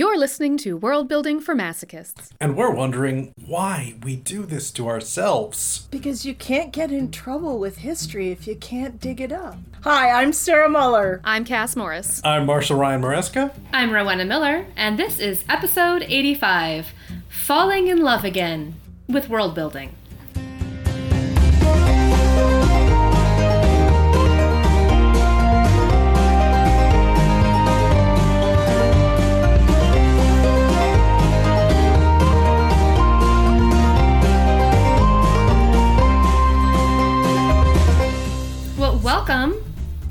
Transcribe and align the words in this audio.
You're 0.00 0.16
listening 0.16 0.56
to 0.64 0.78
World 0.78 1.08
Building 1.08 1.40
for 1.40 1.54
Masochists. 1.54 2.30
And 2.40 2.56
we're 2.56 2.70
wondering 2.70 3.34
why 3.44 3.96
we 4.02 4.16
do 4.16 4.46
this 4.46 4.70
to 4.70 4.88
ourselves. 4.88 5.88
Because 5.90 6.24
you 6.24 6.34
can't 6.34 6.72
get 6.72 6.90
in 6.90 7.10
trouble 7.10 7.58
with 7.58 7.76
history 7.76 8.30
if 8.30 8.46
you 8.46 8.56
can't 8.56 8.98
dig 8.98 9.20
it 9.20 9.30
up. 9.30 9.58
Hi, 9.82 10.22
I'm 10.22 10.32
Sara 10.32 10.70
Mueller. 10.70 11.20
I'm 11.22 11.44
Cass 11.44 11.76
Morris. 11.76 12.22
I'm 12.24 12.46
Marshall 12.46 12.78
Ryan 12.78 13.02
Maresca. 13.02 13.52
I'm 13.74 13.90
Rowenna 13.90 14.26
Miller, 14.26 14.64
and 14.74 14.98
this 14.98 15.18
is 15.18 15.44
episode 15.50 16.02
85 16.08 16.94
Falling 17.28 17.88
in 17.88 18.00
Love 18.00 18.24
Again 18.24 18.76
with 19.06 19.28
World 19.28 19.54
Building. 19.54 19.94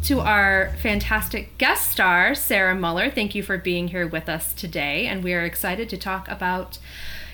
To 0.09 0.21
our 0.21 0.73
fantastic 0.81 1.55
guest 1.59 1.91
star, 1.91 2.33
Sara 2.33 2.73
Mueller. 2.73 3.11
Thank 3.11 3.35
you 3.35 3.43
for 3.43 3.59
being 3.59 3.89
here 3.89 4.07
with 4.07 4.27
us 4.27 4.55
today, 4.55 5.05
and 5.05 5.23
we 5.23 5.35
are 5.35 5.43
excited 5.43 5.87
to 5.89 5.97
talk 5.97 6.27
about 6.27 6.79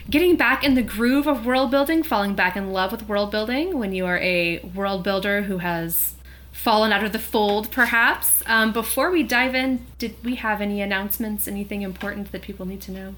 getting 0.10 0.36
back 0.36 0.62
in 0.62 0.74
the 0.74 0.82
groove 0.82 1.26
of 1.26 1.46
world 1.46 1.72
building, 1.72 2.04
falling 2.04 2.36
back 2.36 2.58
in 2.58 2.74
love 2.74 2.92
with 2.92 3.08
world 3.08 3.32
building 3.32 3.80
when 3.80 3.94
you 3.94 4.06
are 4.06 4.18
a 4.18 4.60
world 4.76 5.04
builder 5.04 5.44
who 5.44 5.60
has 5.60 6.16
fallen 6.52 6.92
out 6.92 7.06
of 7.06 7.14
the 7.14 7.18
fold, 7.18 7.72
perhaps. 7.72 8.44
Um, 8.46 8.74
before 8.74 9.10
we 9.10 9.24
dive 9.24 9.56
in, 9.56 9.86
did 9.98 10.22
we 10.22 10.36
have 10.36 10.60
any 10.60 10.82
announcements, 10.82 11.48
anything 11.48 11.82
important 11.82 12.34
that 12.34 12.42
people 12.42 12.66
need 12.66 12.82
to 12.82 12.92
know? 12.92 13.16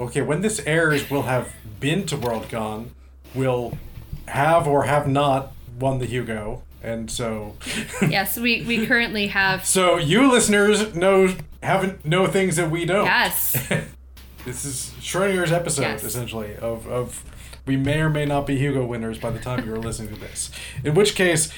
Okay, 0.00 0.20
when 0.20 0.40
this 0.40 0.58
airs, 0.66 1.08
we'll 1.08 1.22
have 1.22 1.54
been 1.78 2.06
to 2.06 2.16
Worldcon. 2.16 2.88
We'll 3.36 3.78
have 4.26 4.66
or 4.66 4.86
have 4.86 5.06
not 5.06 5.52
won 5.78 6.00
the 6.00 6.06
Hugo. 6.06 6.64
And 6.82 7.10
so 7.10 7.56
yes, 8.08 8.38
we, 8.38 8.62
we 8.62 8.86
currently 8.86 9.26
have. 9.28 9.64
So 9.64 9.98
you 9.98 10.30
listeners 10.30 10.94
know 10.94 11.34
haven't 11.62 12.04
know 12.04 12.26
things 12.26 12.56
that 12.56 12.70
we 12.70 12.84
don't. 12.86 13.04
Yes. 13.04 13.52
this 14.44 14.64
is 14.64 14.92
Schrodinger's 15.00 15.52
episode 15.52 15.82
Yes. 15.82 16.04
essentially 16.04 16.56
of, 16.56 16.86
of 16.86 17.24
we 17.66 17.76
may 17.76 18.00
or 18.00 18.08
may 18.08 18.24
not 18.24 18.46
be 18.46 18.56
Hugo 18.56 18.84
winners 18.86 19.18
by 19.18 19.30
the 19.30 19.38
time 19.38 19.66
you're 19.66 19.78
listening 19.78 20.14
to 20.14 20.20
this. 20.20 20.50
In 20.82 20.94
which 20.94 21.14
case 21.14 21.52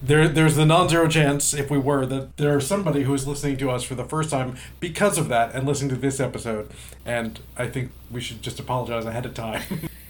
there 0.00 0.28
there's 0.28 0.56
the 0.56 0.66
non-zero 0.66 1.08
chance 1.08 1.54
if 1.54 1.70
we 1.70 1.78
were 1.78 2.04
that 2.06 2.36
there's 2.36 2.66
somebody 2.66 3.02
who 3.02 3.14
is 3.14 3.26
listening 3.26 3.56
to 3.56 3.70
us 3.70 3.82
for 3.84 3.94
the 3.94 4.04
first 4.04 4.30
time 4.30 4.56
because 4.80 5.16
of 5.18 5.28
that 5.28 5.54
and 5.54 5.66
listening 5.66 5.90
to 5.90 5.96
this 5.96 6.18
episode 6.20 6.70
and 7.04 7.40
I 7.56 7.68
think 7.68 7.92
we 8.10 8.20
should 8.20 8.42
just 8.42 8.58
apologize 8.60 9.04
ahead 9.04 9.26
of 9.26 9.34
time. 9.34 9.62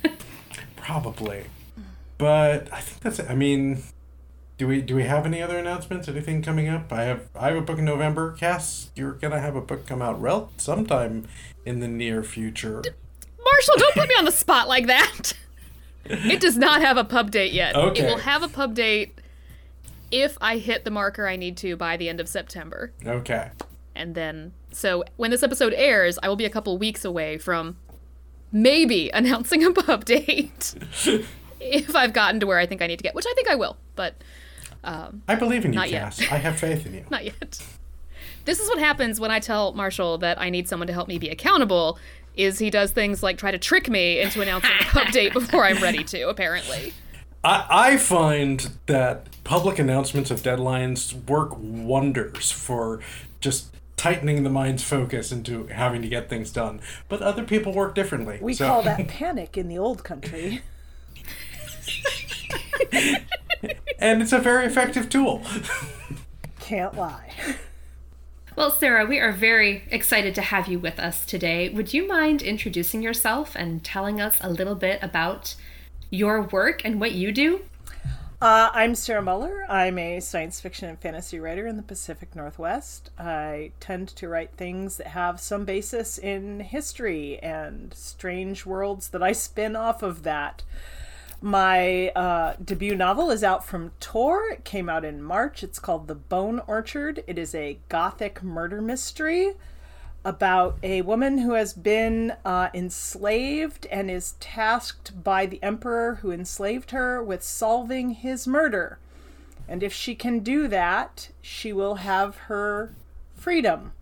Probably. 0.76 1.44
But 2.18 2.72
I 2.72 2.80
think 2.80 3.00
that's 3.00 3.18
it. 3.18 3.30
I 3.30 3.34
mean, 3.34 3.82
do 4.62 4.68
we 4.68 4.80
do 4.80 4.94
we 4.94 5.02
have 5.02 5.26
any 5.26 5.42
other 5.42 5.58
announcements? 5.58 6.06
Anything 6.06 6.40
coming 6.40 6.68
up? 6.68 6.92
I 6.92 7.02
have 7.02 7.28
I 7.34 7.48
have 7.48 7.56
a 7.56 7.62
book 7.62 7.80
in 7.80 7.84
November. 7.84 8.30
Cass, 8.30 8.92
you're 8.94 9.14
gonna 9.14 9.40
have 9.40 9.56
a 9.56 9.60
book 9.60 9.88
come 9.88 10.00
out 10.00 10.22
rel 10.22 10.52
sometime 10.56 11.26
in 11.66 11.80
the 11.80 11.88
near 11.88 12.22
future. 12.22 12.80
Marshall, 13.44 13.74
don't 13.76 13.94
put 13.94 14.08
me 14.08 14.14
on 14.16 14.24
the 14.24 14.30
spot 14.30 14.68
like 14.68 14.86
that. 14.86 15.32
It 16.04 16.40
does 16.40 16.56
not 16.56 16.80
have 16.80 16.96
a 16.96 17.02
pub 17.02 17.32
date 17.32 17.52
yet. 17.52 17.74
Okay. 17.74 18.02
It 18.02 18.06
will 18.06 18.18
have 18.18 18.44
a 18.44 18.48
pub 18.48 18.76
date 18.76 19.20
if 20.12 20.38
I 20.40 20.58
hit 20.58 20.84
the 20.84 20.92
marker 20.92 21.26
I 21.26 21.34
need 21.34 21.56
to 21.56 21.74
by 21.74 21.96
the 21.96 22.08
end 22.08 22.20
of 22.20 22.28
September. 22.28 22.92
Okay. 23.04 23.50
And 23.96 24.14
then, 24.14 24.52
so 24.70 25.02
when 25.16 25.32
this 25.32 25.42
episode 25.42 25.74
airs, 25.74 26.20
I 26.22 26.28
will 26.28 26.36
be 26.36 26.44
a 26.44 26.50
couple 26.50 26.78
weeks 26.78 27.04
away 27.04 27.36
from 27.36 27.78
maybe 28.52 29.10
announcing 29.14 29.64
a 29.64 29.72
pub 29.72 30.04
date. 30.04 30.74
if 31.60 31.96
I've 31.96 32.12
gotten 32.12 32.38
to 32.38 32.46
where 32.46 32.58
I 32.58 32.66
think 32.66 32.80
I 32.80 32.86
need 32.86 32.98
to 32.98 33.02
get, 33.02 33.16
which 33.16 33.26
I 33.26 33.34
think 33.34 33.48
I 33.48 33.56
will, 33.56 33.76
but 33.96 34.14
Um, 34.84 35.22
I 35.28 35.34
believe 35.34 35.64
in 35.64 35.72
you, 35.72 35.78
Not. 35.78 35.88
Cass. 35.88 36.20
I 36.30 36.36
have 36.36 36.58
faith 36.58 36.86
in 36.86 36.94
you. 36.94 37.04
not 37.10 37.24
yet. 37.24 37.62
This 38.44 38.58
is 38.58 38.68
what 38.68 38.78
happens 38.78 39.20
when 39.20 39.30
I 39.30 39.38
tell 39.38 39.72
Marshall 39.72 40.18
that 40.18 40.40
I 40.40 40.50
need 40.50 40.68
someone 40.68 40.88
to 40.88 40.92
help 40.92 41.08
me 41.08 41.18
be 41.18 41.28
accountable. 41.28 41.98
Is 42.34 42.58
he 42.58 42.70
does 42.70 42.92
things 42.92 43.22
like 43.22 43.38
try 43.38 43.50
to 43.50 43.58
trick 43.58 43.88
me 43.88 44.20
into 44.20 44.40
announcing 44.40 44.70
a 44.80 44.84
pub 44.84 45.08
date 45.12 45.32
before 45.34 45.64
I'm 45.64 45.82
ready 45.82 46.02
to, 46.04 46.28
apparently. 46.28 46.92
I, 47.44 47.66
I 47.70 47.96
find 47.98 48.70
that 48.86 49.26
public 49.44 49.78
announcements 49.78 50.30
of 50.30 50.42
deadlines 50.42 51.12
work 51.28 51.50
wonders 51.58 52.50
for 52.50 53.00
just 53.40 53.74
tightening 53.96 54.42
the 54.42 54.50
mind's 54.50 54.82
focus 54.82 55.30
into 55.30 55.66
having 55.66 56.02
to 56.02 56.08
get 56.08 56.28
things 56.28 56.50
done. 56.50 56.80
But 57.08 57.22
other 57.22 57.44
people 57.44 57.72
work 57.72 57.94
differently. 57.94 58.38
We 58.40 58.54
so- 58.54 58.66
call 58.66 58.82
that 58.82 59.06
panic 59.08 59.56
in 59.56 59.68
the 59.68 59.78
old 59.78 60.02
country. 60.04 60.62
And 63.98 64.22
it's 64.22 64.32
a 64.32 64.38
very 64.38 64.66
effective 64.66 65.08
tool. 65.08 65.42
Can't 66.60 66.96
lie. 66.96 67.32
Well, 68.54 68.70
Sarah, 68.70 69.06
we 69.06 69.18
are 69.18 69.32
very 69.32 69.84
excited 69.90 70.34
to 70.34 70.42
have 70.42 70.68
you 70.68 70.78
with 70.78 70.98
us 70.98 71.24
today. 71.24 71.70
Would 71.70 71.94
you 71.94 72.06
mind 72.06 72.42
introducing 72.42 73.02
yourself 73.02 73.54
and 73.54 73.82
telling 73.82 74.20
us 74.20 74.36
a 74.42 74.50
little 74.50 74.74
bit 74.74 75.02
about 75.02 75.54
your 76.10 76.42
work 76.42 76.84
and 76.84 77.00
what 77.00 77.12
you 77.12 77.32
do? 77.32 77.62
Uh, 78.42 78.70
I'm 78.74 78.96
Sara 78.96 79.22
Mueller. 79.22 79.64
I'm 79.70 79.96
a 79.98 80.18
science 80.18 80.60
fiction 80.60 80.88
and 80.88 80.98
fantasy 80.98 81.38
writer 81.38 81.66
in 81.66 81.76
the 81.76 81.82
Pacific 81.82 82.34
Northwest. 82.34 83.10
I 83.16 83.70
tend 83.78 84.08
to 84.08 84.28
write 84.28 84.50
things 84.56 84.96
that 84.96 85.06
have 85.06 85.40
some 85.40 85.64
basis 85.64 86.18
in 86.18 86.58
history 86.60 87.38
and 87.38 87.94
strange 87.94 88.66
worlds 88.66 89.10
that 89.10 89.22
I 89.22 89.30
spin 89.30 89.76
off 89.76 90.02
of 90.02 90.24
that. 90.24 90.64
My 91.44 92.10
uh, 92.10 92.54
debut 92.64 92.94
novel 92.94 93.28
is 93.32 93.42
out 93.42 93.64
from 93.64 93.90
Tor. 93.98 94.48
It 94.52 94.64
came 94.64 94.88
out 94.88 95.04
in 95.04 95.20
March. 95.20 95.64
It's 95.64 95.80
called 95.80 96.06
The 96.06 96.14
Bone 96.14 96.62
Orchard. 96.68 97.24
It 97.26 97.36
is 97.36 97.52
a 97.52 97.80
gothic 97.88 98.44
murder 98.44 98.80
mystery 98.80 99.54
about 100.24 100.78
a 100.84 101.02
woman 101.02 101.38
who 101.38 101.54
has 101.54 101.72
been 101.72 102.34
uh, 102.44 102.68
enslaved 102.72 103.86
and 103.86 104.08
is 104.08 104.36
tasked 104.38 105.24
by 105.24 105.46
the 105.46 105.60
emperor 105.64 106.20
who 106.22 106.30
enslaved 106.30 106.92
her 106.92 107.20
with 107.20 107.42
solving 107.42 108.12
his 108.12 108.46
murder. 108.46 109.00
And 109.66 109.82
if 109.82 109.92
she 109.92 110.14
can 110.14 110.40
do 110.40 110.68
that, 110.68 111.30
she 111.40 111.72
will 111.72 111.96
have 111.96 112.36
her 112.46 112.94
freedom. 113.34 113.94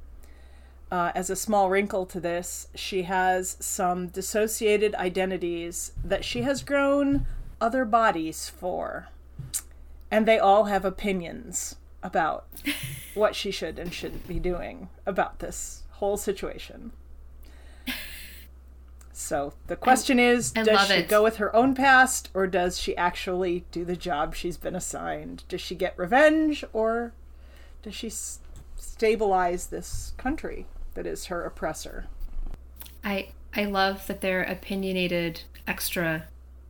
Uh, 0.91 1.13
as 1.15 1.31
a 1.31 1.37
small 1.37 1.71
wrinkle 1.71 2.05
to 2.05 2.19
this, 2.19 2.67
she 2.75 3.03
has 3.05 3.57
some 3.61 4.09
dissociated 4.09 4.95
identities 4.97 5.93
that 6.03 6.25
she 6.25 6.43
has 6.43 6.63
grown 6.65 7.27
other 7.61 7.85
bodies 7.85 8.49
for. 8.49 9.09
And 10.11 10.27
they 10.27 10.39
all 10.39 10.65
have 10.65 10.85
opinions 10.85 11.77
about 12.03 12.47
what 13.15 13.37
she 13.37 13.53
should 13.53 13.79
and 13.79 13.95
shouldn't 13.95 14.27
be 14.27 14.41
doing 14.41 14.89
about 15.07 15.39
this 15.39 15.85
whole 15.93 16.17
situation. 16.17 16.91
So 19.13 19.53
the 19.67 19.77
question 19.77 20.19
is 20.19 20.53
I 20.57 20.63
does 20.63 20.89
she 20.89 20.95
it. 20.95 21.09
go 21.09 21.23
with 21.23 21.37
her 21.37 21.55
own 21.55 21.75
past 21.75 22.31
or 22.33 22.47
does 22.47 22.81
she 22.81 22.97
actually 22.97 23.65
do 23.71 23.85
the 23.85 23.95
job 23.95 24.35
she's 24.35 24.57
been 24.57 24.75
assigned? 24.75 25.45
Does 25.49 25.61
she 25.61 25.75
get 25.75 25.97
revenge 25.99 26.65
or 26.73 27.13
does 27.83 27.95
she 27.95 28.07
s- 28.07 28.39
stabilize 28.77 29.67
this 29.67 30.15
country 30.17 30.67
that 30.95 31.07
is 31.07 31.27
her 31.27 31.45
oppressor? 31.45 32.07
I 33.05 33.29
I 33.55 33.65
love 33.65 34.07
that 34.07 34.21
they're 34.21 34.43
opinionated 34.43 35.43
extra 35.67 36.25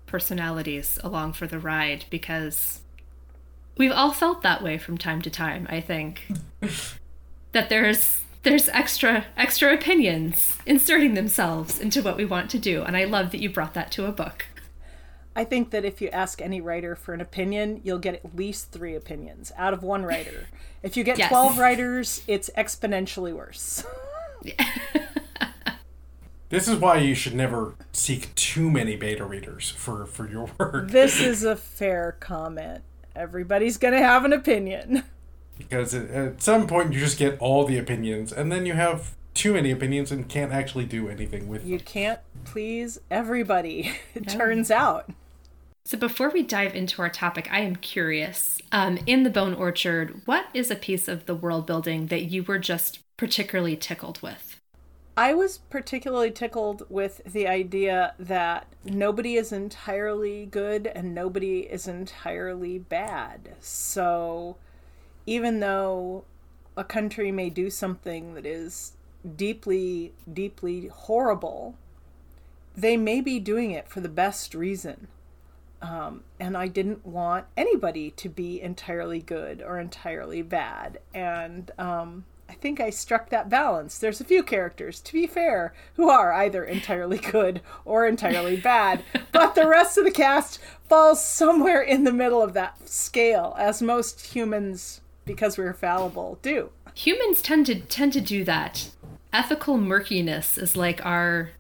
personalities 0.07 0.99
along 1.05 1.35
for 1.35 1.47
the 1.47 1.59
ride 1.59 2.05
because 2.11 2.81
we've 3.77 3.93
all 3.93 4.13
felt 4.13 4.43
that 4.43 4.63
way 4.63 4.79
from 4.79 4.99
time 4.99 5.23
to 5.23 5.31
time, 5.31 5.67
I 5.71 5.81
think. 5.81 6.27
that 7.53 7.69
there's 7.69 8.21
there's 8.43 8.69
extra 8.71 9.27
extra 9.37 9.73
opinions 9.75 10.57
inserting 10.65 11.15
themselves 11.15 11.79
into 11.79 12.03
what 12.03 12.17
we 12.17 12.25
want 12.25 12.51
to 12.51 12.59
do 12.59 12.83
and 12.83 12.97
I 12.97 13.05
love 13.05 13.31
that 13.33 13.41
you 13.41 13.51
brought 13.51 13.75
that 13.75 13.93
to 13.93 14.07
a 14.07 14.13
book. 14.13 14.47
I 15.37 15.45
think 15.45 15.71
that 15.71 15.85
if 15.85 16.01
you 16.01 16.09
ask 16.09 16.43
any 16.43 16.61
writer 16.61 16.97
for 16.97 17.15
an 17.15 17.21
opinion, 17.21 17.81
you'll 17.85 17.99
get 17.99 18.17
at 18.17 18.35
least 18.35 18.73
three 18.73 18.97
opinions 18.97 19.53
out 19.57 19.73
of 19.73 19.83
one 19.83 20.05
writer. 20.05 20.49
If 20.83 20.97
you 20.97 21.05
get 21.05 21.19
Yes. 21.19 21.29
12 21.29 21.57
writers, 21.59 22.23
it's 22.27 22.51
exponentially 22.57 23.33
worse. 23.33 23.85
This 26.51 26.67
is 26.67 26.79
why 26.79 26.99
you 26.99 27.15
should 27.15 27.35
never 27.35 27.75
seek 27.93 28.35
too 28.35 28.71
many 28.73 28.97
beta 28.97 29.25
readers 29.25 29.71
for, 29.71 30.05
for 30.05 30.29
your 30.29 30.51
work. 30.59 30.91
This 30.91 31.21
is 31.21 31.45
a 31.45 31.55
fair 31.55 32.17
comment. 32.19 32.83
Everybody's 33.15 33.77
going 33.77 33.95
to 33.95 34.01
have 34.01 34.25
an 34.25 34.33
opinion. 34.33 35.05
Because 35.57 35.95
at, 35.95 36.11
at 36.11 36.43
some 36.43 36.67
point 36.67 36.93
you 36.93 36.99
just 36.99 37.19
get 37.19 37.39
all 37.39 37.65
the 37.65 37.79
opinions, 37.79 38.33
and 38.33 38.51
then 38.51 38.67
you 38.67 38.73
have 38.73 39.15
too 39.33 39.53
many 39.55 39.71
opinions 39.71 40.11
and 40.11 40.29
can't 40.29 40.51
actually 40.53 40.87
do 40.87 41.09
anything 41.09 41.47
with 41.49 41.65
You 41.65 41.79
them. 41.79 41.87
can't 41.87 42.21
please 42.45 42.99
everybody, 43.13 43.93
it 44.15 44.27
turns 44.29 44.73
out. 44.73 45.09
So 45.85 45.97
before 45.97 46.31
we 46.31 46.43
dive 46.43 46.75
into 46.75 47.01
our 47.01 47.09
topic, 47.11 47.49
I 47.53 47.61
am 47.61 47.77
curious. 47.77 48.61
Um, 48.73 48.99
in 49.07 49.23
the 49.23 49.31
Bone 49.31 49.55
Orchard, 49.55 50.21
what 50.25 50.47
is 50.53 50.71
a 50.71 50.77
piece 50.77 51.07
of 51.07 51.27
the 51.27 51.35
world 51.35 51.67
building 51.67 52.07
that 52.09 52.25
you 52.25 52.43
were 52.43 52.59
just 52.59 52.99
particularly 53.21 53.77
tickled 53.77 54.23
with? 54.23 54.59
I 55.15 55.35
was 55.35 55.59
particularly 55.59 56.31
tickled 56.31 56.85
with 56.89 57.21
the 57.27 57.47
idea 57.47 58.15
that 58.19 58.67
nobody 58.83 59.37
is 59.37 59.53
entirely 59.53 60.47
good 60.47 60.87
and 60.87 61.15
nobody 61.15 61.59
is 61.71 61.87
entirely 61.87 62.79
bad. 62.79 63.57
So 63.61 64.57
even 65.27 65.61
though 65.61 66.25
a 66.79 66.83
country 66.83 67.31
may 67.31 67.51
do 67.51 67.69
something 67.69 68.33
that 68.37 68.47
is 68.47 68.93
deeply, 69.37 70.15
deeply 70.33 70.87
horrible, 70.87 71.77
they 72.75 72.97
may 72.97 73.21
be 73.21 73.39
doing 73.39 73.71
it 73.71 73.87
for 73.87 74.01
the 74.01 74.09
best 74.09 74.55
reason. 74.55 75.09
Um, 75.83 76.25
and 76.39 76.57
I 76.57 76.69
didn't 76.69 77.05
want 77.05 77.45
anybody 77.55 78.13
to 78.13 78.31
be 78.31 78.63
entirely 78.63 79.21
good 79.21 79.61
or 79.61 79.79
entirely 79.79 80.41
bad. 80.41 81.01
And 81.13 81.71
um, 81.79 82.25
I 82.51 82.55
think 82.55 82.81
I 82.81 82.91
struck 82.91 83.31
that 83.31 83.49
balance. 83.49 83.97
There's 83.97 84.21
a 84.21 84.25
few 84.25 84.43
characters, 84.43 84.99
to 85.03 85.13
be 85.13 85.29
fair, 85.29 85.73
who 85.95 86.09
are 86.11 86.33
either 86.33 86.65
entirely 86.65 87.19
good 87.19 87.61
or 87.85 88.07
entirely 88.09 88.57
bad, 88.57 89.05
but 89.33 89.55
the 89.55 89.69
rest 89.69 89.97
of 89.97 90.03
the 90.05 90.11
cast 90.11 90.59
falls 90.89 91.25
somewhere 91.25 91.81
in 91.81 92.03
the 92.03 92.13
middle 92.13 92.43
of 92.43 92.53
that 92.55 92.89
scale, 92.89 93.55
as 93.57 93.81
most 93.81 94.35
humans, 94.35 95.01
because 95.25 95.57
we're 95.57 95.73
fallible, 95.73 96.41
do. 96.43 96.71
Humans 96.97 97.41
tend 97.41 97.67
to 97.67 97.77
tend 97.77 98.13
to 98.15 98.21
do 98.21 98.43
that. 98.43 98.91
Ethical 99.33 99.79
murkiness 99.79 100.59
is 100.59 100.77
like 100.77 101.07
our 101.07 101.51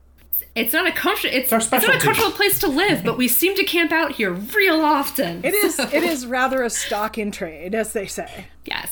it's 0.57 0.73
not 0.73 0.89
a 0.89 0.93
country. 0.93 1.31
It's, 1.31 1.53
our 1.53 1.61
it's 1.61 1.71
not 1.71 1.79
a 1.79 1.87
specialty. 1.87 2.05
comfortable 2.05 2.33
place 2.33 2.59
to 2.59 2.67
live, 2.67 3.05
but 3.05 3.17
we 3.17 3.29
seem 3.41 3.55
to 3.55 3.63
camp 3.63 3.93
out 3.93 4.13
here 4.13 4.33
real 4.33 4.81
often. 4.81 5.45
It 5.45 5.55
is 5.55 5.77
So- 5.77 5.85
it 5.93 6.03
is 6.03 6.27
rather 6.27 6.65
a 6.65 6.71
stock 6.71 7.17
in 7.17 7.31
trade, 7.31 7.77
as 7.77 7.93
they 7.93 8.07
say. 8.07 8.49
Yes. 8.65 8.91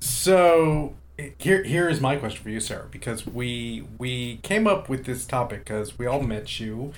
So 0.00 0.94
here 1.38 1.62
here 1.62 1.88
is 1.88 2.00
my 2.00 2.16
question 2.16 2.42
for 2.42 2.50
you, 2.50 2.60
Sarah, 2.60 2.86
because 2.90 3.26
we 3.26 3.84
we 3.98 4.38
came 4.42 4.66
up 4.66 4.88
with 4.88 5.04
this 5.04 5.26
topic 5.26 5.60
because 5.64 5.98
we 5.98 6.06
all 6.06 6.22
met 6.22 6.60
you 6.60 6.92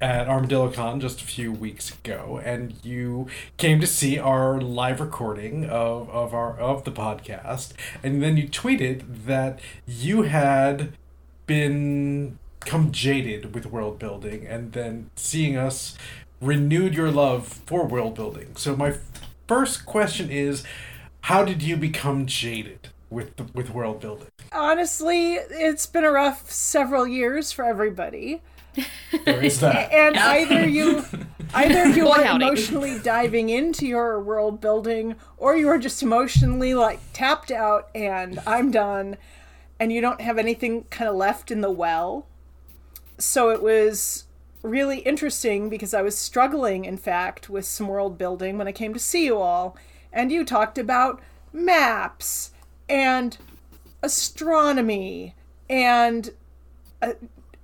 at 0.00 0.26
ArmadilloCon 0.26 1.00
just 1.00 1.20
a 1.20 1.24
few 1.24 1.52
weeks 1.52 1.94
ago, 1.94 2.40
and 2.44 2.74
you 2.82 3.28
came 3.56 3.80
to 3.80 3.86
see 3.86 4.18
our 4.18 4.60
live 4.60 5.00
recording 5.00 5.64
of, 5.64 6.10
of 6.10 6.34
our 6.34 6.58
of 6.58 6.84
the 6.84 6.90
podcast, 6.90 7.72
and 8.02 8.22
then 8.22 8.36
you 8.36 8.48
tweeted 8.48 9.24
that 9.26 9.60
you 9.86 10.22
had 10.22 10.92
been 11.46 12.38
come 12.60 12.92
jaded 12.92 13.54
with 13.54 13.66
world 13.66 13.98
building, 13.98 14.46
and 14.46 14.72
then 14.72 15.10
seeing 15.16 15.56
us 15.56 15.96
renewed 16.40 16.94
your 16.94 17.10
love 17.10 17.46
for 17.46 17.86
world 17.86 18.14
building. 18.14 18.56
So 18.56 18.74
my 18.76 18.96
first 19.46 19.86
question 19.86 20.30
is, 20.30 20.64
how 21.22 21.44
did 21.44 21.62
you 21.62 21.76
become 21.76 22.26
jaded 22.26 22.88
with 23.12 23.36
the, 23.36 23.44
with 23.54 23.70
world 23.70 24.00
building? 24.00 24.28
Honestly, 24.52 25.34
it's 25.34 25.86
been 25.86 26.04
a 26.04 26.10
rough 26.10 26.50
several 26.50 27.06
years 27.06 27.52
for 27.52 27.64
everybody. 27.64 28.42
There 29.26 29.42
is 29.44 29.60
that. 29.60 29.92
and 29.92 30.16
either 30.16 30.66
you 30.66 31.04
either 31.54 31.88
you 31.90 32.04
Boy, 32.04 32.12
are 32.12 32.24
howdy. 32.24 32.44
emotionally 32.46 32.98
diving 32.98 33.50
into 33.50 33.86
your 33.86 34.18
world 34.18 34.62
building 34.62 35.16
or 35.36 35.54
you 35.56 35.68
are 35.68 35.76
just 35.78 36.02
emotionally 36.02 36.72
like 36.72 36.98
tapped 37.12 37.50
out 37.50 37.90
and 37.94 38.38
i'm 38.46 38.70
done 38.70 39.18
and 39.78 39.92
you 39.92 40.00
don't 40.00 40.22
have 40.22 40.38
anything 40.38 40.84
kind 40.84 41.10
of 41.10 41.14
left 41.16 41.50
in 41.50 41.60
the 41.60 41.70
well 41.70 42.26
so 43.18 43.50
it 43.50 43.62
was 43.62 44.24
really 44.62 45.00
interesting 45.00 45.68
because 45.68 45.92
i 45.92 46.00
was 46.00 46.16
struggling 46.16 46.86
in 46.86 46.96
fact 46.96 47.50
with 47.50 47.66
some 47.66 47.88
world 47.88 48.16
building 48.16 48.56
when 48.56 48.66
i 48.66 48.72
came 48.72 48.94
to 48.94 48.98
see 48.98 49.26
you 49.26 49.36
all 49.36 49.76
and 50.14 50.32
you 50.32 50.46
talked 50.46 50.78
about 50.78 51.20
maps 51.52 52.52
and 52.92 53.38
astronomy 54.02 55.34
and 55.68 56.30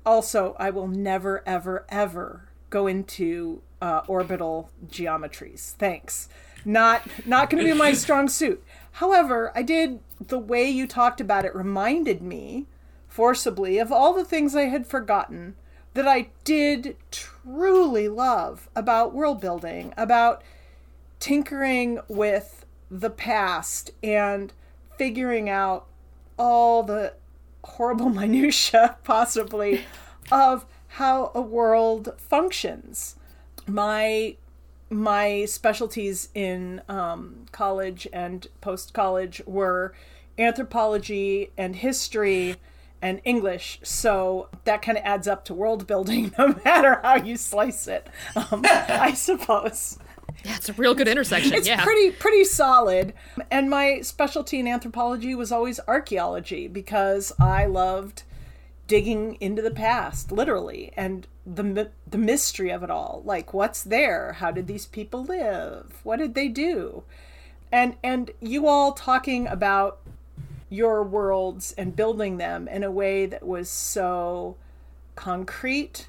also 0.07 0.57
i 0.59 0.71
will 0.71 0.89
never 0.89 1.45
ever 1.47 1.85
ever 1.91 2.49
go 2.71 2.87
into 2.87 3.63
uh, 3.81 4.03
orbital 4.09 4.71
geometries. 4.89 5.73
Thanks. 5.73 6.29
Not 6.65 7.03
not 7.27 7.49
going 7.49 7.65
to 7.65 7.73
be 7.73 7.79
my 7.79 7.93
strong 8.05 8.29
suit. 8.29 8.65
However 8.93 9.53
i 9.55 9.63
did 9.63 10.01
the 10.21 10.39
way 10.39 10.69
you 10.69 10.87
talked 10.87 11.21
about 11.21 11.45
it 11.45 11.55
reminded 11.55 12.21
me 12.23 12.67
forcibly 13.07 13.79
of 13.79 13.93
all 13.93 14.13
the 14.13 14.25
things 14.25 14.57
i 14.57 14.63
had 14.63 14.87
forgotten 14.87 15.55
that 15.95 16.09
i 16.09 16.29
did 16.45 16.97
truly 17.11 18.09
love 18.09 18.69
about 18.75 19.15
world 19.15 19.41
building 19.41 19.95
about 19.97 20.43
tinkering 21.21 22.01
with 22.09 22.67
the 22.91 23.11
past 23.11 23.93
and 24.03 24.53
figuring 24.99 25.49
out 25.49 25.87
all 26.39 26.83
the 26.83 27.15
horrible 27.65 28.09
minutia 28.21 28.97
possibly 29.05 29.85
of 30.31 30.67
how 30.89 31.31
a 31.35 31.41
world 31.41 32.15
functions 32.19 33.17
my 33.67 34.37
my 34.91 35.45
specialties 35.45 36.31
in 36.35 36.81
um, 36.89 37.47
college 37.53 38.09
and 38.13 38.47
post 38.61 38.95
college 38.95 39.43
were 39.47 39.95
anthropology 40.39 41.51
and 41.59 41.77
history 41.77 42.57
and 43.01 43.21
English, 43.25 43.79
so 43.83 44.49
that 44.65 44.83
kind 44.83 44.99
of 44.99 45.05
adds 45.05 45.29
up 45.29 45.45
to 45.45 45.55
world 45.55 45.87
building, 45.87 46.33
no 46.39 46.55
matter 46.65 47.01
how 47.03 47.17
you 47.17 47.37
slice 47.37 47.87
it. 47.87 48.09
Um, 48.35 48.63
I 48.65 49.13
suppose 49.15 49.99
Yeah, 50.45 50.57
it's 50.57 50.69
a 50.69 50.73
real 50.75 50.95
good 50.95 51.09
intersection. 51.09 51.53
it's 51.53 51.67
yeah. 51.67 51.83
pretty 51.83 52.11
pretty 52.13 52.45
solid 52.45 53.13
and 53.51 53.69
my 53.69 54.01
specialty 54.03 54.61
in 54.61 54.69
anthropology 54.69 55.35
was 55.35 55.51
always 55.51 55.81
archaeology 55.89 56.69
because 56.69 57.33
i 57.39 57.67
loved 57.67 58.23
digging 58.87 59.37
into 59.41 59.61
the 59.61 59.71
past 59.71 60.31
literally 60.31 60.93
and 60.97 61.27
the 61.45 61.91
the 62.09 62.19
mystery 62.19 62.71
of 62.71 62.83
it 62.83 62.91
all 62.91 63.23
like 63.25 63.53
what's 63.53 63.83
there 63.83 64.35
how 64.35 64.51
did 64.51 64.67
these 64.67 64.87
people 64.87 65.25
live 65.25 66.01
what 66.05 66.19
did 66.19 66.35
they 66.35 66.49
do 66.49 67.03
and 67.73 67.97
and 68.03 68.31
you 68.41 68.67
all 68.67 68.93
talking 68.93 69.47
about 69.47 69.99
your 70.71 71.03
worlds 71.03 71.75
and 71.79 71.97
building 71.97 72.37
them 72.37 72.69
in 72.69 72.83
a 72.83 72.91
way 72.91 73.27
that 73.27 73.47
was 73.47 73.69
so 73.69 74.57
concrete 75.17 76.08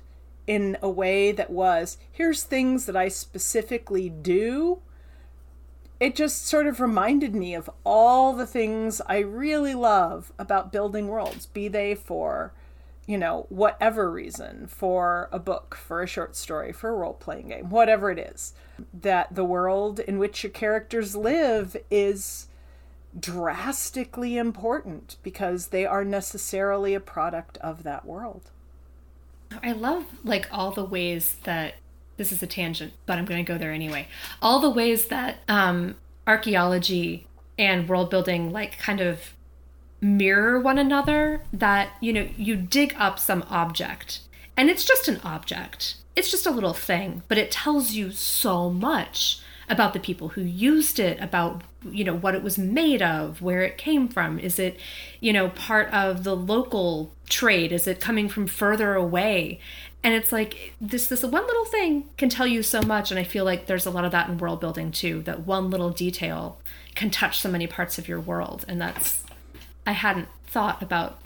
in 0.49 0.75
a 0.81 0.89
way 0.89 1.31
that 1.31 1.51
was 1.51 1.99
here's 2.11 2.41
things 2.41 2.87
that 2.87 2.97
I 2.97 3.07
specifically 3.07 4.09
do. 4.09 4.81
It 5.99 6.15
just 6.15 6.47
sort 6.47 6.65
of 6.65 6.79
reminded 6.79 7.35
me 7.35 7.53
of 7.53 7.69
all 7.83 8.33
the 8.33 8.47
things 8.47 8.99
I 9.05 9.19
really 9.19 9.75
love 9.75 10.33
about 10.39 10.71
building 10.71 11.07
worlds, 11.07 11.45
be 11.45 11.67
they 11.67 11.93
for, 11.93 12.51
you 13.05 13.15
know, 13.15 13.45
whatever 13.49 14.09
reason, 14.09 14.65
for 14.65 15.29
a 15.31 15.37
book, 15.37 15.75
for 15.75 16.01
a 16.01 16.07
short 16.07 16.35
story, 16.35 16.71
for 16.71 16.89
a 16.89 16.95
role 16.95 17.13
playing 17.13 17.49
game, 17.49 17.69
whatever 17.69 18.09
it 18.09 18.17
is. 18.17 18.53
That 18.91 19.35
the 19.35 19.45
world 19.45 19.99
in 19.99 20.17
which 20.17 20.41
your 20.41 20.51
characters 20.51 21.15
live 21.15 21.77
is 21.91 22.47
drastically 23.19 24.35
important 24.35 25.17
because 25.21 25.67
they 25.67 25.85
are 25.85 26.03
necessarily 26.03 26.95
a 26.95 26.99
product 26.99 27.59
of 27.59 27.83
that 27.83 28.03
world. 28.03 28.49
I 29.63 29.71
love 29.71 30.05
like 30.23 30.47
all 30.51 30.71
the 30.71 30.83
ways 30.83 31.37
that 31.43 31.75
this 32.17 32.31
is 32.31 32.43
a 32.43 32.47
tangent, 32.47 32.93
but 33.05 33.17
I'm 33.17 33.25
going 33.25 33.43
to 33.43 33.51
go 33.51 33.57
there 33.57 33.71
anyway. 33.71 34.07
All 34.41 34.59
the 34.59 34.69
ways 34.69 35.07
that 35.07 35.37
um, 35.47 35.95
archaeology 36.27 37.27
and 37.57 37.89
world 37.89 38.09
building 38.09 38.51
like 38.51 38.77
kind 38.77 39.01
of 39.01 39.33
mirror 40.01 40.59
one 40.59 40.77
another. 40.77 41.43
That 41.51 41.89
you 42.01 42.13
know 42.13 42.27
you 42.37 42.55
dig 42.55 42.95
up 42.97 43.19
some 43.19 43.43
object, 43.49 44.21
and 44.55 44.69
it's 44.69 44.85
just 44.85 45.07
an 45.07 45.19
object. 45.23 45.95
It's 46.15 46.31
just 46.31 46.45
a 46.45 46.51
little 46.51 46.73
thing, 46.73 47.23
but 47.27 47.37
it 47.37 47.51
tells 47.51 47.91
you 47.91 48.11
so 48.11 48.69
much 48.69 49.41
about 49.69 49.93
the 49.93 49.99
people 49.99 50.29
who 50.29 50.41
used 50.41 50.99
it, 50.99 51.19
about 51.21 51.61
you 51.89 52.03
know 52.03 52.15
what 52.15 52.35
it 52.35 52.43
was 52.43 52.57
made 52.57 53.01
of, 53.01 53.41
where 53.41 53.61
it 53.61 53.77
came 53.77 54.07
from. 54.07 54.39
Is 54.39 54.59
it, 54.59 54.79
you 55.19 55.31
know, 55.31 55.49
part 55.49 55.93
of 55.93 56.23
the 56.23 56.35
local 56.35 57.13
trade? 57.29 57.71
Is 57.71 57.87
it 57.87 58.01
coming 58.01 58.27
from 58.27 58.47
further 58.47 58.95
away? 58.95 59.59
And 60.03 60.13
it's 60.13 60.31
like 60.31 60.73
this 60.81 61.07
this 61.07 61.23
one 61.23 61.45
little 61.45 61.65
thing 61.65 62.09
can 62.17 62.29
tell 62.29 62.47
you 62.47 62.63
so 62.63 62.81
much, 62.81 63.11
and 63.11 63.19
I 63.19 63.23
feel 63.23 63.45
like 63.45 63.67
there's 63.67 63.85
a 63.85 63.91
lot 63.91 64.05
of 64.05 64.11
that 64.11 64.29
in 64.29 64.37
world 64.37 64.59
building 64.59 64.91
too. 64.91 65.21
That 65.23 65.45
one 65.45 65.69
little 65.69 65.91
detail 65.91 66.59
can 66.95 67.11
touch 67.11 67.39
so 67.39 67.49
many 67.49 67.67
parts 67.67 67.97
of 67.97 68.07
your 68.07 68.19
world, 68.19 68.65
and 68.67 68.81
that's 68.81 69.23
I 69.85 69.91
hadn't 69.91 70.27
thought 70.47 70.81
about 70.81 71.19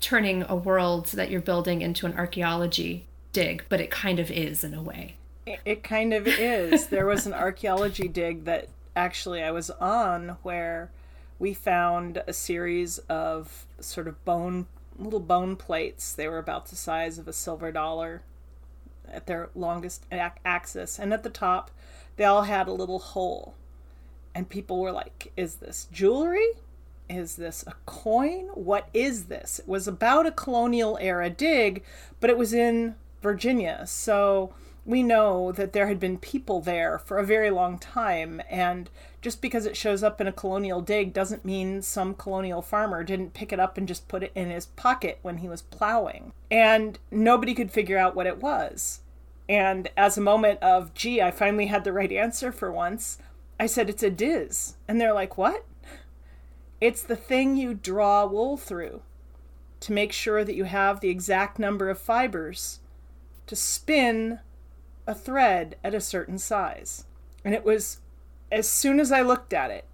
turning 0.00 0.44
a 0.48 0.56
world 0.56 1.06
that 1.08 1.30
you're 1.30 1.40
building 1.40 1.82
into 1.82 2.06
an 2.06 2.14
archaeology 2.14 3.04
dig, 3.32 3.64
but 3.68 3.80
it 3.80 3.90
kind 3.90 4.18
of 4.18 4.30
is 4.30 4.64
in 4.64 4.74
a 4.74 4.82
way. 4.82 5.16
It- 5.46 5.82
kind 5.82 6.12
of 6.14 6.26
is. 6.26 6.88
There 6.88 7.06
was 7.06 7.26
an 7.26 7.34
archaeology 7.34 8.08
dig 8.08 8.44
that 8.44 8.68
actually 8.94 9.42
I 9.42 9.50
was 9.50 9.70
on 9.70 10.36
where 10.42 10.90
we 11.38 11.54
found 11.54 12.22
a 12.26 12.32
series 12.32 12.98
of 13.08 13.66
sort 13.80 14.06
of 14.06 14.22
bone, 14.24 14.66
little 14.98 15.20
bone 15.20 15.56
plates. 15.56 16.12
They 16.12 16.28
were 16.28 16.38
about 16.38 16.66
the 16.66 16.76
size 16.76 17.18
of 17.18 17.26
a 17.26 17.32
silver 17.32 17.72
dollar 17.72 18.22
at 19.10 19.26
their 19.26 19.48
longest 19.54 20.04
axis. 20.12 20.98
And 20.98 21.12
at 21.12 21.22
the 21.22 21.30
top, 21.30 21.70
they 22.16 22.24
all 22.24 22.42
had 22.42 22.68
a 22.68 22.72
little 22.72 22.98
hole. 22.98 23.54
And 24.34 24.48
people 24.48 24.80
were 24.80 24.92
like, 24.92 25.32
Is 25.36 25.56
this 25.56 25.88
jewelry? 25.90 26.46
is 27.08 27.34
this 27.34 27.64
a 27.66 27.74
coin? 27.86 28.46
What 28.54 28.88
is 28.94 29.24
this? 29.24 29.58
It 29.58 29.66
was 29.68 29.88
about 29.88 30.26
a 30.26 30.30
colonial 30.30 30.96
era 31.00 31.28
dig, 31.28 31.82
but 32.20 32.30
it 32.30 32.38
was 32.38 32.54
in 32.54 32.94
Virginia. 33.20 33.84
So 33.86 34.54
we 34.84 35.02
know 35.02 35.52
that 35.52 35.72
there 35.72 35.86
had 35.86 36.00
been 36.00 36.18
people 36.18 36.60
there 36.60 36.98
for 36.98 37.18
a 37.18 37.26
very 37.26 37.50
long 37.50 37.78
time. 37.78 38.40
And 38.48 38.90
just 39.20 39.42
because 39.42 39.66
it 39.66 39.76
shows 39.76 40.02
up 40.02 40.20
in 40.20 40.26
a 40.26 40.32
colonial 40.32 40.80
dig 40.80 41.12
doesn't 41.12 41.44
mean 41.44 41.82
some 41.82 42.14
colonial 42.14 42.62
farmer 42.62 43.04
didn't 43.04 43.34
pick 43.34 43.52
it 43.52 43.60
up 43.60 43.76
and 43.76 43.86
just 43.86 44.08
put 44.08 44.22
it 44.22 44.32
in 44.34 44.50
his 44.50 44.66
pocket 44.66 45.18
when 45.22 45.38
he 45.38 45.48
was 45.48 45.62
plowing. 45.62 46.32
And 46.50 46.98
nobody 47.10 47.54
could 47.54 47.70
figure 47.70 47.98
out 47.98 48.16
what 48.16 48.26
it 48.26 48.38
was. 48.38 49.00
And 49.48 49.90
as 49.96 50.16
a 50.16 50.22
moment 50.22 50.62
of, 50.62 50.94
gee, 50.94 51.20
I 51.20 51.30
finally 51.30 51.66
had 51.66 51.84
the 51.84 51.92
right 51.92 52.12
answer 52.12 52.52
for 52.52 52.70
once, 52.70 53.18
I 53.58 53.66
said, 53.66 53.90
it's 53.90 54.02
a 54.02 54.10
diz. 54.10 54.76
And 54.88 55.00
they're 55.00 55.12
like, 55.12 55.36
what? 55.36 55.66
It's 56.80 57.02
the 57.02 57.16
thing 57.16 57.56
you 57.56 57.74
draw 57.74 58.24
wool 58.24 58.56
through 58.56 59.02
to 59.80 59.92
make 59.92 60.12
sure 60.12 60.44
that 60.44 60.54
you 60.54 60.64
have 60.64 61.00
the 61.00 61.08
exact 61.08 61.58
number 61.58 61.90
of 61.90 61.98
fibers 61.98 62.80
to 63.46 63.56
spin 63.56 64.38
a 65.10 65.14
thread 65.14 65.76
at 65.82 65.94
a 65.94 66.00
certain 66.00 66.38
size. 66.38 67.04
And 67.44 67.54
it 67.54 67.64
was, 67.64 67.98
as 68.50 68.68
soon 68.68 69.00
as 69.00 69.12
I 69.12 69.22
looked 69.22 69.52
at 69.52 69.70
it, 69.70 69.84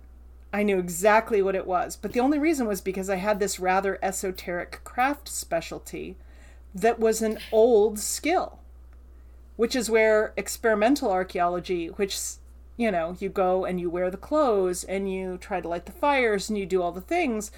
I 0.52 0.62
knew 0.62 0.78
exactly 0.78 1.42
what 1.42 1.54
it 1.54 1.66
was. 1.66 1.96
But 1.96 2.12
the 2.12 2.20
only 2.20 2.38
reason 2.38 2.66
was 2.66 2.80
because 2.80 3.11
I 3.11 3.16
had 3.16 3.40
this 3.40 3.58
rather 3.58 3.99
esoteric 4.02 4.82
craft 4.85 5.28
specialty 5.28 6.16
that 6.75 6.99
was 6.99 7.23
an 7.23 7.38
old 7.50 7.99
skill 7.99 8.61
which 9.56 9.75
is 9.75 9.90
where 9.90 10.32
experimental 10.37 11.11
archaeology, 11.11 11.88
which 11.88 12.18
you 12.76 12.90
know, 12.90 13.16
you 13.18 13.30
go 13.30 13.64
and 13.64 13.80
you 13.80 13.88
wear 13.88 14.11
the 14.11 14.18
clothes 14.18 14.85
and 14.85 15.11
you 15.11 15.38
try 15.38 15.62
to 15.62 15.68
light 15.68 15.87
the 15.87 15.92
fires 15.92 16.50
and 16.50 16.58
you 16.58 16.66
do 16.66 16.82
all 16.82 16.92
the 16.92 17.00
things, 17.00 17.50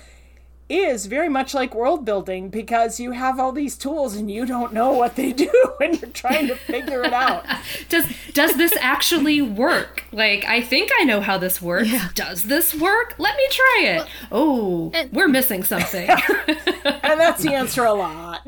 is 0.69 1.07
very 1.07 1.29
much 1.29 1.55
like 1.55 1.75
world 1.75 2.05
building 2.05 2.49
because 2.51 3.01
you 3.01 3.13
have 3.13 3.41
all 3.41 3.53
these 3.53 3.77
tools 3.77 4.17
and 4.17 4.31
you 4.31 4.45
don't 4.45 4.73
know 4.73 4.93
what 4.93 5.17
they 5.17 5.33
do 5.45 5.51
and 5.81 6.01
you're 6.01 6.11
trying 6.11 6.47
to 6.47 6.57
figure 6.57 7.03
it 7.03 7.13
out. 7.13 7.45
does 7.89 8.07
does 8.35 8.55
this 8.57 8.75
actually 8.81 9.41
work? 9.41 10.05
Like 10.13 10.45
I 10.45 10.61
think 10.61 10.91
I 10.99 11.05
know 11.05 11.21
how 11.21 11.39
this 11.39 11.63
works. 11.63 11.91
Yeah. 11.91 12.09
Does 12.15 12.45
this 12.45 12.75
work? 12.75 13.15
Let 13.19 13.37
me 13.37 13.47
try 13.51 13.83
it. 13.85 13.97
Well, 13.97 14.09
oh, 14.33 14.91
and, 14.95 15.13
we're 15.13 15.29
missing 15.29 15.65
something. 15.65 16.09
and 16.49 17.21
that's 17.21 17.43
the 17.43 17.55
answer 17.55 17.85
a 17.85 17.93
lot. 17.93 18.47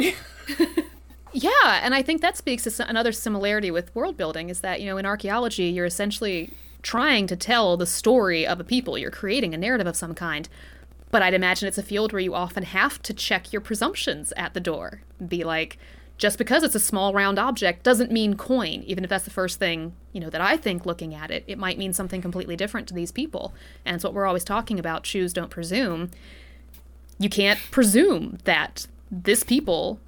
Yeah, 1.33 1.50
and 1.65 1.95
I 1.95 2.03
think 2.03 2.23
that 2.23 2.37
speaks 2.37 2.65
to 2.65 2.89
another 2.89 3.12
similarity 3.12 3.71
with 3.71 3.95
world 3.95 4.17
building 4.17 4.49
is 4.49 4.61
that, 4.61 4.81
you 4.81 4.87
know, 4.87 4.97
in 4.97 5.07
archaeology, 5.07 5.65
you're 5.65 5.87
essentially 5.87 6.50
trying 6.83 7.27
to 7.29 7.37
tell 7.37 7.77
the 7.77 7.87
story 7.87 8.47
of 8.47 8.59
a 8.59 8.65
people. 8.65 8.99
You're 8.99 9.11
creating 9.11 9.55
a 9.55 9.59
narrative 9.59 9.87
of 9.87 9.97
some 9.97 10.15
kind. 10.15 10.49
But 11.11 11.23
I'd 11.23 11.35
imagine 11.35 11.67
it's 11.67 11.79
a 11.79 11.83
field 11.83 12.12
where 12.12 12.21
you 12.21 12.35
often 12.35 12.62
have 12.62 13.02
to 13.02 13.12
check 13.12 13.52
your 13.52 13.61
presumptions 13.61 14.33
at 14.37 14.55
the 14.55 14.61
door. 14.61 15.02
Be 15.26 15.43
like, 15.45 15.79
just 16.19 16.38
because 16.38 16.62
it's 16.62 16.75
a 16.75 16.81
small 16.81 17.12
round 17.14 17.38
object 17.38 17.83
doesn't 17.83 18.12
mean 18.12 18.37
coin, 18.37 18.83
even 18.87 19.05
if 19.05 19.11
that's 19.11 19.25
the 19.25 19.31
first 19.31 19.59
thing, 19.59 19.95
you 20.12 20.21
know, 20.21 20.31
that 20.31 20.40
I 20.40 20.57
think 20.57 20.85
looking 20.85 21.14
at 21.14 21.31
it. 21.31 21.45
It 21.47 21.59
might 21.59 21.79
mean 21.79 21.93
something 21.93 22.21
completely 22.21 22.57
different 22.57 22.87
to 22.88 22.95
these 22.95 23.11
people. 23.11 23.55
And 23.85 23.95
it's 23.95 24.05
what 24.05 24.12
we're 24.12 24.26
always 24.26 24.45
talking 24.45 24.79
about, 24.79 25.02
choose, 25.02 25.33
don't 25.33 25.50
presume. 25.50 26.11
You 27.19 27.31
can't 27.31 27.59
presume 27.71 28.38
that 28.45 28.87
this 29.11 29.43
people 29.43 29.99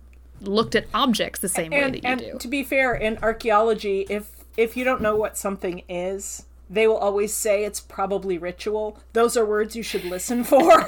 looked 0.41 0.75
at 0.75 0.87
objects 0.93 1.41
the 1.41 1.49
same 1.49 1.73
and, 1.73 1.83
way 1.83 1.91
that 1.91 2.05
you 2.05 2.11
and 2.11 2.21
do. 2.21 2.39
To 2.39 2.49
be 2.49 2.63
fair, 2.63 2.95
in 2.95 3.19
archaeology, 3.19 4.07
if 4.09 4.31
if 4.57 4.77
you 4.77 4.85
don't 4.85 5.01
know 5.01 5.17
what 5.17 5.39
something 5.39 5.83
is, 5.89 6.45
they 6.73 6.87
will 6.87 6.97
always 6.97 7.33
say 7.35 7.65
it's 7.65 7.81
probably 7.81 8.39
ritual. 8.39 8.99
Those 9.13 9.37
are 9.37 9.45
words 9.45 9.77
you 9.77 9.83
should 9.83 10.05
listen 10.05 10.43
for. 10.45 10.87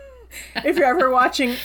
if 0.56 0.76
you're 0.76 0.86
ever 0.86 1.10
watching 1.10 1.56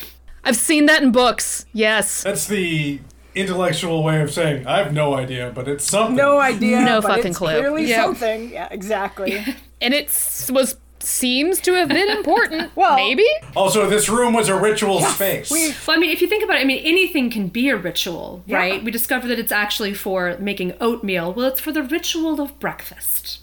I've 0.44 0.56
seen 0.56 0.86
that 0.86 1.04
in 1.04 1.12
books. 1.12 1.66
Yes. 1.74 2.24
That's 2.24 2.48
the 2.48 3.00
intellectual 3.36 4.02
way 4.04 4.22
of 4.22 4.32
saying 4.32 4.66
I 4.66 4.78
have 4.78 4.94
no 4.94 5.14
idea, 5.16 5.52
but 5.54 5.68
it's 5.68 5.84
something. 5.84 6.16
No 6.16 6.40
idea. 6.40 6.82
No 6.82 7.02
but 7.02 7.10
fucking 7.10 7.28
it's 7.28 7.38
clue. 7.38 7.50
Clearly 7.60 7.86
Yep. 7.88 8.04
something. 8.06 8.50
Yeah, 8.52 8.68
exactly. 8.72 9.44
And 9.82 9.94
it 9.94 10.08
was 10.52 10.78
seems 11.00 11.60
to 11.62 11.74
have 11.74 11.90
been 11.90 12.10
important. 12.10 12.72
Well- 12.76 12.96
maybe. 12.96 13.28
Also, 13.56 13.88
this 13.90 14.10
room 14.10 14.34
was 14.34 14.50
a 14.50 14.60
ritual 14.60 15.02
space. 15.02 15.52
we- 15.52 15.74
Well, 15.88 15.96
I 15.98 16.00
mean, 16.00 16.10
if 16.12 16.22
you 16.22 16.28
think 16.28 16.44
about 16.44 16.58
it, 16.58 16.62
I 16.62 16.66
mean, 16.66 16.82
anything 16.84 17.30
can 17.30 17.48
be 17.50 17.70
a 17.70 17.78
ritual, 17.78 18.42
Yeah. 18.48 18.58
right? 18.58 18.84
We 18.84 18.90
discover 18.90 19.28
that 19.28 19.38
it's 19.38 19.52
actually 19.52 19.94
for 19.94 20.36
making 20.40 20.74
oatmeal. 20.82 21.32
Well, 21.34 21.48
it's 21.48 21.60
for 21.60 21.72
the 21.72 21.84
ritual 21.84 22.42
of 22.42 22.58
breakfast. 22.60 23.40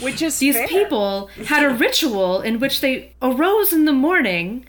Which 0.00 0.22
is 0.22 0.38
These 0.38 0.56
fair. 0.56 0.68
people 0.68 1.28
had 1.46 1.64
a 1.64 1.70
ritual 1.74 2.40
in 2.40 2.58
which 2.60 2.80
they 2.80 3.12
arose 3.20 3.72
in 3.72 3.84
the 3.84 3.92
morning, 3.92 4.66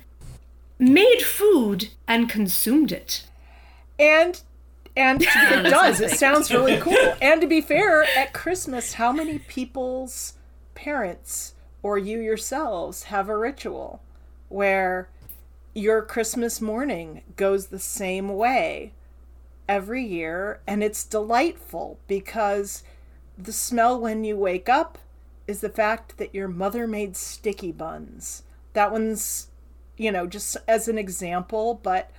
made 0.80 1.22
food, 1.22 1.90
and 2.08 2.30
consumed 2.30 2.92
it. 2.92 3.26
and 4.00 4.42
and 4.96 5.22
it 5.28 5.70
does. 5.72 6.00
It 6.02 6.12
sounds 6.12 6.52
really 6.54 6.78
cool. 6.78 7.16
And 7.20 7.42
to 7.42 7.48
be 7.48 7.62
fair, 7.62 8.04
at 8.16 8.32
Christmas, 8.32 8.94
how 8.94 9.12
many 9.12 9.40
people's 9.40 10.34
parents 10.76 11.56
or 11.82 11.98
you 11.98 12.20
yourselves 12.20 13.04
have 13.04 13.28
a 13.28 13.36
ritual 13.38 14.02
where 14.50 15.10
your 15.74 16.04
Christmas 16.04 16.62
morning 16.62 17.24
goes 17.36 17.68
the 17.68 17.80
same 17.80 18.30
way 18.36 18.92
every 19.68 20.04
year 20.04 20.60
and 20.68 20.84
it's 20.84 21.04
delightful 21.04 21.98
because 22.08 22.84
the 23.36 23.52
smell 23.54 24.00
when 24.00 24.24
you 24.24 24.38
wake 24.38 24.70
up 24.70 25.00
is 25.48 25.62
the 25.62 25.70
fact 25.70 26.18
that 26.18 26.34
your 26.34 26.48
mother 26.48 26.88
made 26.88 27.16
sticky 27.16 27.72
buns. 27.72 28.44
That 28.74 28.92
one's, 28.92 29.48
you 29.98 30.12
know, 30.12 30.26
just 30.28 30.58
as 30.68 30.88
an 30.88 30.98
example, 30.98 31.80
but 31.84 32.12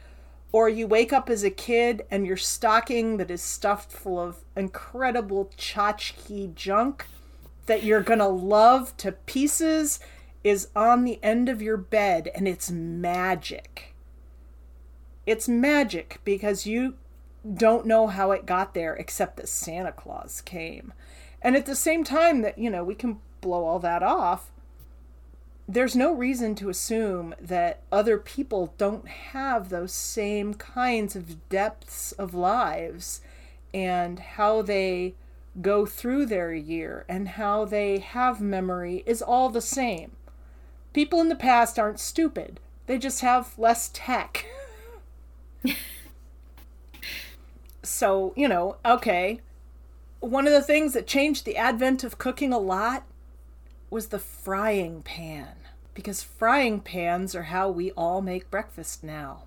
or 0.52 0.68
you 0.68 0.86
wake 0.86 1.12
up 1.12 1.28
as 1.28 1.42
a 1.42 1.50
kid 1.50 2.06
and 2.10 2.26
your 2.26 2.36
stocking 2.36 3.16
that 3.16 3.30
is 3.30 3.42
stuffed 3.42 3.90
full 3.90 4.20
of 4.20 4.44
incredible 4.54 5.50
tchotchke 5.56 6.54
junk 6.54 7.06
that 7.66 7.82
you're 7.82 8.02
gonna 8.02 8.28
love 8.28 8.96
to 8.98 9.10
pieces 9.10 9.98
is 10.44 10.68
on 10.76 11.02
the 11.02 11.18
end 11.22 11.48
of 11.48 11.62
your 11.62 11.76
bed 11.76 12.30
and 12.34 12.46
it's 12.46 12.70
magic. 12.70 13.94
It's 15.26 15.48
magic 15.48 16.20
because 16.24 16.66
you 16.66 16.94
don't 17.52 17.86
know 17.86 18.06
how 18.06 18.30
it 18.30 18.46
got 18.46 18.74
there 18.74 18.94
except 18.94 19.36
that 19.38 19.48
Santa 19.48 19.92
Claus 19.92 20.40
came. 20.40 20.92
And 21.44 21.54
at 21.54 21.66
the 21.66 21.76
same 21.76 22.02
time 22.02 22.40
that, 22.40 22.58
you 22.58 22.70
know, 22.70 22.82
we 22.82 22.94
can 22.94 23.20
blow 23.42 23.64
all 23.66 23.78
that 23.80 24.02
off, 24.02 24.50
there's 25.68 25.94
no 25.94 26.12
reason 26.12 26.54
to 26.56 26.70
assume 26.70 27.34
that 27.40 27.82
other 27.92 28.16
people 28.16 28.72
don't 28.78 29.06
have 29.06 29.68
those 29.68 29.92
same 29.92 30.54
kinds 30.54 31.14
of 31.14 31.48
depths 31.50 32.12
of 32.12 32.34
lives 32.34 33.20
and 33.74 34.18
how 34.18 34.62
they 34.62 35.14
go 35.60 35.86
through 35.86 36.26
their 36.26 36.52
year 36.52 37.04
and 37.08 37.28
how 37.28 37.64
they 37.64 37.98
have 37.98 38.40
memory 38.40 39.02
is 39.06 39.22
all 39.22 39.50
the 39.50 39.60
same. 39.60 40.12
People 40.92 41.20
in 41.20 41.28
the 41.28 41.36
past 41.36 41.78
aren't 41.78 42.00
stupid, 42.00 42.60
they 42.86 42.98
just 42.98 43.20
have 43.20 43.58
less 43.58 43.90
tech. 43.92 44.46
so, 47.82 48.32
you 48.36 48.48
know, 48.48 48.76
okay. 48.84 49.40
One 50.24 50.46
of 50.46 50.54
the 50.54 50.62
things 50.62 50.94
that 50.94 51.06
changed 51.06 51.44
the 51.44 51.58
advent 51.58 52.02
of 52.02 52.16
cooking 52.16 52.50
a 52.50 52.58
lot 52.58 53.04
was 53.90 54.06
the 54.06 54.18
frying 54.18 55.02
pan. 55.02 55.56
Because 55.92 56.22
frying 56.22 56.80
pans 56.80 57.34
are 57.34 57.44
how 57.44 57.68
we 57.68 57.90
all 57.90 58.22
make 58.22 58.50
breakfast 58.50 59.04
now. 59.04 59.42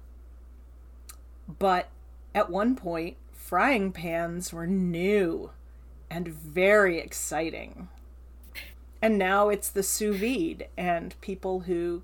But 1.48 1.90
at 2.36 2.52
one 2.52 2.76
point, 2.76 3.18
frying 3.34 3.92
pans 3.92 4.54
were 4.54 4.68
new 4.68 5.50
and 6.12 6.28
very 6.28 7.00
exciting. 7.00 7.88
And 9.02 9.18
now 9.18 9.50
it's 9.50 9.70
the 9.70 9.82
sous 9.82 10.16
vide, 10.16 10.68
and 10.78 11.20
people 11.22 11.62
who 11.62 12.04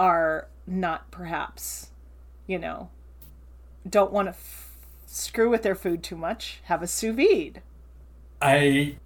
are 0.00 0.48
not 0.66 1.12
perhaps, 1.12 1.90
you 2.48 2.58
know, 2.58 2.90
don't 3.88 4.12
want 4.12 4.26
to 4.26 4.30
f- 4.30 4.76
screw 5.06 5.48
with 5.48 5.62
their 5.62 5.76
food 5.76 6.02
too 6.02 6.16
much 6.16 6.60
have 6.64 6.82
a 6.82 6.88
sous 6.88 7.14
vide. 7.14 7.62
I, 8.40 8.96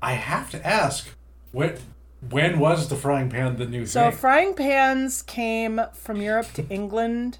I 0.00 0.12
have 0.12 0.50
to 0.50 0.66
ask, 0.66 1.08
what, 1.52 1.78
when 2.30 2.58
was 2.58 2.88
the 2.88 2.96
frying 2.96 3.30
pan 3.30 3.56
the 3.56 3.66
new 3.66 3.86
So 3.86 4.02
thing? 4.02 4.12
So 4.12 4.16
frying 4.16 4.54
pans 4.54 5.22
came 5.22 5.80
from 5.92 6.20
Europe 6.20 6.52
to 6.54 6.66
England 6.68 7.38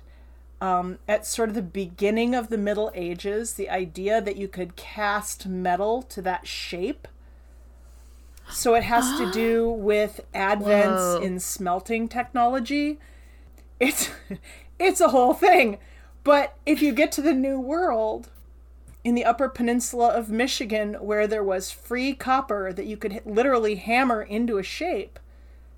um, 0.61 0.99
at 1.09 1.27
sort 1.27 1.49
of 1.49 1.55
the 1.55 1.63
beginning 1.63 2.35
of 2.35 2.49
the 2.49 2.59
Middle 2.59 2.91
Ages. 2.95 3.55
The 3.55 3.71
idea 3.71 4.21
that 4.21 4.37
you 4.37 4.49
could 4.49 4.77
cast 4.77 5.47
metal 5.47 6.03
to 6.03 6.23
that 6.23 6.47
shape. 6.47 7.09
So 8.51 8.75
it 8.75 8.85
has 8.85 9.19
to 9.19 9.31
do 9.33 9.71
with 9.71 10.21
advents 10.35 11.19
Whoa. 11.19 11.21
in 11.23 11.41
smelting 11.41 12.09
technology. 12.09 12.99
It's 13.81 14.11
it's 14.79 15.01
a 15.01 15.09
whole 15.09 15.35
thing. 15.35 15.79
But 16.23 16.57
if 16.65 16.81
you 16.81 16.93
get 16.93 17.13
to 17.13 17.23
the 17.23 17.35
New 17.35 17.61
World, 17.61 18.31
in 19.05 19.15
the 19.15 19.25
Upper 19.25 19.49
Peninsula 19.49 20.09
of 20.09 20.31
Michigan, 20.31 20.95
where 20.95 21.27
there 21.27 21.45
was 21.45 21.71
free 21.71 22.15
copper 22.15 22.73
that 22.73 22.87
you 22.87 22.97
could 22.97 23.21
literally 23.27 23.75
hammer 23.77 24.23
into 24.23 24.57
a 24.59 24.63
shape, 24.63 25.19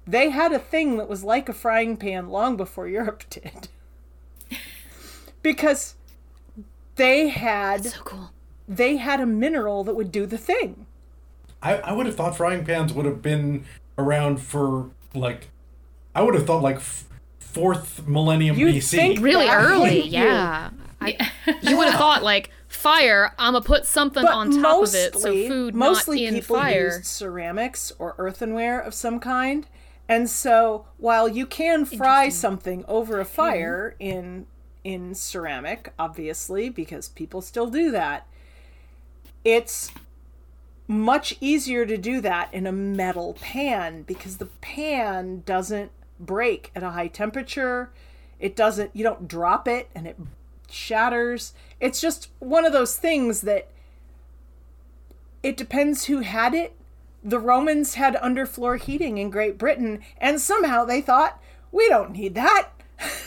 they 0.06 0.30
had 0.30 0.52
a 0.52 0.58
thing 0.60 0.96
that 0.98 1.08
was 1.08 1.24
like 1.24 1.48
a 1.48 1.52
frying 1.52 1.96
pan 1.96 2.28
long 2.28 2.56
before 2.56 2.86
Europe 2.86 3.24
did. 3.30 3.68
because 5.42 5.94
they 6.96 7.28
had 7.28 7.86
So 7.86 8.00
cool. 8.04 8.30
they 8.68 8.96
had 8.96 9.20
a 9.20 9.26
mineral 9.26 9.84
that 9.84 9.94
would 9.94 10.12
do 10.12 10.26
the 10.26 10.38
thing. 10.38 10.86
I, 11.62 11.76
I 11.78 11.92
would 11.92 12.06
have 12.06 12.14
thought 12.16 12.36
frying 12.36 12.64
pans 12.64 12.92
would 12.92 13.06
have 13.06 13.22
been 13.22 13.64
around 13.98 14.38
for 14.40 14.90
like, 15.14 15.48
I 16.14 16.22
would 16.22 16.34
have 16.34 16.46
thought 16.46 16.62
like 16.62 16.76
f- 16.76 17.04
fourth 17.38 18.06
millennium 18.06 18.56
You'd 18.58 18.76
BC. 18.76 18.90
think- 18.90 19.20
Really 19.20 19.48
early, 19.48 20.02
hit 20.02 20.04
you. 20.06 20.10
yeah. 20.22 20.70
I, 21.00 21.30
you 21.62 21.76
would 21.76 21.88
have 21.88 21.98
thought 21.98 22.22
like 22.22 22.50
fire. 22.76 23.34
I'm 23.38 23.54
gonna 23.54 23.64
put 23.64 23.86
something 23.86 24.22
But 24.22 24.32
on 24.32 24.50
top 24.50 24.62
mostly, 24.62 25.00
of 25.00 25.14
it 25.14 25.18
so 25.18 25.48
food 25.48 25.74
mostly 25.74 26.24
not 26.24 26.28
in 26.28 26.34
people 26.34 26.56
fire. 26.56 26.84
used 26.84 27.06
ceramics 27.06 27.92
or 27.98 28.14
earthenware 28.18 28.80
of 28.80 28.94
some 28.94 29.18
kind. 29.18 29.66
And 30.08 30.30
so 30.30 30.86
while 30.98 31.28
you 31.28 31.46
can 31.46 31.84
fry 31.84 32.28
something 32.28 32.84
over 32.86 33.18
a 33.18 33.24
mm-hmm. 33.24 33.34
fire 33.34 33.96
in 33.98 34.46
in 34.84 35.14
ceramic, 35.14 35.92
obviously, 35.98 36.68
because 36.68 37.08
people 37.08 37.42
still 37.42 37.66
do 37.66 37.90
that, 37.90 38.26
it's 39.44 39.90
much 40.86 41.36
easier 41.40 41.84
to 41.84 41.96
do 41.96 42.20
that 42.20 42.52
in 42.54 42.66
a 42.66 42.72
metal 42.72 43.34
pan 43.40 44.02
because 44.02 44.36
the 44.36 44.46
pan 44.46 45.42
doesn't 45.44 45.90
break 46.20 46.70
at 46.76 46.84
a 46.84 46.90
high 46.90 47.08
temperature. 47.08 47.90
It 48.38 48.54
doesn't 48.54 48.90
you 48.94 49.02
don't 49.02 49.26
drop 49.26 49.66
it 49.66 49.90
and 49.94 50.06
it 50.06 50.16
shatters. 50.70 51.52
It's 51.80 52.00
just 52.00 52.30
one 52.38 52.64
of 52.64 52.72
those 52.72 52.96
things 52.96 53.42
that 53.42 53.68
it 55.42 55.56
depends 55.56 56.06
who 56.06 56.20
had 56.20 56.54
it. 56.54 56.74
The 57.22 57.38
Romans 57.38 57.94
had 57.94 58.14
underfloor 58.16 58.80
heating 58.80 59.18
in 59.18 59.30
Great 59.30 59.58
Britain, 59.58 60.00
and 60.18 60.40
somehow 60.40 60.84
they 60.84 61.00
thought, 61.00 61.40
we 61.72 61.88
don't 61.88 62.12
need 62.12 62.34
that. 62.34 62.70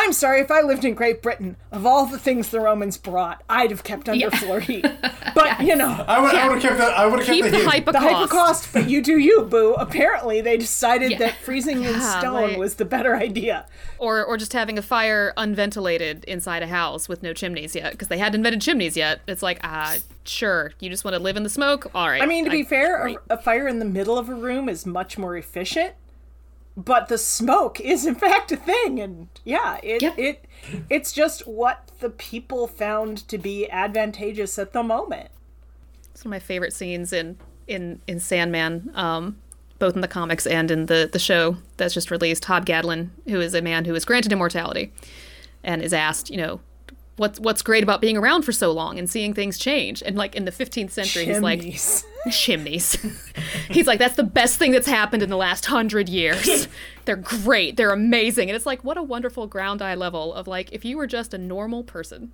I'm 0.00 0.12
sorry, 0.12 0.40
if 0.40 0.50
I 0.50 0.60
lived 0.62 0.84
in 0.84 0.94
Great 0.94 1.22
Britain, 1.22 1.56
of 1.72 1.84
all 1.84 2.06
the 2.06 2.18
things 2.18 2.48
the 2.50 2.60
Romans 2.60 2.96
brought, 2.96 3.42
I'd 3.48 3.70
have 3.70 3.84
kept 3.84 4.06
underfloor 4.06 4.60
heat. 4.70 4.86
But, 5.34 5.60
you 5.60 5.76
know, 5.76 6.04
I 6.06 6.20
would, 6.20 6.34
I 6.34 6.48
would 6.48 6.54
have 6.54 6.62
kept 6.62 6.78
that. 6.78 6.96
I 6.96 7.06
would 7.06 7.18
have 7.20 7.26
kept 7.26 7.34
Keep 7.36 7.44
the 7.46 7.50
the 7.50 7.56
heat. 7.58 7.66
hyper 7.66 7.92
the 7.92 7.98
cost. 7.98 8.14
hypocaust, 8.32 8.72
but 8.72 8.88
you 8.88 9.02
do 9.02 9.18
you, 9.18 9.42
boo. 9.42 9.74
Apparently, 9.78 10.40
they 10.40 10.56
decided 10.56 11.12
Yeah. 11.12 11.18
that 11.18 11.36
freezing 11.38 11.82
in 11.84 12.00
stone 12.00 12.32
like- 12.50 12.56
was 12.56 12.76
the 12.76 12.84
better 12.84 13.16
idea. 13.16 13.66
or 13.98 14.24
or 14.24 14.36
just 14.36 14.52
having 14.52 14.78
a 14.78 14.82
fire 14.82 15.32
unventilated 15.36 16.24
inside 16.24 16.62
a 16.62 16.68
house 16.68 17.08
with 17.08 17.22
no 17.22 17.32
chimneys 17.32 17.74
yet 17.74 17.92
because 17.92 18.08
they 18.08 18.18
hadn't 18.18 18.36
invented 18.40 18.60
chimneys 18.62 18.96
yet. 18.96 19.20
It's 19.26 19.42
like, 19.42 19.58
ah, 19.64 19.96
sure, 20.24 20.72
you 20.80 20.88
just 20.90 21.04
want 21.04 21.14
to 21.16 21.22
live 21.22 21.36
in 21.36 21.42
the 21.42 21.48
smoke. 21.48 21.90
All 21.94 22.08
right. 22.08 22.22
I 22.22 22.26
mean, 22.26 22.44
to 22.44 22.50
be 22.50 22.62
fair, 22.62 23.06
a, 23.08 23.16
a 23.30 23.36
fire 23.38 23.66
in 23.68 23.78
the 23.78 23.84
middle 23.84 24.16
of 24.18 24.28
a 24.28 24.34
room 24.34 24.68
is 24.68 24.86
much 24.86 25.18
more 25.18 25.36
efficient. 25.36 25.94
But 26.78 27.08
the 27.08 27.18
smoke 27.18 27.80
is 27.80 28.06
in 28.06 28.14
fact 28.14 28.52
a 28.52 28.56
thing, 28.56 29.00
and 29.00 29.26
yeah, 29.44 29.80
it 29.82 30.00
Yep. 30.00 30.14
it 30.16 30.44
it's 30.88 31.12
just 31.12 31.44
what 31.48 31.90
the 31.98 32.08
people 32.08 32.68
found 32.68 33.26
to 33.28 33.36
be 33.36 33.68
advantageous 33.68 34.60
at 34.60 34.72
the 34.72 34.84
moment. 34.84 35.30
It's 36.12 36.24
one 36.24 36.28
of 36.32 36.36
my 36.36 36.38
favorite 36.38 36.72
scenes 36.72 37.12
in 37.12 37.36
in 37.66 38.00
in 38.06 38.20
Sandman, 38.20 38.92
um, 38.94 39.38
both 39.80 39.96
in 39.96 40.02
the 40.02 40.08
comics 40.08 40.46
and 40.46 40.70
in 40.70 40.86
the 40.86 41.08
the 41.12 41.18
show 41.18 41.56
that's 41.78 41.94
just 41.94 42.12
released. 42.12 42.44
Hob 42.44 42.64
Gadling, 42.64 43.10
who 43.26 43.40
is 43.40 43.54
a 43.54 43.60
man 43.60 43.84
who 43.84 43.94
is 43.96 44.04
granted 44.04 44.30
immortality, 44.32 44.92
and 45.64 45.82
is 45.82 45.92
asked, 45.92 46.30
you 46.30 46.36
know, 46.36 46.60
what's 47.18 47.38
what's 47.40 47.62
great 47.62 47.82
about 47.82 48.00
being 48.00 48.16
around 48.16 48.42
for 48.42 48.52
so 48.52 48.72
long 48.72 48.98
and 48.98 49.08
seeing 49.08 49.34
things 49.34 49.58
change. 49.58 50.02
And 50.02 50.16
like 50.16 50.34
in 50.34 50.44
the 50.44 50.52
15th 50.52 50.90
century, 50.90 51.26
he's 51.26 51.40
like 51.40 51.60
Chimneys. 51.60 52.04
chimneys. 52.30 52.98
he's 53.70 53.86
like, 53.86 53.98
that's 53.98 54.16
the 54.16 54.24
best 54.24 54.58
thing 54.58 54.70
that's 54.70 54.86
happened 54.86 55.22
in 55.22 55.28
the 55.28 55.36
last 55.36 55.66
hundred 55.66 56.08
years. 56.08 56.68
They're 57.04 57.16
great. 57.16 57.76
They're 57.76 57.92
amazing. 57.92 58.48
And 58.48 58.56
it's 58.56 58.66
like, 58.66 58.84
what 58.84 58.96
a 58.96 59.02
wonderful 59.02 59.46
ground 59.46 59.82
eye 59.82 59.94
level 59.94 60.34
of 60.34 60.46
like, 60.46 60.72
if 60.72 60.84
you 60.84 60.96
were 60.96 61.06
just 61.06 61.34
a 61.34 61.38
normal 61.38 61.82
person 61.82 62.32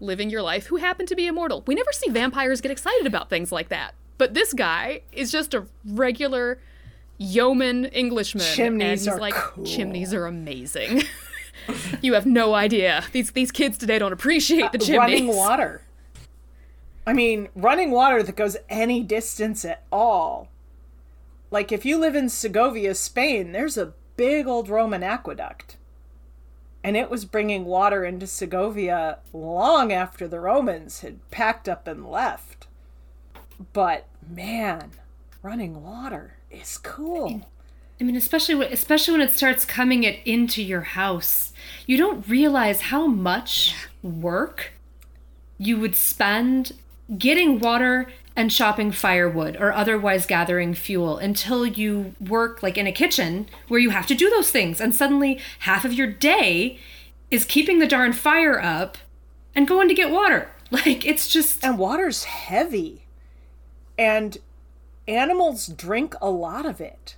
living 0.00 0.30
your 0.30 0.42
life 0.42 0.66
who 0.66 0.76
happened 0.76 1.08
to 1.08 1.14
be 1.14 1.26
immortal. 1.26 1.62
We 1.66 1.74
never 1.74 1.92
see 1.92 2.10
vampires 2.10 2.60
get 2.60 2.70
excited 2.70 3.06
about 3.06 3.28
things 3.28 3.52
like 3.52 3.68
that. 3.68 3.94
But 4.18 4.34
this 4.34 4.52
guy 4.52 5.02
is 5.12 5.30
just 5.30 5.54
a 5.54 5.66
regular 5.84 6.58
yeoman 7.18 7.84
Englishman. 7.86 8.44
Chimneys 8.54 8.82
and 8.82 8.98
he's 9.00 9.08
are 9.08 9.18
like, 9.18 9.34
cool. 9.34 9.64
chimneys 9.64 10.14
are 10.14 10.26
amazing. 10.26 11.02
you 12.02 12.14
have 12.14 12.26
no 12.26 12.54
idea. 12.54 13.04
These 13.12 13.32
these 13.32 13.52
kids 13.52 13.78
today 13.78 13.98
don't 13.98 14.12
appreciate 14.12 14.72
the 14.72 14.78
uh, 14.78 14.84
chimneys. 14.84 14.98
running 14.98 15.26
water. 15.28 15.82
I 17.06 17.12
mean, 17.12 17.48
running 17.54 17.90
water 17.90 18.22
that 18.22 18.36
goes 18.36 18.56
any 18.68 19.02
distance 19.02 19.64
at 19.64 19.84
all. 19.90 20.48
Like 21.50 21.72
if 21.72 21.84
you 21.84 21.98
live 21.98 22.14
in 22.14 22.28
Segovia, 22.28 22.94
Spain, 22.94 23.52
there's 23.52 23.76
a 23.76 23.94
big 24.16 24.46
old 24.46 24.68
Roman 24.68 25.02
aqueduct. 25.02 25.76
And 26.82 26.96
it 26.96 27.10
was 27.10 27.24
bringing 27.24 27.66
water 27.66 28.04
into 28.04 28.26
Segovia 28.26 29.18
long 29.32 29.92
after 29.92 30.26
the 30.26 30.40
Romans 30.40 31.00
had 31.00 31.30
packed 31.30 31.68
up 31.68 31.86
and 31.86 32.08
left. 32.08 32.66
But 33.72 34.06
man, 34.26 34.92
running 35.42 35.82
water 35.82 36.36
is 36.50 36.78
cool. 36.78 37.46
I 38.00 38.04
mean, 38.04 38.16
especially 38.16 38.54
when, 38.54 38.72
especially 38.72 39.12
when 39.18 39.28
it 39.28 39.34
starts 39.34 39.66
coming 39.66 40.04
it 40.04 40.20
into 40.24 40.62
your 40.62 40.80
house, 40.80 41.49
you 41.90 41.96
don't 41.96 42.28
realize 42.28 42.82
how 42.82 43.08
much 43.08 43.74
work 44.00 44.74
you 45.58 45.76
would 45.76 45.96
spend 45.96 46.70
getting 47.18 47.58
water 47.58 48.06
and 48.36 48.52
shopping 48.52 48.92
firewood 48.92 49.56
or 49.56 49.72
otherwise 49.72 50.24
gathering 50.24 50.72
fuel 50.72 51.18
until 51.18 51.66
you 51.66 52.14
work 52.20 52.62
like 52.62 52.78
in 52.78 52.86
a 52.86 52.92
kitchen 52.92 53.48
where 53.66 53.80
you 53.80 53.90
have 53.90 54.06
to 54.06 54.14
do 54.14 54.30
those 54.30 54.52
things 54.52 54.80
and 54.80 54.94
suddenly 54.94 55.40
half 55.60 55.84
of 55.84 55.92
your 55.92 56.06
day 56.06 56.78
is 57.28 57.44
keeping 57.44 57.80
the 57.80 57.88
darn 57.88 58.12
fire 58.12 58.60
up 58.60 58.96
and 59.56 59.66
going 59.66 59.88
to 59.88 59.94
get 59.94 60.12
water. 60.12 60.48
Like 60.70 61.04
it's 61.04 61.26
just 61.26 61.64
And 61.64 61.76
water's 61.76 62.22
heavy. 62.22 63.02
And 63.98 64.38
animals 65.08 65.66
drink 65.66 66.14
a 66.22 66.30
lot 66.30 66.64
of 66.64 66.80
it. 66.80 67.16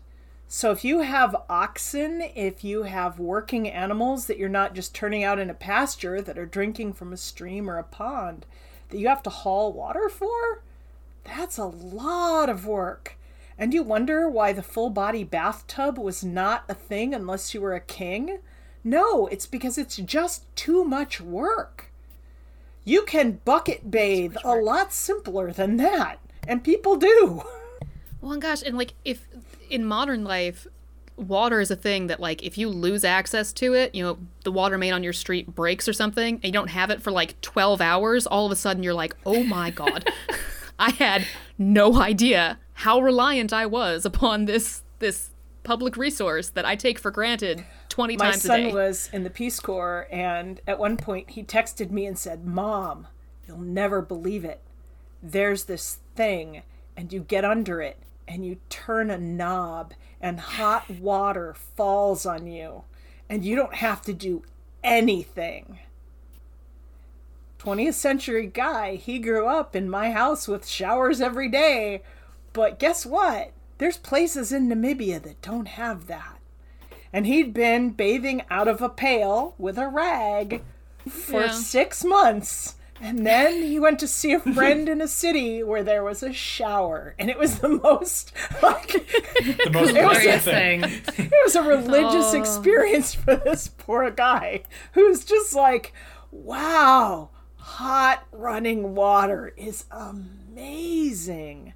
So 0.55 0.71
if 0.71 0.85
you 0.85 1.01
have 1.01 1.35
oxen, 1.49 2.21
if 2.21 2.63
you 2.63 2.83
have 2.83 3.19
working 3.19 3.67
animals 3.67 4.27
that 4.27 4.37
you're 4.37 4.51
not 4.51 4.75
just 4.75 4.95
turning 4.95 5.25
out 5.25 5.39
in 5.39 5.49
a 5.49 5.55
pasture 5.55 6.21
that 6.21 6.37
are 6.37 6.45
drinking 6.45 6.93
from 6.93 7.11
a 7.11 7.17
stream 7.17 7.71
or 7.71 7.79
a 7.79 7.83
pond 7.83 8.45
that 8.91 8.99
you 8.99 9.09
have 9.09 9.23
to 9.23 9.31
haul 9.31 9.73
water 9.73 10.11
for, 10.11 10.63
that's 11.25 11.57
a 11.57 11.65
lot 11.65 12.51
of 12.51 12.67
work. 12.67 13.17
And 13.57 13.73
you 13.73 13.83
wonder 13.83 14.29
why 14.29 14.53
the 14.53 14.63
full 14.63 14.91
body 14.91 15.25
bathtub 15.25 15.97
was 15.97 16.23
not 16.23 16.65
a 16.69 16.75
thing 16.75 17.15
unless 17.15 17.55
you 17.55 17.63
were 17.63 17.75
a 17.75 17.81
king? 17.81 18.41
No, 18.85 19.29
it's 19.29 19.47
because 19.47 19.79
it's 19.79 19.97
just 19.97 20.45
too 20.55 20.85
much 20.85 21.19
work. 21.19 21.91
You 22.85 23.05
can 23.05 23.41
bucket 23.47 23.91
bathe 23.91 24.37
a 24.45 24.55
lot 24.57 24.93
simpler 24.93 25.51
than 25.51 25.79
that, 25.79 26.19
and 26.47 26.63
people 26.63 26.97
do. 26.97 27.43
Well, 28.23 28.31
and 28.31 28.41
gosh, 28.41 28.63
and 28.63 28.79
like 28.79 28.95
if 29.05 29.27
in 29.73 29.85
modern 29.85 30.25
life, 30.25 30.67
water 31.17 31.61
is 31.61 31.71
a 31.71 31.77
thing 31.77 32.07
that 32.09 32.21
like 32.21 32.43
if 32.43 32.59
you 32.59 32.69
lose 32.69 33.05
access 33.05 33.53
to 33.55 33.75
it, 33.75 33.95
you 33.95 34.03
know, 34.03 34.19
the 34.45 34.53
water 34.53 34.79
main 34.79 34.93
on 34.93 35.03
your 35.03 35.13
street 35.13 35.55
breaks 35.55 35.89
or 35.89 35.93
something, 35.93 36.37
and 36.37 36.45
you 36.45 36.53
don't 36.53 36.71
have 36.71 36.91
it 36.91 37.03
for 37.03 37.11
like 37.11 37.41
twelve 37.41 37.81
hours, 37.81 38.27
all 38.27 38.47
of 38.47 38.53
a 38.53 38.57
sudden 38.57 38.83
you're 38.83 38.95
like, 38.95 39.17
oh 39.27 39.43
my 39.43 39.71
god, 39.71 40.09
I 40.79 40.91
had 40.91 41.27
no 41.59 42.01
idea 42.01 42.59
how 42.75 43.01
reliant 43.01 43.53
I 43.53 43.67
was 43.67 44.05
upon 44.05 44.45
this 44.45 44.83
this 44.99 45.31
public 45.63 45.97
resource 45.97 46.51
that 46.51 46.65
I 46.65 46.77
take 46.77 46.99
for 46.99 47.11
granted 47.11 47.65
twenty 47.89 48.17
My 48.17 48.31
times 48.31 48.45
a 48.45 48.49
day." 48.49 48.65
My 48.65 48.71
son 48.71 48.75
was 48.75 49.11
in 49.13 49.25
the 49.25 49.31
Peace 49.31 49.61
Corps, 49.61 50.07
and 50.11 50.61
at 50.67 50.79
one 50.79 50.97
point 50.97 51.31
he 51.31 51.43
texted 51.43 51.91
me 51.91 52.07
and 52.07 52.19
said, 52.19 52.45
Mom, 52.45 53.07
you'll 53.47 53.59
never 53.59 54.03
believe 54.03 54.45
it. 54.45 54.61
There's 55.23 55.65
this 55.65 55.99
thing, 56.17 56.63
and 56.97 57.13
you 57.13 57.21
get 57.21 57.45
under 57.45 57.81
it, 57.81 57.99
and 58.33 58.45
you 58.45 58.57
turn 58.71 59.11
a 59.11 59.19
knob, 59.19 59.93
and 60.21 60.41
hot 60.41 60.89
water 60.89 61.55
falls 61.55 62.25
on 62.25 62.47
you, 62.47 62.85
and 63.29 63.45
you 63.45 63.55
don't 63.55 63.75
have 63.75 64.03
to 64.03 64.13
do 64.13 64.43
anything. 64.83 65.79
20th 67.59 67.95
century 67.95 68.47
guy, 68.47 68.97
he 68.97 69.19
grew 69.19 69.47
up 69.47 69.77
in 69.77 69.89
my 69.89 70.11
house 70.11 70.49
with 70.49 70.67
showers 70.67 71.21
every 71.21 71.49
day. 71.49 72.03
But 72.53 72.79
guess 72.79 73.07
what? 73.07 73.53
There's 73.79 73.97
places 73.97 74.53
in 74.53 74.69
Namibia 74.69 75.23
that 75.23 75.43
don't 75.43 75.69
have 75.69 76.07
that 76.09 76.39
and 77.13 77.27
he'd 77.27 77.53
been 77.53 77.91
bathing 77.91 78.43
out 78.51 78.69
of 78.69 78.81
a 78.81 78.89
pail 78.89 79.55
with 79.59 79.77
a 79.79 79.89
rag 79.89 80.63
for 81.09 81.43
Yeah. 81.43 81.51
six 81.53 82.05
months. 82.05 82.77
And 83.05 83.27
then 83.27 83.63
he 83.63 83.81
went 83.81 83.99
to 83.99 84.07
see 84.07 84.33
a 84.33 84.39
friend 84.39 84.89
in 84.89 85.01
a 85.01 85.09
city 85.09 85.63
where 85.65 85.83
there 85.83 86.05
was 86.05 86.23
a 86.23 86.33
shower, 86.33 87.15
and 87.19 87.29
it 87.29 87.37
was 87.37 87.59
the 87.59 87.69
most 87.69 88.33
like 88.63 88.87
The 88.93 89.71
most 89.73 89.75
It 89.75 89.75
was 89.75 89.91
pleasant 89.93 89.99
glorious 89.99 90.45
thing. 90.45 90.83
thing. 90.83 91.27
it 91.27 91.33
was 91.45 91.57
a 91.57 91.63
religious 91.63 92.33
Oh. 92.33 92.39
experience 92.39 93.13
for 93.15 93.35
this 93.35 93.67
poor 93.67 94.09
guy 94.13 94.63
who's 94.93 95.25
just 95.25 95.53
like, 95.53 95.93
wow, 96.31 97.31
hot 97.57 98.25
running 98.31 98.95
water 98.95 99.53
is 99.57 99.85
amazing. 99.91 101.75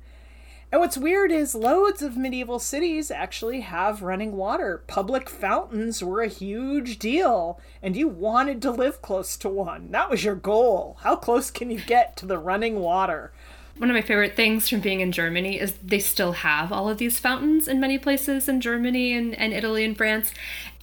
And 0.72 0.80
what's 0.80 0.98
weird 0.98 1.30
is 1.30 1.54
loads 1.54 2.02
of 2.02 2.16
medieval 2.16 2.58
cities 2.58 3.10
actually 3.10 3.60
have 3.60 4.02
running 4.02 4.32
water. 4.32 4.82
Public 4.88 5.30
fountains 5.30 6.02
were 6.02 6.22
a 6.22 6.28
huge 6.28 6.98
deal, 6.98 7.60
and 7.80 7.96
you 7.96 8.08
wanted 8.08 8.60
to 8.62 8.72
live 8.72 9.00
close 9.00 9.36
to 9.38 9.48
one. 9.48 9.92
That 9.92 10.10
was 10.10 10.24
your 10.24 10.34
goal. 10.34 10.96
How 11.02 11.14
close 11.14 11.52
can 11.52 11.70
you 11.70 11.80
get 11.80 12.16
to 12.16 12.26
the 12.26 12.38
running 12.38 12.80
water? 12.80 13.32
One 13.78 13.90
of 13.90 13.94
my 13.94 14.02
favorite 14.02 14.34
things 14.34 14.68
from 14.68 14.80
being 14.80 15.00
in 15.00 15.12
Germany 15.12 15.60
is 15.60 15.74
they 15.82 16.00
still 16.00 16.32
have 16.32 16.72
all 16.72 16.88
of 16.88 16.98
these 16.98 17.20
fountains 17.20 17.68
in 17.68 17.78
many 17.78 17.98
places 17.98 18.48
in 18.48 18.60
Germany 18.60 19.12
and, 19.12 19.34
and 19.38 19.52
Italy 19.52 19.84
and 19.84 19.96
France, 19.96 20.32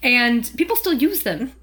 and 0.01 0.49
people 0.55 0.75
still 0.77 0.93
use 0.93 1.23
them 1.23 1.53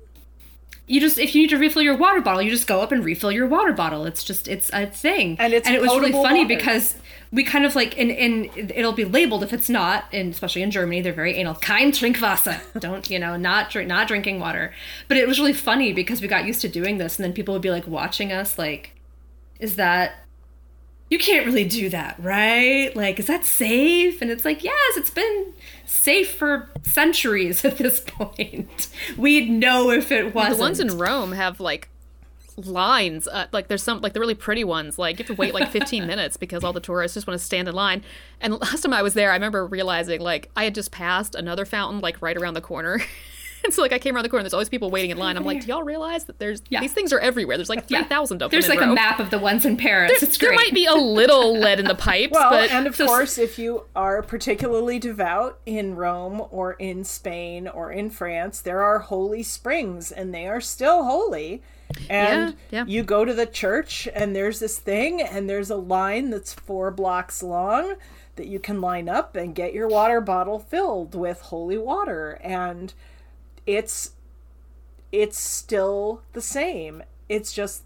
you 0.90 1.00
just 1.00 1.18
if 1.18 1.36
you 1.36 1.42
need 1.42 1.50
to 1.50 1.56
refill 1.56 1.82
your 1.82 1.96
water 1.96 2.20
bottle, 2.20 2.42
you 2.42 2.50
just 2.50 2.66
go 2.66 2.80
up 2.80 2.90
and 2.90 3.04
refill 3.04 3.30
your 3.30 3.46
water 3.46 3.72
bottle. 3.72 4.06
It's 4.06 4.24
just 4.24 4.48
it's 4.48 4.70
a 4.72 4.86
thing. 4.86 5.36
And 5.38 5.52
it's 5.52 5.68
and 5.68 5.76
it 5.76 5.80
was 5.80 5.90
really 5.90 6.10
funny 6.10 6.42
water. 6.42 6.56
because 6.56 6.96
we 7.32 7.44
kind 7.44 7.64
of 7.64 7.76
like 7.76 7.96
and 7.98 8.10
in 8.10 8.50
it'll 8.74 8.92
be 8.92 9.04
labeled 9.04 9.42
if 9.42 9.52
it's 9.52 9.68
not, 9.68 10.04
and 10.12 10.32
especially 10.32 10.62
in 10.62 10.70
Germany, 10.70 11.00
they're 11.00 11.12
very 11.12 11.36
anal. 11.36 11.54
Kein 11.54 11.92
Trinkwasser. 11.92 12.60
Don't 12.80 13.08
you 13.08 13.18
know? 13.18 13.36
Not 13.36 13.70
drink, 13.70 13.88
not 13.88 14.08
drinking 14.08 14.40
water. 14.40 14.72
But 15.06 15.16
it 15.16 15.28
was 15.28 15.38
really 15.38 15.52
funny 15.52 15.92
because 15.92 16.20
we 16.20 16.28
got 16.28 16.44
used 16.44 16.60
to 16.62 16.68
doing 16.68 16.98
this, 16.98 17.18
and 17.18 17.24
then 17.24 17.32
people 17.32 17.54
would 17.54 17.62
be 17.62 17.70
like 17.70 17.86
watching 17.86 18.32
us, 18.32 18.58
like, 18.58 18.96
is 19.60 19.76
that 19.76 20.14
you 21.08 21.18
can't 21.18 21.44
really 21.44 21.64
do 21.64 21.88
that, 21.88 22.16
right? 22.20 22.94
Like, 22.94 23.18
is 23.18 23.26
that 23.26 23.44
safe? 23.44 24.22
And 24.22 24.30
it's 24.30 24.44
like, 24.44 24.62
yes, 24.62 24.96
it's 24.96 25.10
been 25.10 25.52
safe 25.84 26.34
for 26.34 26.70
centuries 26.82 27.64
at 27.64 27.78
this 27.78 28.00
point. 28.00 28.88
We'd 29.16 29.50
know 29.50 29.90
if 29.90 30.10
it 30.10 30.34
wasn't. 30.34 30.56
The 30.56 30.62
ones 30.62 30.80
in 30.80 30.98
Rome 30.98 31.32
have 31.32 31.60
like 31.60 31.88
lines. 32.66 33.26
Uh, 33.28 33.46
like 33.52 33.68
there's 33.68 33.82
some 33.82 34.00
like 34.00 34.12
the 34.12 34.20
really 34.20 34.34
pretty 34.34 34.64
ones. 34.64 34.98
Like 34.98 35.18
you 35.18 35.24
have 35.24 35.34
to 35.34 35.40
wait 35.40 35.54
like 35.54 35.70
15 35.70 36.06
minutes 36.06 36.36
because 36.36 36.64
all 36.64 36.72
the 36.72 36.80
tourists 36.80 37.14
just 37.14 37.26
want 37.26 37.38
to 37.38 37.44
stand 37.44 37.68
in 37.68 37.74
line. 37.74 38.02
And 38.40 38.58
last 38.60 38.82
time 38.82 38.92
I 38.92 39.02
was 39.02 39.14
there, 39.14 39.30
I 39.30 39.34
remember 39.34 39.66
realizing 39.66 40.20
like 40.20 40.50
I 40.56 40.64
had 40.64 40.74
just 40.74 40.90
passed 40.92 41.34
another 41.34 41.64
fountain 41.64 42.00
like 42.00 42.20
right 42.22 42.36
around 42.36 42.54
the 42.54 42.60
corner. 42.60 43.00
And 43.62 43.74
so, 43.74 43.82
like, 43.82 43.92
I 43.92 43.98
came 43.98 44.14
around 44.14 44.22
the 44.22 44.30
corner. 44.30 44.42
There's 44.42 44.54
always 44.54 44.70
people 44.70 44.90
waiting 44.90 45.10
in 45.10 45.18
line. 45.18 45.36
I'm 45.36 45.44
like, 45.44 45.60
do 45.66 45.66
y'all 45.66 45.82
realize 45.82 46.24
that 46.24 46.38
there's 46.38 46.62
Yeah. 46.70 46.80
these 46.80 46.94
things 46.94 47.12
are 47.12 47.20
everywhere? 47.20 47.58
There's 47.58 47.68
like 47.68 47.86
three 47.86 48.02
thousand 48.04 48.40
Yeah. 48.40 48.46
of 48.46 48.50
them. 48.50 48.58
There's 48.58 48.70
in 48.72 48.78
like 48.80 48.88
a 48.88 48.94
map 48.94 49.20
of 49.20 49.28
the 49.28 49.38
ones 49.38 49.66
in 49.66 49.76
Paris. 49.76 50.22
it's 50.22 50.38
There 50.38 50.48
great. 50.48 50.56
might 50.56 50.72
be 50.72 50.86
a 50.86 50.94
little 50.94 51.58
lead 51.58 51.78
in 51.78 51.84
the 51.84 51.94
pipes, 51.94 52.32
Well, 52.32 52.48
but 52.48 52.70
and 52.70 52.86
of 52.86 52.96
so- 52.96 53.04
course, 53.06 53.36
if 53.36 53.58
you 53.58 53.84
are 53.94 54.22
particularly 54.22 54.98
devout 54.98 55.60
in 55.66 55.94
Rome 55.94 56.42
or 56.50 56.72
in 56.72 57.04
Spain 57.04 57.68
or 57.68 57.92
in 57.92 58.08
France, 58.08 58.62
there 58.62 58.82
are 58.82 59.00
holy 59.00 59.42
springs 59.42 60.10
and 60.10 60.32
they 60.32 60.46
are 60.46 60.62
still 60.62 61.04
holy. 61.04 61.62
And 62.08 62.56
Yeah, 62.70 62.80
yeah. 62.80 62.84
you 62.86 63.02
go 63.02 63.24
to 63.24 63.34
the 63.34 63.46
church 63.46 64.08
and 64.14 64.34
there's 64.34 64.60
this 64.60 64.78
thing 64.78 65.20
and 65.20 65.48
there's 65.48 65.70
a 65.70 65.76
line 65.76 66.30
that's 66.30 66.54
four 66.54 66.90
blocks 66.90 67.42
long 67.42 67.94
that 68.36 68.46
you 68.46 68.58
can 68.58 68.80
line 68.80 69.08
up 69.08 69.36
and 69.36 69.54
get 69.54 69.74
your 69.74 69.88
water 69.88 70.20
bottle 70.20 70.58
filled 70.58 71.14
with 71.14 71.40
holy 71.42 71.78
water. 71.78 72.40
And 72.42 72.94
it's 73.66 74.12
it's 75.12 75.38
still 75.38 76.22
the 76.32 76.40
same. 76.40 77.02
It's 77.28 77.52
just 77.52 77.82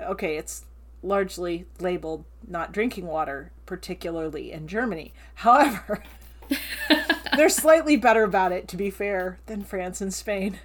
okay, 0.00 0.36
it's 0.36 0.64
largely 1.02 1.66
labeled 1.80 2.24
not 2.46 2.72
drinking 2.72 3.06
water, 3.06 3.52
particularly 3.66 4.52
in 4.52 4.68
Germany. 4.68 5.12
However, 5.36 6.02
they're 7.36 7.48
slightly 7.48 7.96
better 7.96 8.22
about 8.24 8.52
it, 8.52 8.68
to 8.68 8.76
be 8.76 8.90
fair, 8.90 9.38
than 9.46 9.62
France 9.62 10.00
and 10.00 10.12
Spain. 10.14 10.58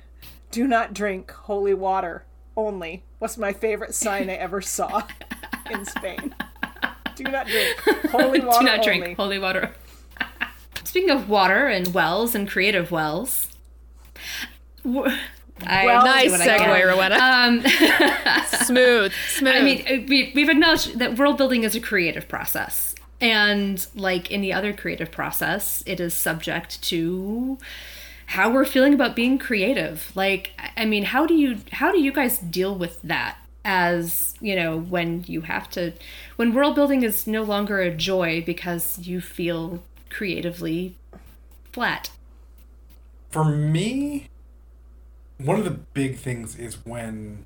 Do 0.52 0.68
not 0.68 0.94
drink 0.94 1.32
holy 1.32 1.74
water 1.74 2.26
only. 2.56 3.04
Was 3.20 3.38
my 3.38 3.54
favorite 3.54 3.96
sign 3.96 4.30
I 4.30 4.34
ever 4.34 4.62
saw 4.62 5.04
in 5.72 5.86
Spain. 5.86 6.36
Do 7.16 7.24
not 7.26 7.48
drink 7.48 7.80
holy 8.12 8.40
water 8.40 8.60
Do 8.60 8.66
not 8.66 8.80
only. 8.80 9.00
drink 9.00 9.18
holy 9.18 9.40
water. 9.40 9.72
Speaking 10.84 11.10
of 11.12 11.30
water 11.30 11.68
and 11.68 11.94
wells 11.94 12.36
and 12.36 12.50
creative 12.50 12.92
wells, 12.92 13.48
w- 14.84 15.12
I 15.66 15.86
Well, 15.86 16.06
nice 16.06 16.34
I 16.34 16.48
segue, 16.48 16.86
Rowenna. 16.86 17.20
Um, 17.20 17.62
smooth, 18.66 19.14
smooth. 19.30 19.56
I 19.56 19.62
mean, 19.62 19.82
uh, 19.88 20.06
we, 20.08 20.32
we've 20.36 20.50
acknowledged 20.50 21.00
that 21.00 21.18
world 21.18 21.38
building 21.38 21.64
is 21.64 21.76
a 21.76 21.80
creative 21.80 22.28
process. 22.28 22.96
And 23.22 23.86
like 23.96 24.32
any 24.32 24.52
other 24.52 24.74
creative 24.74 25.10
process, 25.12 25.84
it 25.86 26.00
is 26.00 26.14
subject 26.14 26.82
to 26.84 27.58
how 28.28 28.52
we're 28.52 28.66
feeling 28.66 28.94
about 28.94 29.16
being 29.16 29.38
creative. 29.38 30.12
Like, 30.16 30.52
I 30.78 30.86
mean, 30.86 31.04
how 31.04 31.26
do 31.26 31.34
you 31.34 31.60
how 31.72 31.92
do 31.92 32.00
you 32.00 32.12
guys 32.12 32.40
deal 32.40 32.76
with 32.76 33.02
that 33.04 33.38
as, 33.66 34.34
you 34.42 34.56
know, 34.56 34.78
when 34.78 35.24
you 35.28 35.42
have 35.42 35.70
to 35.72 35.94
when 36.36 36.54
world 36.54 36.76
building 36.76 37.04
is 37.04 37.28
no 37.28 37.44
longer 37.44 37.80
a 37.80 37.92
joy 37.94 38.44
because 38.46 39.00
you 39.00 39.22
feel 39.22 39.84
creatively 40.10 40.96
flat? 41.72 42.12
For 43.30 43.44
me, 43.46 44.30
one 45.38 45.58
of 45.58 45.66
the 45.66 45.72
big 45.72 46.18
things 46.18 46.58
is 46.58 46.86
when 46.86 47.46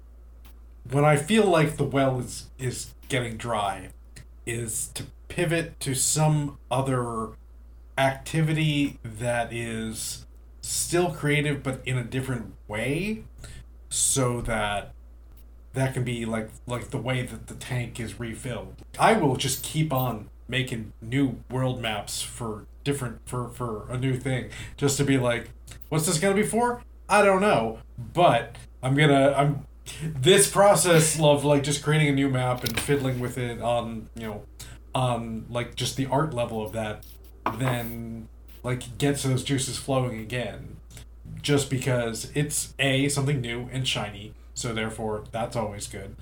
when 0.89 1.03
I 1.03 1.17
feel 1.17 1.45
like 1.45 1.77
the 1.77 1.83
well 1.83 2.19
is 2.19 2.47
is 2.57 2.93
getting 3.09 3.37
dry, 3.37 3.89
is 4.45 4.87
to 4.93 5.05
pivot 5.27 5.79
to 5.81 5.93
some 5.93 6.57
other 6.71 7.29
activity 7.97 8.99
that 9.03 9.51
is 9.51 10.26
still 10.67 11.11
creative 11.11 11.63
but 11.63 11.81
in 11.85 11.97
a 11.97 12.03
different 12.03 12.53
way 12.67 13.23
so 13.89 14.41
that 14.41 14.93
that 15.73 15.93
can 15.93 16.03
be 16.03 16.25
like 16.25 16.49
like 16.65 16.89
the 16.89 16.97
way 16.97 17.25
that 17.25 17.47
the 17.47 17.53
tank 17.55 17.99
is 17.99 18.19
refilled. 18.19 18.75
I 18.99 19.13
will 19.13 19.35
just 19.35 19.63
keep 19.63 19.93
on 19.93 20.29
making 20.47 20.93
new 21.01 21.39
world 21.49 21.81
maps 21.81 22.21
for 22.21 22.65
different 22.83 23.19
for 23.25 23.49
for 23.49 23.85
a 23.89 23.97
new 23.97 24.17
thing 24.17 24.49
just 24.75 24.97
to 24.97 25.03
be 25.03 25.17
like 25.17 25.49
what's 25.89 26.05
this 26.05 26.19
to 26.19 26.33
be 26.33 26.43
for? 26.43 26.81
I 27.07 27.23
don't 27.23 27.41
know, 27.41 27.79
but 28.13 28.55
I'm 28.83 28.95
to 29.09 29.37
I'm 29.37 29.65
this 30.01 30.49
process 30.49 31.19
of 31.19 31.45
like 31.45 31.63
just 31.63 31.83
creating 31.83 32.09
a 32.09 32.13
new 32.13 32.29
map 32.29 32.63
and 32.63 32.77
fiddling 32.79 33.19
with 33.19 33.37
it 33.37 33.61
on, 33.61 34.09
you 34.15 34.27
know, 34.27 34.43
on 34.93 35.45
like 35.49 35.75
just 35.75 35.95
the 35.95 36.07
art 36.07 36.33
level 36.33 36.61
of 36.61 36.73
that 36.73 37.05
then 37.55 38.27
like 38.67 38.97
gets 38.97 39.23
those 39.23 39.45
juices 39.45 39.77
flowing 39.77 40.19
again 40.19 40.75
just 41.41 41.69
because 41.69 42.29
it's 42.35 42.73
a 42.79 43.07
something 43.07 43.39
new 43.39 43.69
and 43.71 43.87
shiny 43.87 44.33
so 44.53 44.73
therefore 44.73 45.23
that's 45.31 45.55
always 45.55 45.87
good. 45.87 46.17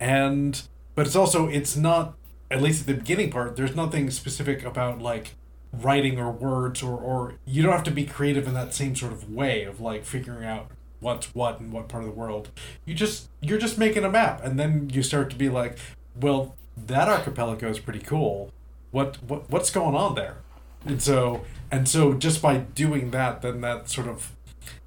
And 0.00 0.62
but 0.94 1.06
it's 1.06 1.16
also 1.16 1.48
it's 1.48 1.76
not 1.76 2.14
at 2.50 2.62
least 2.62 2.82
at 2.82 2.86
the 2.86 2.94
beginning 2.94 3.30
part 3.30 3.56
there's 3.56 3.76
nothing 3.76 4.08
specific 4.08 4.64
about 4.64 5.02
like 5.02 5.34
writing 5.70 6.18
or 6.18 6.30
words 6.30 6.82
or 6.82 6.96
or 6.96 7.34
you 7.44 7.62
don't 7.62 7.72
have 7.72 7.84
to 7.84 7.90
be 7.90 8.06
creative 8.06 8.46
in 8.46 8.54
that 8.54 8.72
same 8.72 8.96
sort 8.96 9.12
of 9.12 9.30
way 9.30 9.64
of 9.64 9.78
like 9.78 10.04
figuring 10.04 10.46
out 10.46 10.70
what's 11.00 11.34
what 11.34 11.60
and 11.60 11.72
what 11.72 11.88
part 11.88 12.04
of 12.04 12.08
the 12.08 12.16
world. 12.16 12.48
You 12.86 12.94
just 12.94 13.28
you're 13.42 13.58
just 13.58 13.76
making 13.76 14.04
a 14.04 14.10
map 14.10 14.42
and 14.42 14.58
then 14.58 14.88
you 14.90 15.02
start 15.02 15.28
to 15.28 15.36
be 15.36 15.50
like 15.50 15.76
well 16.18 16.54
that 16.86 17.06
archipelago 17.06 17.68
is 17.68 17.78
pretty 17.78 18.00
cool. 18.00 18.50
What 18.92 19.22
what 19.24 19.50
what's 19.50 19.70
going 19.70 19.94
on 19.94 20.14
there 20.14 20.38
and 20.84 21.02
so 21.02 21.44
and 21.70 21.88
so 21.88 22.14
just 22.14 22.42
by 22.42 22.58
doing 22.58 23.10
that 23.10 23.42
then 23.42 23.60
that 23.60 23.88
sort 23.88 24.08
of 24.08 24.32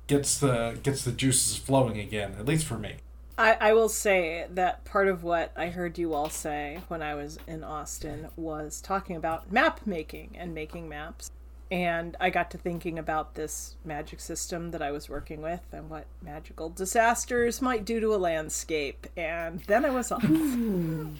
gets 0.07 0.37
the 0.37 0.77
gets 0.83 1.03
the 1.03 1.11
juices 1.11 1.57
flowing 1.57 1.99
again 1.99 2.35
at 2.39 2.45
least 2.45 2.65
for 2.65 2.77
me 2.77 2.95
I, 3.37 3.57
I 3.59 3.73
will 3.73 3.89
say 3.89 4.47
that 4.51 4.85
part 4.85 5.07
of 5.07 5.23
what 5.23 5.51
I 5.57 5.67
heard 5.67 5.97
you 5.97 6.13
all 6.13 6.29
say 6.29 6.79
when 6.87 7.01
I 7.01 7.15
was 7.15 7.37
in 7.47 7.63
Austin 7.63 8.29
was 8.37 8.79
talking 8.79 9.15
about 9.15 9.51
map 9.51 9.81
making 9.85 10.35
and 10.39 10.55
making 10.55 10.87
maps. 10.87 11.31
And 11.71 12.15
I 12.19 12.29
got 12.29 12.51
to 12.51 12.57
thinking 12.57 12.97
about 12.99 13.33
this 13.33 13.75
magic 13.83 14.19
system 14.19 14.71
that 14.71 14.81
I 14.81 14.91
was 14.91 15.09
working 15.09 15.41
with 15.41 15.61
and 15.73 15.89
what 15.89 16.05
magical 16.21 16.69
disasters 16.69 17.61
might 17.61 17.83
do 17.83 17.99
to 17.99 18.13
a 18.13 18.17
landscape. 18.17 19.07
And 19.17 19.61
then 19.61 19.83
I 19.83 19.89
was 19.89 20.11
off. 20.11 20.23
Hmm. 20.23 21.15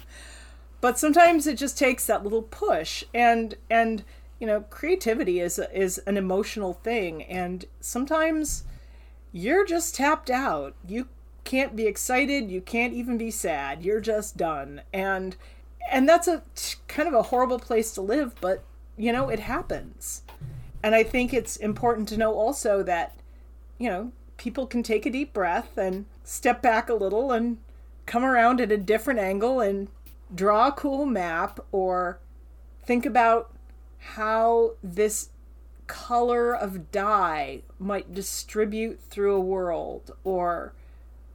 but 0.82 1.00
sometimes 1.00 1.48
it 1.48 1.58
just 1.58 1.78
takes 1.78 2.06
that 2.06 2.24
little 2.24 2.44
push 2.44 3.04
and 3.14 3.56
and 3.70 4.04
you 4.40 4.48
know 4.48 4.62
creativity 4.62 5.40
is 5.40 5.60
is 5.74 5.98
an 6.00 6.18
emotional 6.18 6.74
thing 6.74 7.24
and 7.24 7.66
sometimes 7.80 8.64
you're 9.36 9.66
just 9.66 9.96
tapped 9.96 10.30
out. 10.30 10.76
You 10.88 11.10
can't 11.44 11.76
be 11.76 11.88
excited, 11.88 12.50
you 12.50 12.62
can't 12.62 12.94
even 12.94 13.18
be 13.18 13.30
sad. 13.30 13.84
You're 13.84 14.00
just 14.00 14.38
done. 14.38 14.82
And 14.94 15.36
and 15.92 16.08
that's 16.08 16.30
a 16.30 16.42
kind 16.88 17.10
of 17.10 17.14
a 17.14 17.24
horrible 17.24 17.60
place 17.60 17.92
to 17.96 18.02
live, 18.02 18.34
but 18.40 18.64
you 18.96 19.12
know, 19.12 19.28
it 19.28 19.40
happens. 19.42 20.22
And 20.82 20.96
I 20.96 21.04
think 21.04 21.34
it's 21.34 21.58
important 21.58 22.08
to 22.10 22.18
know 22.18 22.34
also 22.34 22.82
that 22.84 23.20
you 23.78 23.90
know, 23.90 24.14
people 24.38 24.66
can 24.66 24.84
take 24.84 25.06
a 25.06 25.12
deep 25.12 25.34
breath 25.34 25.78
and 25.78 26.06
step 26.24 26.62
back 26.62 26.90
a 26.90 26.94
little 26.94 27.34
and 27.34 27.58
come 28.06 28.24
around 28.24 28.62
at 28.62 28.72
a 28.72 28.78
different 28.78 29.20
angle 29.20 29.60
and 29.60 29.90
draw 30.34 30.70
a 30.70 30.72
cool 30.72 31.06
map 31.06 31.60
or 31.74 32.20
think 32.86 33.06
about 33.06 33.52
how 34.14 34.74
this 34.84 35.30
color 35.88 36.56
of 36.56 36.92
dye 36.92 37.62
might 37.80 38.14
distribute 38.14 39.00
through 39.02 39.36
a 39.36 39.40
world 39.40 40.12
or 40.24 40.74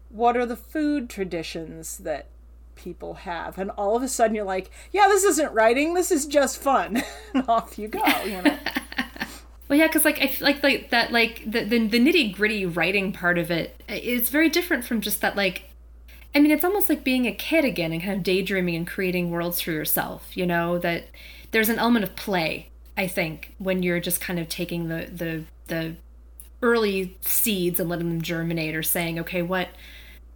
what 0.09 0.37
are 0.37 0.47
the 0.47 0.57
food 0.57 1.09
traditions 1.09 1.99
that 1.99 2.27
people 2.75 3.15
have. 3.15 3.59
And 3.59 3.71
all 3.73 3.97
of 3.97 4.03
a 4.03 4.09
sudden 4.09 4.35
you're 4.35 4.45
like, 4.45 4.71
yeah, 4.93 5.07
this 5.09 5.25
isn't 5.25 5.53
writing, 5.53 5.95
this 5.95 6.11
is 6.11 6.27
just 6.27 6.61
fun. 6.61 7.03
and 7.35 7.49
off 7.49 7.79
you 7.79 7.89
go, 7.89 8.05
you 8.25 8.43
know. 8.43 8.57
Well, 9.69 9.79
yeah, 9.79 9.87
because 9.87 10.05
like 10.05 10.21
I 10.21 10.35
like 10.41 10.65
like 10.65 10.91
that 10.91 11.13
like 11.13 11.45
the 11.47 11.63
the, 11.63 11.87
the 11.87 12.01
nitty 12.01 12.35
gritty 12.35 12.67
writing 12.67 13.13
part 13.13 13.39
of 13.39 13.53
it 13.53 13.81
is 13.89 14.29
very 14.29 14.49
different 14.49 14.85
from 14.85 15.01
just 15.01 15.21
that 15.21 15.37
like. 15.37 15.71
I 16.35 16.41
mean, 16.41 16.51
it's 16.51 16.65
almost 16.65 16.89
like 16.89 17.05
being 17.05 17.27
a 17.29 17.33
kid 17.33 17.65
again 17.65 17.93
and 17.93 18.03
kind 18.03 18.17
of 18.17 18.25
daydreaming 18.25 18.75
and 18.75 18.85
creating 18.85 19.31
worlds 19.31 19.61
for 19.61 19.71
yourself. 19.71 20.37
You 20.37 20.45
know 20.45 20.77
that 20.79 21.05
there's 21.51 21.69
an 21.69 21.79
element 21.79 22.05
of 22.05 22.17
play. 22.17 22.71
I 22.97 23.07
think 23.07 23.55
when 23.59 23.83
you're 23.83 24.01
just 24.01 24.21
kind 24.21 24.39
of 24.39 24.49
taking 24.49 24.89
the 24.89 25.09
the 25.13 25.45
the 25.67 25.97
early 26.63 27.17
seeds 27.21 27.81
and 27.81 27.89
letting 27.89 28.09
them 28.09 28.23
germinate, 28.23 28.75
or 28.75 28.83
saying, 28.83 29.19
okay, 29.21 29.43
what 29.43 29.69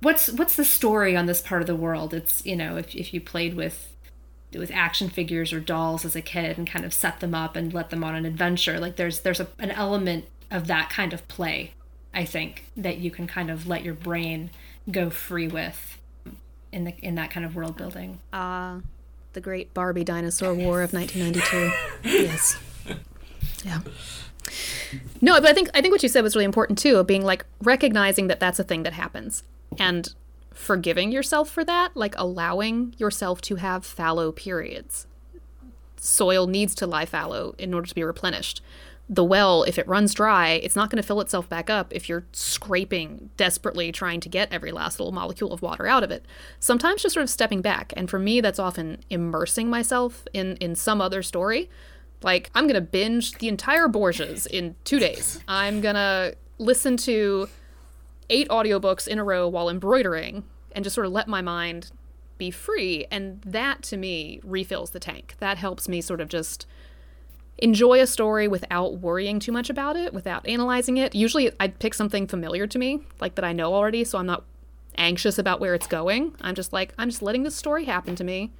what's 0.00 0.30
what's 0.32 0.56
the 0.56 0.64
story 0.64 1.16
on 1.16 1.26
this 1.26 1.40
part 1.40 1.60
of 1.60 1.66
the 1.66 1.76
world? 1.76 2.14
It's 2.14 2.44
you 2.46 2.56
know 2.56 2.76
if 2.76 2.94
if 2.94 3.12
you 3.12 3.20
played 3.20 3.54
with 3.54 3.94
with 4.58 4.70
action 4.72 5.08
figures 5.08 5.52
or 5.52 5.60
dolls 5.60 6.04
as 6.04 6.16
a 6.16 6.22
kid 6.22 6.58
and 6.58 6.66
kind 6.66 6.84
of 6.84 6.94
set 6.94 7.20
them 7.20 7.34
up 7.34 7.56
and 7.56 7.72
let 7.72 7.90
them 7.90 8.04
on 8.04 8.14
an 8.14 8.24
adventure 8.24 8.78
like 8.78 8.96
there's 8.96 9.20
there's 9.20 9.40
a, 9.40 9.48
an 9.58 9.70
element 9.70 10.26
of 10.50 10.66
that 10.66 10.90
kind 10.90 11.12
of 11.12 11.26
play 11.28 11.72
i 12.12 12.24
think 12.24 12.64
that 12.76 12.98
you 12.98 13.10
can 13.10 13.26
kind 13.26 13.50
of 13.50 13.66
let 13.66 13.82
your 13.82 13.94
brain 13.94 14.50
go 14.90 15.10
free 15.10 15.48
with 15.48 15.98
in 16.72 16.84
the 16.84 16.94
in 16.98 17.14
that 17.14 17.30
kind 17.30 17.44
of 17.44 17.54
world 17.56 17.76
building 17.76 18.20
uh, 18.32 18.78
the 19.34 19.40
great 19.40 19.72
barbie 19.74 20.04
dinosaur 20.04 20.54
war 20.54 20.82
of 20.82 20.92
1992 20.92 22.18
yes 22.24 22.58
yeah 23.64 23.80
no 25.20 25.40
but 25.40 25.46
i 25.46 25.52
think 25.52 25.68
i 25.74 25.80
think 25.80 25.92
what 25.92 26.02
you 26.02 26.08
said 26.08 26.22
was 26.22 26.34
really 26.34 26.44
important 26.44 26.78
too 26.78 26.96
of 26.96 27.06
being 27.06 27.22
like 27.22 27.44
recognizing 27.62 28.28
that 28.28 28.40
that's 28.40 28.58
a 28.58 28.64
thing 28.64 28.82
that 28.82 28.92
happens 28.92 29.42
and 29.78 30.14
forgiving 30.54 31.12
yourself 31.12 31.50
for 31.50 31.64
that, 31.64 31.96
like 31.96 32.14
allowing 32.16 32.94
yourself 32.96 33.40
to 33.42 33.56
have 33.56 33.84
fallow 33.84 34.32
periods. 34.32 35.06
Soil 35.96 36.46
needs 36.46 36.74
to 36.76 36.86
lie 36.86 37.06
fallow 37.06 37.54
in 37.58 37.74
order 37.74 37.88
to 37.88 37.94
be 37.94 38.04
replenished. 38.04 38.62
The 39.08 39.24
well, 39.24 39.64
if 39.64 39.78
it 39.78 39.86
runs 39.86 40.14
dry, 40.14 40.52
it's 40.52 40.74
not 40.74 40.88
going 40.88 40.96
to 41.00 41.06
fill 41.06 41.20
itself 41.20 41.46
back 41.48 41.68
up 41.68 41.92
if 41.92 42.08
you're 42.08 42.24
scraping 42.32 43.28
desperately 43.36 43.92
trying 43.92 44.20
to 44.20 44.30
get 44.30 44.50
every 44.50 44.72
last 44.72 44.98
little 44.98 45.12
molecule 45.12 45.52
of 45.52 45.60
water 45.60 45.86
out 45.86 46.02
of 46.02 46.10
it. 46.10 46.24
Sometimes 46.58 47.02
just 47.02 47.12
sort 47.12 47.22
of 47.22 47.28
stepping 47.28 47.60
back. 47.60 47.92
And 47.96 48.08
for 48.08 48.18
me, 48.18 48.40
that's 48.40 48.58
often 48.58 49.04
immersing 49.10 49.68
myself 49.68 50.24
in, 50.32 50.56
in 50.56 50.74
some 50.74 51.02
other 51.02 51.22
story. 51.22 51.68
Like, 52.22 52.50
I'm 52.54 52.64
going 52.64 52.74
to 52.74 52.80
binge 52.80 53.32
the 53.32 53.48
entire 53.48 53.88
Borgias 53.88 54.46
in 54.46 54.74
two 54.84 54.98
days. 54.98 55.38
I'm 55.46 55.82
going 55.82 55.96
to 55.96 56.34
listen 56.58 56.96
to 56.98 57.48
eight 58.30 58.48
audiobooks 58.48 59.06
in 59.06 59.18
a 59.18 59.24
row 59.24 59.46
while 59.46 59.68
embroidering 59.68 60.44
and 60.72 60.82
just 60.82 60.94
sort 60.94 61.06
of 61.06 61.12
let 61.12 61.28
my 61.28 61.42
mind 61.42 61.92
be 62.38 62.50
free. 62.50 63.06
And 63.10 63.42
that 63.42 63.82
to 63.84 63.98
me 63.98 64.40
refills 64.42 64.90
the 64.90 65.00
tank. 65.00 65.34
That 65.40 65.58
helps 65.58 65.88
me 65.88 66.00
sort 66.00 66.22
of 66.22 66.28
just 66.28 66.66
enjoy 67.58 68.00
a 68.00 68.06
story 68.06 68.48
without 68.48 68.98
worrying 68.98 69.38
too 69.38 69.52
much 69.52 69.70
about 69.70 69.96
it, 69.96 70.12
without 70.12 70.46
analyzing 70.46 70.96
it. 70.96 71.14
Usually 71.14 71.52
I'd 71.60 71.78
pick 71.78 71.94
something 71.94 72.26
familiar 72.26 72.66
to 72.66 72.78
me, 72.78 73.00
like 73.20 73.36
that 73.36 73.44
I 73.44 73.52
know 73.52 73.74
already, 73.74 74.04
so 74.04 74.18
I'm 74.18 74.26
not 74.26 74.44
anxious 74.96 75.38
about 75.38 75.60
where 75.60 75.74
it's 75.74 75.86
going. 75.86 76.34
I'm 76.40 76.54
just 76.54 76.72
like, 76.72 76.94
I'm 76.98 77.10
just 77.10 77.22
letting 77.22 77.42
this 77.42 77.54
story 77.54 77.84
happen 77.84 78.16
to 78.16 78.24
me. 78.24 78.52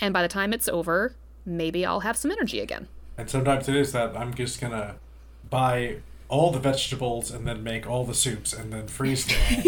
And 0.00 0.12
by 0.12 0.22
the 0.22 0.28
time 0.28 0.52
it's 0.52 0.68
over, 0.68 1.14
maybe 1.44 1.86
I'll 1.86 2.00
have 2.00 2.16
some 2.16 2.30
energy 2.30 2.60
again. 2.60 2.88
And 3.16 3.30
sometimes 3.30 3.68
it 3.68 3.76
is 3.76 3.92
that 3.92 4.16
I'm 4.16 4.34
just 4.34 4.60
gonna 4.60 4.96
buy 5.48 5.96
all 6.28 6.50
the 6.50 6.58
vegetables 6.58 7.30
and 7.30 7.46
then 7.46 7.62
make 7.62 7.88
all 7.88 8.04
the 8.04 8.14
soups 8.14 8.52
and 8.52 8.72
then 8.72 8.88
freeze 8.88 9.26
them. 9.26 9.64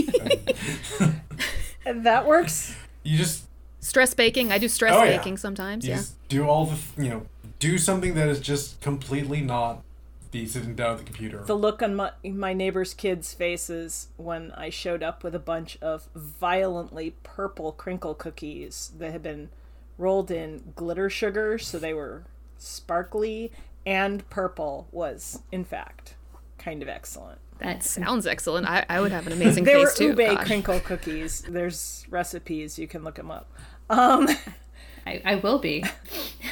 and, 1.01 1.21
and 1.87 2.07
that 2.07 2.27
works. 2.27 2.75
You 3.05 3.17
just 3.17 3.45
stress 3.81 4.13
baking. 4.13 4.53
I 4.53 4.59
do 4.59 4.69
stress 4.69 4.95
oh, 4.95 5.03
baking 5.03 5.35
yeah. 5.35 5.39
sometimes. 5.39 5.87
You 5.87 5.95
yeah. 5.95 6.03
do 6.29 6.45
all 6.47 6.67
the 6.67 7.03
you 7.03 7.09
know 7.09 7.27
do 7.59 7.79
something 7.79 8.15
that 8.15 8.29
is 8.29 8.41
just 8.41 8.81
completely 8.81 9.41
not 9.41 9.83
be 10.31 10.47
sitting 10.47 10.75
down 10.75 10.93
at 10.93 10.99
the 10.99 11.05
computer. 11.05 11.43
The 11.45 11.57
look 11.57 11.83
on 11.83 11.95
my 11.95 12.13
my 12.23 12.53
neighbor's 12.53 12.95
kids' 12.95 13.33
faces 13.33 14.09
when 14.17 14.53
I 14.53 14.71
showed 14.71 15.03
up 15.03 15.25
with 15.25 15.35
a 15.35 15.41
bunch 15.41 15.79
of 15.81 16.09
violently 16.15 17.15
purple 17.23 17.73
crinkle 17.73 18.15
cookies 18.15 18.93
that 18.99 19.13
had 19.13 19.23
been 19.23 19.49
rolled 19.97 20.31
in 20.31 20.73
glitter 20.77 21.09
sugar, 21.09 21.59
so 21.59 21.79
they 21.79 21.95
were 21.95 22.25
sparkly 22.59 23.53
and 23.87 24.29
purple 24.29 24.89
was 24.93 25.41
in 25.51 25.65
fact 25.65 26.15
kind 26.59 26.83
of 26.83 26.89
excellent. 26.89 27.39
That 27.61 27.83
sounds 27.83 28.27
excellent. 28.27 28.69
I, 28.69 28.85
I 28.89 29.01
would 29.01 29.11
have 29.11 29.27
an 29.27 29.33
amazing 29.33 29.65
they 29.65 29.75
face 29.75 29.95
too. 29.95 30.15
They 30.15 30.27
were 30.27 30.33
ube 30.33 30.47
crinkle 30.47 30.81
cookies. 30.81 31.43
There's 31.49 32.07
recipes 32.11 32.79
you 32.79 32.87
can 32.87 33.03
look 33.03 33.17
them 33.17 33.31
up. 33.31 33.51
Um, 33.91 34.29
I, 35.09 35.23
I 35.25 35.35
will 35.37 35.59
be. 35.59 35.85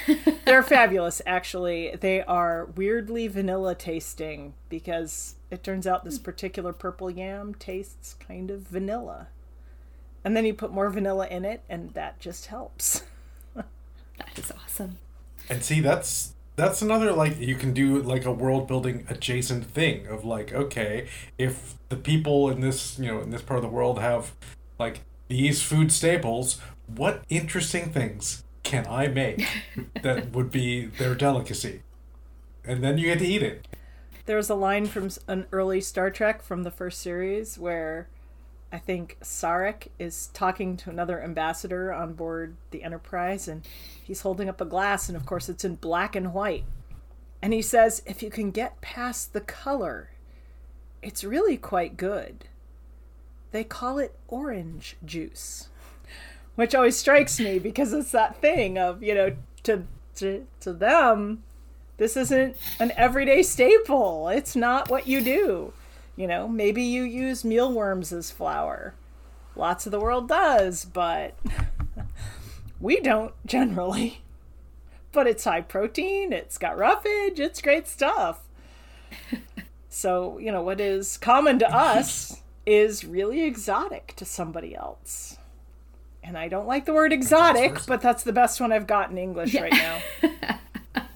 they're 0.44 0.62
fabulous, 0.62 1.20
actually. 1.26 1.94
They 2.00 2.22
are 2.22 2.66
weirdly 2.74 3.28
vanilla 3.28 3.74
tasting 3.74 4.54
because 4.68 5.34
it 5.50 5.62
turns 5.62 5.86
out 5.86 6.04
this 6.04 6.18
particular 6.18 6.72
purple 6.72 7.10
yam 7.10 7.54
tastes 7.54 8.14
kind 8.14 8.50
of 8.50 8.62
vanilla. 8.62 9.28
And 10.24 10.36
then 10.36 10.46
you 10.46 10.54
put 10.54 10.72
more 10.72 10.88
vanilla 10.88 11.28
in 11.28 11.44
it, 11.44 11.62
and 11.68 11.92
that 11.94 12.18
just 12.18 12.46
helps. 12.46 13.02
that 13.54 14.38
is 14.38 14.50
awesome. 14.50 14.98
And 15.48 15.62
see, 15.62 15.80
that's 15.80 16.32
that's 16.56 16.80
another 16.80 17.12
like 17.12 17.38
you 17.38 17.54
can 17.54 17.74
do 17.74 18.00
like 18.00 18.24
a 18.24 18.32
world 18.32 18.66
building 18.66 19.06
adjacent 19.10 19.66
thing 19.66 20.06
of 20.06 20.24
like 20.24 20.54
okay 20.54 21.06
if 21.36 21.74
the 21.90 21.96
people 21.96 22.48
in 22.48 22.62
this 22.62 22.98
you 22.98 23.06
know 23.06 23.20
in 23.20 23.30
this 23.30 23.42
part 23.42 23.58
of 23.58 23.62
the 23.62 23.68
world 23.68 24.00
have 24.00 24.32
like 24.78 25.02
these 25.28 25.60
food 25.60 25.92
staples 25.92 26.58
what 26.86 27.22
interesting 27.28 27.92
things 27.92 28.42
can 28.66 28.86
i 28.88 29.06
make 29.06 29.46
that 30.02 30.30
would 30.32 30.50
be 30.50 30.86
their 30.86 31.14
delicacy 31.14 31.82
and 32.64 32.82
then 32.82 32.98
you 32.98 33.06
get 33.06 33.20
to 33.20 33.26
eat 33.26 33.42
it 33.42 33.66
there's 34.26 34.50
a 34.50 34.56
line 34.56 34.86
from 34.86 35.08
an 35.28 35.46
early 35.52 35.80
star 35.80 36.10
trek 36.10 36.42
from 36.42 36.64
the 36.64 36.70
first 36.70 37.00
series 37.00 37.56
where 37.58 38.08
I 38.72 38.78
think 38.78 39.16
Sarek 39.22 39.88
is 39.98 40.28
talking 40.34 40.76
to 40.78 40.90
another 40.90 41.22
ambassador 41.22 41.92
on 41.92 42.14
board 42.14 42.56
the 42.72 42.82
Enterprise, 42.82 43.46
and 43.46 43.66
he's 44.02 44.22
holding 44.22 44.48
up 44.48 44.60
a 44.60 44.64
glass, 44.64 45.08
and 45.08 45.16
of 45.16 45.24
course 45.24 45.48
it's 45.48 45.64
in 45.64 45.76
black 45.76 46.16
and 46.16 46.34
white. 46.34 46.64
And 47.40 47.52
he 47.52 47.62
says, 47.62 48.02
if 48.04 48.22
you 48.22 48.30
can 48.30 48.50
get 48.50 48.80
past 48.80 49.32
the 49.32 49.40
color, 49.40 50.10
it's 51.02 51.22
really 51.22 51.56
quite 51.56 51.96
good. 51.96 52.46
They 53.52 53.62
call 53.62 53.98
it 53.98 54.18
orange 54.26 54.96
juice, 55.04 55.68
which 56.56 56.74
always 56.74 56.96
strikes 56.96 57.38
me 57.38 57.58
because 57.58 57.92
it's 57.92 58.10
that 58.10 58.40
thing 58.40 58.76
of, 58.76 59.02
you 59.02 59.14
know, 59.14 59.36
to, 59.62 59.84
to, 60.16 60.46
to 60.60 60.72
them, 60.72 61.44
this 61.98 62.16
isn't 62.16 62.56
an 62.80 62.92
everyday 62.96 63.42
staple. 63.42 64.28
It's 64.28 64.56
not 64.56 64.90
what 64.90 65.06
you 65.06 65.20
do. 65.22 65.72
You 66.16 66.26
know, 66.26 66.48
maybe 66.48 66.82
you 66.82 67.02
use 67.02 67.44
mealworms 67.44 68.12
as 68.12 68.30
flour. 68.30 68.94
Lots 69.54 69.86
of 69.86 69.92
the 69.92 70.00
world 70.00 70.28
does, 70.28 70.84
but 70.84 71.34
we 72.80 73.00
don't 73.00 73.34
generally. 73.46 74.22
But 75.12 75.26
it's 75.26 75.44
high 75.44 75.62
protein, 75.62 76.32
it's 76.32 76.58
got 76.58 76.76
roughage, 76.76 77.40
it's 77.40 77.62
great 77.62 77.86
stuff. 77.86 78.40
so, 79.88 80.36
you 80.38 80.52
know, 80.52 80.62
what 80.62 80.80
is 80.80 81.16
common 81.16 81.58
to 81.60 81.74
us 81.74 82.42
is 82.66 83.04
really 83.04 83.42
exotic 83.42 84.12
to 84.16 84.24
somebody 84.24 84.74
else. 84.74 85.38
And 86.26 86.36
I 86.36 86.48
don't 86.48 86.66
like 86.66 86.86
the 86.86 86.92
word 86.92 87.12
exotic, 87.12 87.86
but 87.86 88.00
that's 88.00 88.24
the 88.24 88.32
best 88.32 88.60
one 88.60 88.72
I've 88.72 88.86
got 88.86 89.10
in 89.10 89.18
English 89.18 89.54
yeah. 89.54 89.62
right 89.62 89.72
now. 89.72 90.02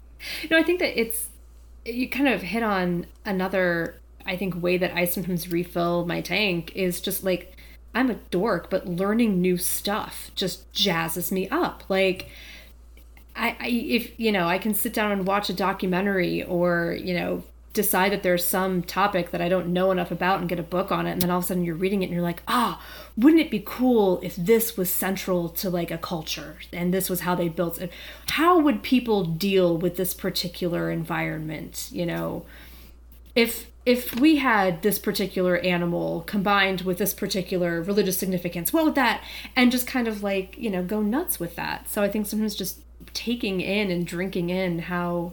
no, 0.51 0.57
I 0.57 0.62
think 0.62 0.79
that 0.79 0.99
it's 0.99 1.29
you 1.85 2.09
kind 2.09 2.29
of 2.29 2.42
hit 2.42 2.62
on 2.62 3.07
another 3.25 3.96
I 4.25 4.37
think 4.37 4.62
way 4.62 4.77
that 4.79 4.94
I 4.94 5.07
sometimes 5.07 5.51
refill 5.51 6.07
my 6.07 6.20
tank 6.20 6.73
is 6.77 7.01
just 7.01 7.25
like 7.25 7.57
I'm 7.94 8.11
a 8.11 8.14
dork, 8.31 8.70
but 8.70 8.87
learning 8.87 9.40
new 9.40 9.57
stuff 9.57 10.31
just 10.37 10.73
jazzes 10.73 11.33
me 11.33 11.49
up. 11.49 11.83
Like 11.88 12.29
I, 13.35 13.57
I 13.59 13.66
if 13.68 14.18
you 14.20 14.31
know, 14.31 14.46
I 14.46 14.59
can 14.59 14.75
sit 14.75 14.92
down 14.92 15.11
and 15.11 15.27
watch 15.27 15.51
a 15.51 15.53
documentary 15.53 16.44
or, 16.44 16.96
you 17.01 17.14
know, 17.14 17.42
decide 17.72 18.12
that 18.12 18.22
there's 18.22 18.44
some 18.44 18.83
topic 18.83 19.30
that 19.30 19.40
I 19.40 19.48
don't 19.48 19.72
know 19.72 19.90
enough 19.90 20.11
about 20.11 20.40
and 20.40 20.48
get 20.48 20.59
a 20.59 20.64
book 20.64 20.90
on 20.90 21.06
it 21.06 21.12
and 21.12 21.22
then 21.22 21.30
all 21.30 21.38
of 21.38 21.44
a 21.44 21.46
sudden 21.46 21.64
you're 21.64 21.76
reading 21.76 22.02
it 22.02 22.06
and 22.06 22.14
you're 22.14 22.22
like, 22.22 22.42
"Ah, 22.48 22.80
oh, 22.80 23.12
wouldn't 23.16 23.40
it 23.40 23.50
be 23.50 23.62
cool 23.64 24.20
if 24.22 24.35
this 24.37 24.76
was 24.76 24.90
central 24.90 25.48
to 25.50 25.70
like 25.70 25.90
a 25.90 25.98
culture 25.98 26.59
and 26.72 26.92
this 26.92 27.09
was 27.09 27.20
how 27.20 27.35
they 27.35 27.48
built 27.48 27.80
it? 27.80 27.92
How 28.30 28.59
would 28.59 28.83
people 28.83 29.24
deal 29.24 29.76
with 29.76 29.96
this 29.96 30.14
particular 30.14 30.90
environment, 30.90 31.88
you 31.92 32.06
know?" 32.06 32.44
If 33.37 33.70
if 33.87 34.20
we 34.20 34.37
had 34.37 34.83
this 34.83 34.98
particular 34.98 35.56
animal 35.59 36.22
combined 36.22 36.83
with 36.83 36.98
this 36.98 37.14
particular 37.14 37.80
religious 37.80 38.18
significance, 38.18 38.72
what 38.72 38.85
would 38.85 38.94
that? 38.94 39.22
And 39.56 39.72
just 39.72 39.87
kind 39.87 40.06
of 40.06 40.22
like, 40.22 40.56
you 40.59 40.70
know, 40.70 40.83
go 40.83 41.00
nuts 41.00 41.40
with 41.40 41.56
that. 41.56 41.88
So 41.88 42.02
I 42.02 42.09
think 42.09 42.26
sometimes 42.26 42.54
just 42.54 42.80
taking 43.14 43.61
in 43.61 43.90
and 43.90 44.06
drinking 44.06 44.50
in 44.50 44.80
how 44.80 45.33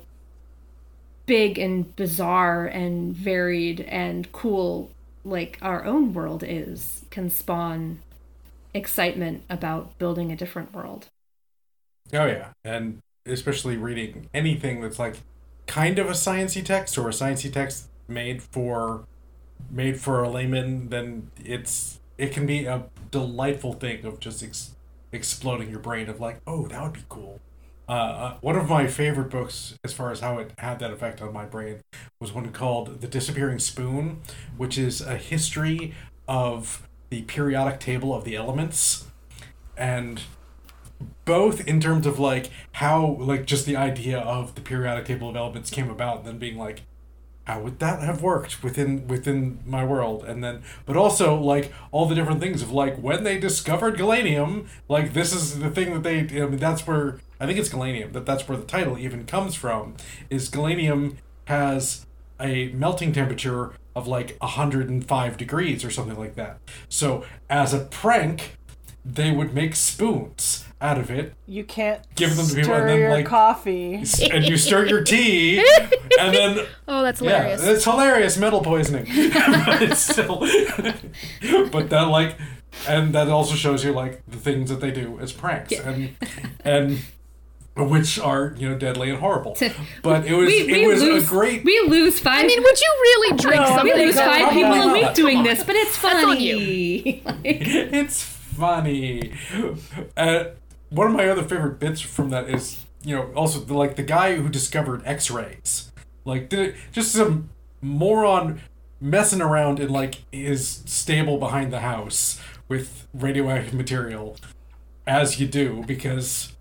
big 1.27 1.59
and 1.59 1.95
bizarre 1.95 2.65
and 2.65 3.15
varied 3.15 3.81
and 3.81 4.31
cool 4.31 4.89
like 5.23 5.59
our 5.61 5.85
own 5.85 6.13
world 6.13 6.43
is 6.43 7.05
can 7.11 7.29
spawn 7.29 7.99
excitement 8.73 9.43
about 9.49 9.97
building 9.99 10.31
a 10.31 10.35
different 10.35 10.73
world. 10.73 11.07
Oh 12.13 12.25
yeah, 12.25 12.49
and 12.63 12.99
especially 13.25 13.77
reading 13.77 14.29
anything 14.33 14.81
that's 14.81 14.97
like 14.97 15.17
kind 15.67 15.99
of 15.99 16.07
a 16.07 16.13
sciency 16.13 16.63
text 16.63 16.97
or 16.97 17.07
a 17.09 17.11
sciency 17.11 17.51
text 17.51 17.89
made 18.07 18.41
for 18.41 19.05
made 19.69 19.99
for 19.99 20.23
a 20.23 20.29
layman, 20.29 20.89
then 20.89 21.29
it's 21.43 21.99
it 22.17 22.31
can 22.31 22.45
be 22.45 22.65
a 22.65 22.85
delightful 23.11 23.73
thing 23.73 24.05
of 24.05 24.19
just 24.19 24.41
ex- 24.41 24.75
exploding 25.11 25.69
your 25.69 25.79
brain 25.79 26.09
of 26.09 26.19
like, 26.19 26.39
oh, 26.47 26.67
that 26.67 26.81
would 26.81 26.93
be 26.93 27.03
cool. 27.09 27.39
Uh, 27.89 27.91
uh, 27.91 28.37
one 28.41 28.57
of 28.57 28.67
my 28.69 28.85
favorite 28.85 29.29
books, 29.29 29.77
as 29.83 29.93
far 29.93 30.11
as 30.11 30.19
how 30.19 30.37
it 30.39 30.51
had 30.57 30.79
that 30.79 30.91
effect 30.91 31.21
on 31.21 31.31
my 31.31 31.45
brain, 31.45 31.79
was 32.19 32.33
one 32.33 32.51
called 32.51 32.99
The 32.99 33.07
Disappearing 33.07 33.59
Spoon, 33.59 34.21
which 34.57 34.77
is 34.77 34.99
a 34.99 35.17
history 35.17 35.93
of 36.27 36.87
the 37.09 37.21
periodic 37.23 37.79
table 37.79 38.13
of 38.13 38.25
the 38.25 38.35
elements. 38.35 39.05
And 39.77 40.21
both 41.25 41.65
in 41.67 41.79
terms 41.79 42.05
of 42.05 42.19
like 42.19 42.49
how, 42.73 43.17
like, 43.19 43.45
just 43.45 43.65
the 43.65 43.75
idea 43.75 44.19
of 44.19 44.55
the 44.55 44.61
periodic 44.61 45.05
table 45.05 45.29
of 45.29 45.35
elements 45.35 45.69
came 45.69 45.89
about, 45.89 46.19
and 46.19 46.27
then 46.27 46.37
being 46.37 46.57
like, 46.57 46.81
how 47.45 47.61
would 47.61 47.79
that 47.79 48.01
have 48.01 48.21
worked 48.21 48.63
within 48.63 49.07
within 49.07 49.59
my 49.65 49.83
world 49.85 50.23
and 50.25 50.43
then 50.43 50.61
but 50.85 50.97
also 50.97 51.35
like 51.35 51.73
all 51.91 52.05
the 52.05 52.15
different 52.15 52.41
things 52.41 52.61
of 52.61 52.71
like 52.71 52.97
when 52.97 53.23
they 53.23 53.39
discovered 53.39 53.97
galenium 53.97 54.67
like 54.89 55.13
this 55.13 55.33
is 55.33 55.59
the 55.59 55.69
thing 55.69 55.93
that 55.93 56.03
they 56.03 56.19
i 56.41 56.45
mean 56.45 56.57
that's 56.57 56.85
where 56.85 57.19
i 57.39 57.45
think 57.45 57.57
it's 57.59 57.69
galenium 57.69 58.11
that 58.13 58.25
that's 58.25 58.47
where 58.47 58.57
the 58.57 58.65
title 58.65 58.97
even 58.97 59.25
comes 59.25 59.55
from 59.55 59.95
is 60.29 60.49
galenium 60.49 61.15
has 61.45 62.05
a 62.39 62.67
melting 62.69 63.11
temperature 63.13 63.71
of 63.95 64.07
like 64.07 64.37
105 64.41 65.37
degrees 65.37 65.83
or 65.83 65.89
something 65.89 66.17
like 66.17 66.35
that 66.35 66.59
so 66.89 67.25
as 67.49 67.73
a 67.73 67.79
prank 67.85 68.57
they 69.03 69.31
would 69.31 69.53
make 69.53 69.73
spoons 69.75 70.65
out 70.81 70.97
of 70.99 71.09
it 71.09 71.33
You 71.47 71.63
can't 71.63 72.01
Give 72.15 72.35
them 72.35 72.45
to 72.45 72.51
stir 72.51 72.61
people 72.61 72.75
and 72.75 72.89
then, 72.89 72.99
your 72.99 73.09
like- 73.11 73.25
coffee. 73.25 73.95
and 74.29 74.43
you 74.45 74.57
stir 74.57 74.85
your 74.85 75.03
tea 75.03 75.59
and 76.19 76.35
then 76.35 76.67
Oh, 76.87 77.01
that's 77.03 77.19
yeah, 77.21 77.29
hilarious. 77.39 77.63
it's 77.63 77.85
hilarious 77.85 78.37
metal 78.37 78.61
poisoning. 78.61 79.05
but 79.05 79.81
it's 79.81 80.01
still 80.01 80.39
but 81.71 81.89
that 81.89 82.07
like 82.09 82.37
and 82.87 83.13
that 83.15 83.29
also 83.29 83.55
shows 83.55 83.83
you 83.83 83.91
like 83.93 84.21
the 84.27 84.37
things 84.37 84.69
that 84.69 84.81
they 84.81 84.91
do 84.91 85.17
as 85.19 85.31
pranks 85.31 85.71
and 85.79 86.15
and 86.63 86.99
which 87.85 88.19
are, 88.19 88.55
you 88.57 88.69
know, 88.69 88.77
deadly 88.77 89.09
and 89.09 89.19
horrible. 89.19 89.57
But 90.03 90.25
it 90.25 90.33
was 90.33 90.47
We, 90.47 90.65
we 90.65 90.83
it 90.83 90.87
was 90.87 91.01
lose 91.01 91.25
a 91.25 91.27
great 91.29 91.63
We 91.63 91.79
lose 91.87 92.19
five. 92.19 92.43
I 92.43 92.47
mean, 92.47 92.61
would 92.61 92.79
you 92.79 92.89
really 93.01 93.37
drink 93.37 93.61
No, 93.61 93.67
something? 93.67 93.93
we 93.97 94.05
lose 94.05 94.15
five 94.15 94.51
people 94.51 94.71
that. 94.73 94.89
a 94.89 94.93
week 94.93 95.13
doing 95.13 95.43
this, 95.43 95.63
but 95.63 95.75
it's 95.75 96.01
That's 96.01 96.23
on 96.23 96.31
funny. 96.35 97.21
Like, 97.25 97.39
it's 97.43 98.23
funny. 98.23 99.33
Uh, 100.15 100.45
one 100.89 101.07
of 101.07 101.13
my 101.13 101.27
other 101.27 101.43
favorite 101.43 101.79
bits 101.79 102.01
from 102.01 102.29
that 102.29 102.49
is, 102.49 102.85
you 103.03 103.15
know, 103.15 103.31
also 103.35 103.59
the, 103.59 103.73
like 103.73 103.95
the 103.95 104.03
guy 104.03 104.35
who 104.35 104.49
discovered 104.49 105.01
X-rays. 105.05 105.91
Like, 106.25 106.49
did 106.49 106.59
it, 106.59 106.75
just 106.91 107.11
some 107.11 107.49
moron 107.81 108.61
messing 108.99 109.41
around 109.41 109.79
in 109.79 109.89
like 109.89 110.23
his 110.31 110.81
stable 110.85 111.37
behind 111.37 111.71
the 111.71 111.81
house 111.81 112.41
with 112.67 113.07
radioactive 113.13 113.73
material, 113.73 114.35
as 115.05 115.39
you 115.39 115.47
do 115.47 115.83
because 115.87 116.51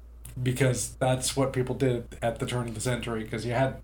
because 0.42 0.90
that's 0.98 1.36
what 1.36 1.52
people 1.52 1.74
did 1.74 2.06
at 2.22 2.38
the 2.38 2.46
turn 2.46 2.68
of 2.68 2.74
the 2.74 2.80
century 2.80 3.24
because 3.24 3.44
you 3.46 3.52
had 3.52 3.76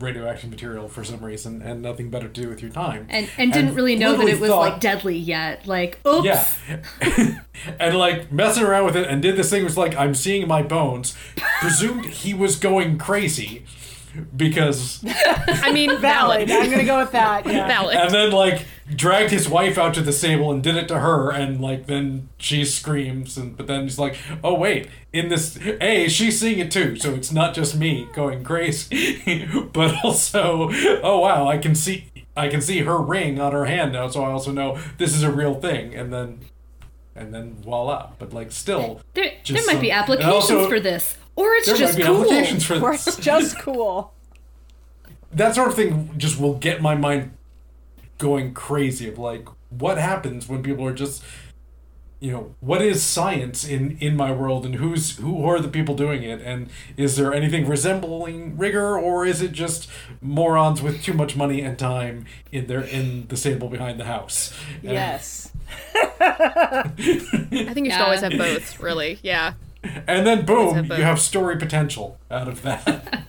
radioactive 0.00 0.48
material 0.48 0.88
for 0.88 1.02
some 1.02 1.24
reason 1.24 1.60
and 1.60 1.82
nothing 1.82 2.08
better 2.08 2.28
to 2.28 2.40
do 2.42 2.48
with 2.48 2.62
your 2.62 2.70
time 2.70 3.04
and 3.10 3.28
and 3.36 3.52
didn't 3.52 3.74
really 3.74 3.96
know 3.96 4.16
that 4.16 4.28
it 4.28 4.38
was 4.38 4.48
thought- 4.48 4.60
like 4.60 4.80
deadly 4.80 5.16
yet. 5.16 5.66
Like, 5.66 5.98
oops. 6.06 6.24
yeah. 6.24 6.46
and 7.80 7.96
like 7.98 8.30
messing 8.30 8.62
around 8.62 8.84
with 8.84 8.96
it 8.96 9.08
and 9.08 9.20
did 9.20 9.36
this 9.36 9.50
thing 9.50 9.64
was 9.64 9.76
like, 9.76 9.96
I'm 9.96 10.14
seeing 10.14 10.46
my 10.46 10.62
bones. 10.62 11.16
Presumed 11.60 12.04
he 12.06 12.32
was 12.32 12.54
going 12.56 12.96
crazy 12.98 13.64
because 14.36 15.04
I 15.06 15.72
mean, 15.72 15.90
Valid. 16.00 16.46
valid. 16.48 16.50
I'm 16.50 16.70
gonna 16.70 16.84
go 16.84 16.98
with 17.00 17.12
that. 17.12 17.44
Yeah. 17.46 17.66
Valid. 17.66 17.96
and 17.96 18.14
then 18.14 18.30
like 18.30 18.66
dragged 18.94 19.30
his 19.30 19.48
wife 19.48 19.76
out 19.78 19.92
to 19.94 20.00
the 20.00 20.12
stable 20.12 20.50
and 20.50 20.62
did 20.62 20.76
it 20.76 20.88
to 20.88 21.00
her 21.00 21.30
and 21.30 21.60
like 21.60 21.86
then 21.86 22.28
she 22.38 22.64
screams 22.64 23.36
and 23.36 23.56
but 23.56 23.66
then 23.66 23.82
he's 23.82 23.98
like, 23.98 24.16
Oh 24.42 24.54
wait, 24.54 24.88
in 25.12 25.28
this 25.28 25.58
A, 25.80 26.08
she's 26.08 26.40
seeing 26.40 26.58
it 26.58 26.70
too, 26.70 26.96
so 26.96 27.14
it's 27.14 27.30
not 27.32 27.54
just 27.54 27.76
me 27.76 28.08
going 28.14 28.44
crazy. 28.44 29.46
but 29.72 29.94
also 30.04 30.70
oh 31.02 31.18
wow, 31.20 31.46
I 31.46 31.58
can 31.58 31.74
see 31.74 32.10
I 32.36 32.48
can 32.48 32.60
see 32.60 32.78
her 32.80 32.98
ring 32.98 33.40
on 33.40 33.52
her 33.52 33.64
hand 33.66 33.92
now, 33.92 34.08
so 34.08 34.22
I 34.24 34.30
also 34.30 34.52
know 34.52 34.78
this 34.98 35.14
is 35.14 35.22
a 35.22 35.30
real 35.30 35.54
thing 35.54 35.94
and 35.94 36.12
then 36.12 36.40
and 37.16 37.34
then 37.34 37.56
voila. 37.62 38.10
But 38.18 38.32
like 38.32 38.52
still 38.52 39.00
There, 39.14 39.32
Just 39.42 39.66
there 39.66 39.74
might 39.74 39.80
be 39.80 39.88
some- 39.90 39.98
and 39.98 40.02
applications 40.02 40.32
also- 40.50 40.68
for 40.68 40.80
this, 40.80 41.16
or 41.36 41.52
it's 41.54 41.66
there 41.66 41.76
just 41.76 41.94
might 41.94 42.04
be 42.04 42.06
cool. 42.06 42.20
applications 42.22 42.64
for 42.64 42.74
Or 42.80 42.92
this. 42.92 43.06
it's 43.08 43.16
just 43.18 43.58
cool. 43.58 44.12
that 45.32 45.54
sort 45.54 45.68
of 45.68 45.74
thing 45.74 46.10
just 46.16 46.40
will 46.40 46.54
get 46.54 46.80
my 46.80 46.94
mind 46.94 47.32
going 48.18 48.52
crazy 48.54 49.08
of 49.08 49.18
like 49.18 49.48
what 49.70 49.96
happens 49.98 50.48
when 50.48 50.62
people 50.62 50.84
are 50.86 50.92
just 50.92 51.22
you 52.20 52.32
know 52.32 52.52
what 52.58 52.82
is 52.82 53.00
science 53.00 53.64
in 53.64 53.96
in 54.00 54.16
my 54.16 54.32
world 54.32 54.66
and 54.66 54.74
who's 54.76 55.16
who 55.18 55.44
are 55.48 55.60
the 55.60 55.68
people 55.68 55.94
doing 55.94 56.24
it 56.24 56.40
and 56.42 56.68
is 56.96 57.16
there 57.16 57.32
anything 57.32 57.64
resembling 57.64 58.56
rigor 58.58 58.98
or 58.98 59.24
is 59.24 59.40
it 59.40 59.52
just 59.52 59.88
morons 60.20 60.82
with 60.82 61.00
too 61.00 61.12
much 61.14 61.36
money 61.36 61.60
and 61.60 61.78
time 61.78 62.24
in 62.50 62.66
their 62.66 62.80
in 62.80 63.24
the 63.28 63.36
stable 63.36 63.68
behind 63.68 64.00
the 64.00 64.04
house 64.04 64.52
And- 64.82 64.92
Yes. 64.92 65.52
I 66.20 66.82
think 66.96 67.86
you 67.86 67.90
should 67.90 67.98
Yeah. 67.98 68.04
always 68.04 68.20
have 68.20 68.32
both, 68.32 68.80
really. 68.80 69.18
Yeah. 69.22 69.52
and 70.08 70.26
then 70.26 70.44
boom 70.44 70.74
have 70.74 70.86
you 70.98 71.04
have 71.04 71.20
story 71.20 71.56
potential 71.56 72.18
out 72.32 72.48
of 72.48 72.62
that 72.62 72.82
Yeah. 73.12 73.20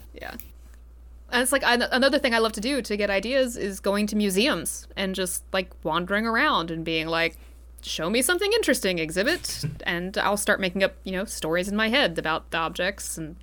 And 1.32 1.42
it's 1.42 1.52
like 1.52 1.64
I, 1.64 1.76
another 1.92 2.20
thing 2.20 2.34
I 2.34 2.40
love 2.40 2.54
to 2.54 2.62
do 2.62 2.82
to 2.82 2.98
get 2.98 3.10
ideas 3.10 3.58
is 3.58 3.80
going 3.80 4.08
to 4.08 4.16
museums 4.16 4.88
and 4.96 5.16
just 5.16 5.44
like 5.54 5.72
wandering 5.84 6.26
around 6.26 6.72
and 6.72 6.84
being 6.84 7.08
like, 7.08 7.38
show 7.82 8.10
me 8.10 8.22
something 8.22 8.52
interesting, 8.54 9.00
exhibit. 9.00 9.64
and 9.84 10.18
I'll 10.18 10.38
start 10.38 10.60
making 10.60 10.84
up, 10.84 10.96
you 11.04 11.12
know, 11.12 11.26
stories 11.26 11.68
in 11.68 11.76
my 11.76 11.90
head 11.90 12.18
about 12.18 12.52
the 12.52 12.58
objects 12.58 13.18
and 13.18 13.36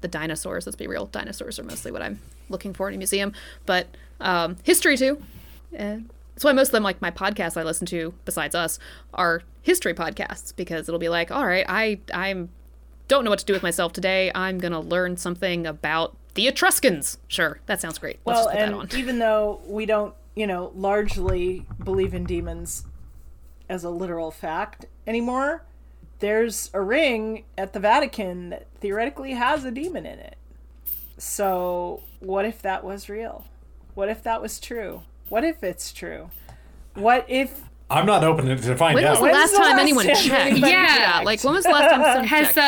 the 0.00 0.08
dinosaurs. 0.08 0.66
Let's 0.66 0.76
be 0.76 0.86
real. 0.86 1.06
Dinosaurs 1.06 1.58
are 1.58 1.64
mostly 1.64 1.90
what 1.90 2.02
I'm 2.02 2.20
looking 2.48 2.72
for 2.72 2.88
in 2.88 2.94
a 2.94 2.98
museum, 2.98 3.32
but 3.66 3.88
um, 4.20 4.56
history 4.62 4.96
too. 4.96 5.22
Uh, 5.78 5.98
that's 6.34 6.44
why 6.44 6.52
most 6.52 6.68
of 6.68 6.72
them, 6.72 6.84
like 6.84 7.02
my 7.02 7.10
podcasts 7.10 7.56
I 7.56 7.64
listen 7.64 7.86
to, 7.88 8.14
besides 8.24 8.54
us, 8.54 8.78
are 9.12 9.42
history 9.62 9.92
podcasts 9.92 10.54
because 10.54 10.88
it'll 10.88 11.00
be 11.00 11.08
like, 11.08 11.30
all 11.30 11.44
right, 11.44 11.66
I 11.68 12.00
I'm 12.14 12.50
don't 13.08 13.24
know 13.24 13.30
what 13.30 13.40
to 13.40 13.44
do 13.44 13.54
with 13.54 13.62
myself 13.62 13.92
today. 13.92 14.30
I'm 14.34 14.58
gonna 14.58 14.80
learn 14.80 15.16
something 15.16 15.66
about 15.66 16.16
the 16.38 16.46
Etruscans. 16.46 17.18
Sure, 17.26 17.58
that 17.66 17.80
sounds 17.80 17.98
great. 17.98 18.20
Let's 18.24 18.36
Well, 18.36 18.44
just 18.44 18.48
put 18.50 18.58
that 18.60 18.64
and 18.68 18.74
on. 18.76 18.88
even 18.96 19.18
though 19.18 19.60
we 19.66 19.86
don't, 19.86 20.14
you 20.36 20.46
know, 20.46 20.70
largely 20.76 21.66
believe 21.82 22.14
in 22.14 22.22
demons 22.22 22.86
as 23.68 23.82
a 23.82 23.90
literal 23.90 24.30
fact 24.30 24.86
anymore, 25.04 25.64
there's 26.20 26.70
a 26.72 26.80
ring 26.80 27.42
at 27.58 27.72
the 27.72 27.80
Vatican 27.80 28.50
that 28.50 28.68
theoretically 28.80 29.32
has 29.32 29.64
a 29.64 29.72
demon 29.72 30.06
in 30.06 30.20
it. 30.20 30.36
So, 31.16 32.04
what 32.20 32.44
if 32.44 32.62
that 32.62 32.84
was 32.84 33.08
real? 33.08 33.44
What 33.94 34.08
if 34.08 34.22
that 34.22 34.40
was 34.40 34.60
true? 34.60 35.02
What 35.28 35.42
if 35.42 35.64
it's 35.64 35.92
true? 35.92 36.30
What 36.94 37.24
if 37.28 37.64
i'm 37.90 38.04
not 38.04 38.22
opening 38.22 38.50
it 38.50 38.62
to 38.62 38.76
find 38.76 38.94
When 38.94 39.02
was 39.02 39.18
out 39.18 39.24
the 39.24 39.32
last 39.32 39.56
time 39.56 39.70
last 39.76 39.80
anyone 39.80 40.04
checked? 40.06 40.58
yeah, 40.58 41.14
checked? 41.14 41.24
like 41.24 41.42
when 41.42 41.54
was 41.54 41.64
the 41.64 41.70
last 41.70 41.90
time 41.90 42.02
someone 42.04 42.24
Has 42.26 42.54
checked? 42.54 42.58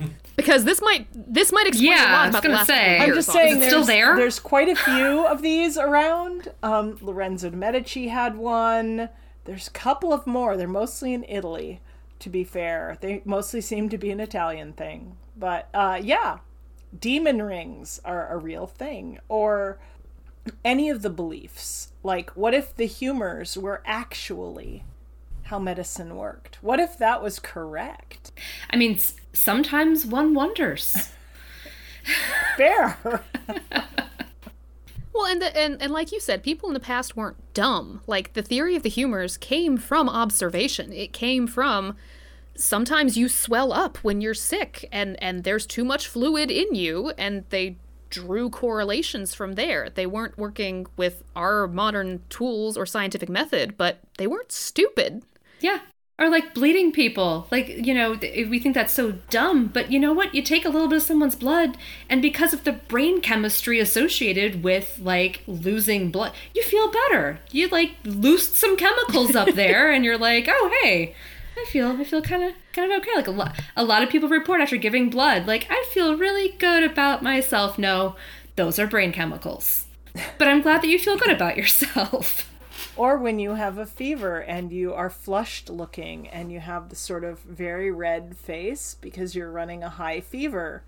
uh, 0.00 0.06
Because 0.38 0.64
this 0.64 0.80
might 0.80 1.06
this 1.12 1.52
might 1.52 1.66
explain 1.66 1.90
Yeah, 1.90 2.04
a 2.04 2.08
I 2.08 2.12
lot 2.12 2.20
was 2.20 2.30
about 2.30 2.42
the 2.42 2.48
gonna 2.48 2.56
last 2.58 2.66
say. 2.68 2.74
couple 2.78 3.02
I'm 3.02 3.10
I'm 3.10 3.14
just 3.16 3.32
saying, 3.32 3.58
there's, 3.58 3.72
still 3.72 3.84
there? 3.84 4.16
There's 4.16 4.40
quite 4.40 4.68
a 4.68 4.76
few 4.76 5.26
of 5.26 5.42
these 5.42 5.76
around. 5.76 6.52
Um, 6.62 6.96
Lorenzo 7.02 7.50
de 7.50 7.56
Medici 7.56 8.08
had 8.08 8.36
one. 8.36 9.10
There's 9.44 9.68
a 9.68 9.72
couple 9.72 10.12
of 10.12 10.26
more. 10.26 10.56
They're 10.56 10.68
mostly 10.68 11.12
in 11.12 11.24
Italy, 11.28 11.80
to 12.20 12.30
be 12.30 12.44
fair. 12.44 12.96
They 13.00 13.20
mostly 13.24 13.60
seem 13.60 13.88
to 13.90 13.98
be 13.98 14.10
an 14.10 14.20
Italian 14.20 14.72
thing. 14.74 15.16
But 15.36 15.68
uh, 15.74 15.98
yeah, 16.02 16.38
demon 16.98 17.42
rings 17.42 18.00
are 18.04 18.28
a 18.32 18.36
real 18.38 18.66
thing. 18.66 19.18
Or 19.28 19.78
any 20.64 20.88
of 20.88 21.02
the 21.02 21.10
beliefs. 21.10 21.92
Like, 22.02 22.30
what 22.30 22.54
if 22.54 22.74
the 22.76 22.86
humors 22.86 23.58
were 23.58 23.82
actually 23.84 24.84
how 25.48 25.58
medicine 25.58 26.16
worked? 26.16 26.58
What 26.62 26.78
if 26.78 26.98
that 26.98 27.22
was 27.22 27.38
correct? 27.38 28.32
I 28.70 28.76
mean, 28.76 28.98
sometimes 29.32 30.04
one 30.06 30.34
wonders. 30.34 31.10
Fair. 32.56 32.98
Well, 35.14 35.26
and, 35.26 35.42
the, 35.42 35.56
and 35.58 35.82
and 35.82 35.92
like 35.92 36.12
you 36.12 36.20
said, 36.20 36.44
people 36.44 36.68
in 36.68 36.74
the 36.74 36.80
past 36.80 37.16
weren't 37.16 37.38
dumb. 37.52 38.02
Like 38.06 38.34
the 38.34 38.42
theory 38.42 38.76
of 38.76 38.84
the 38.84 38.88
humors 38.88 39.36
came 39.36 39.76
from 39.76 40.08
observation. 40.08 40.92
It 40.92 41.12
came 41.12 41.48
from 41.48 41.96
sometimes 42.54 43.18
you 43.18 43.28
swell 43.28 43.72
up 43.72 43.98
when 44.04 44.20
you're 44.20 44.32
sick, 44.32 44.88
and 44.92 45.20
and 45.20 45.42
there's 45.42 45.66
too 45.66 45.84
much 45.84 46.06
fluid 46.06 46.52
in 46.52 46.72
you, 46.76 47.12
and 47.18 47.44
they 47.50 47.78
drew 48.10 48.48
correlations 48.48 49.34
from 49.34 49.54
there. 49.54 49.90
They 49.90 50.06
weren't 50.06 50.38
working 50.38 50.86
with 50.96 51.24
our 51.34 51.66
modern 51.66 52.22
tools 52.28 52.76
or 52.76 52.86
scientific 52.86 53.28
method, 53.28 53.76
but 53.76 53.98
they 54.18 54.26
weren't 54.26 54.52
stupid. 54.52 55.24
Yeah. 55.60 55.80
or 56.18 56.28
like 56.28 56.52
bleeding 56.54 56.90
people. 56.92 57.46
Like 57.50 57.68
you 57.68 57.94
know 57.94 58.18
we 58.20 58.58
think 58.58 58.74
that's 58.74 58.92
so 58.92 59.12
dumb 59.30 59.66
but 59.68 59.90
you 59.92 59.98
know 60.00 60.12
what? 60.12 60.34
You 60.34 60.42
take 60.42 60.64
a 60.64 60.68
little 60.68 60.88
bit 60.88 60.96
of 60.96 61.02
someone's 61.02 61.36
blood 61.36 61.76
and 62.08 62.20
because 62.22 62.52
of 62.52 62.64
the 62.64 62.72
brain 62.72 63.20
chemistry 63.20 63.78
associated 63.80 64.62
with 64.64 64.98
like 65.02 65.42
losing 65.46 66.10
blood 66.10 66.32
you 66.54 66.62
feel 66.62 66.90
better. 66.90 67.40
You 67.52 67.68
like 67.68 67.92
loosed 68.04 68.56
some 68.56 68.76
chemicals 68.76 69.34
up 69.36 69.54
there 69.54 69.90
and 69.92 70.04
you're 70.04 70.18
like 70.18 70.46
oh 70.48 70.72
hey 70.82 71.14
i 71.56 71.64
feel 71.70 71.88
i 72.00 72.04
feel 72.04 72.22
kind 72.22 72.44
of 72.44 72.52
kind 72.72 72.92
of 72.92 72.98
okay. 73.00 73.14
Like 73.16 73.26
a 73.26 73.30
lot 73.32 73.60
a 73.76 73.84
lot 73.84 74.02
of 74.02 74.10
people 74.10 74.28
report 74.28 74.60
after 74.60 74.76
giving 74.76 75.10
blood 75.10 75.46
like 75.46 75.66
i 75.70 75.84
feel 75.92 76.16
really 76.16 76.50
good 76.58 76.82
about 76.84 77.22
myself. 77.22 77.78
No 77.78 78.16
those 78.56 78.78
are 78.78 78.86
brain 78.88 79.12
chemicals. 79.12 79.86
But 80.38 80.48
i'm 80.48 80.62
glad 80.62 80.82
that 80.82 80.88
you 80.88 80.98
feel 80.98 81.16
good 81.16 81.30
about 81.30 81.56
yourself 81.56 82.47
Or 82.98 83.16
when 83.16 83.38
you 83.38 83.54
have 83.54 83.78
a 83.78 83.86
fever 83.86 84.42
and 84.42 84.72
you 84.72 84.92
are 84.92 85.08
flushed 85.08 85.70
looking 85.70 86.26
and 86.28 86.50
you 86.50 86.58
have 86.58 86.88
the 86.88 86.96
sort 86.96 87.22
of 87.22 87.38
very 87.40 87.92
red 87.92 88.36
face 88.36 88.96
because 89.00 89.36
you're 89.36 89.52
running 89.52 89.84
a 89.84 89.88
high 89.88 90.20
fever. 90.20 90.82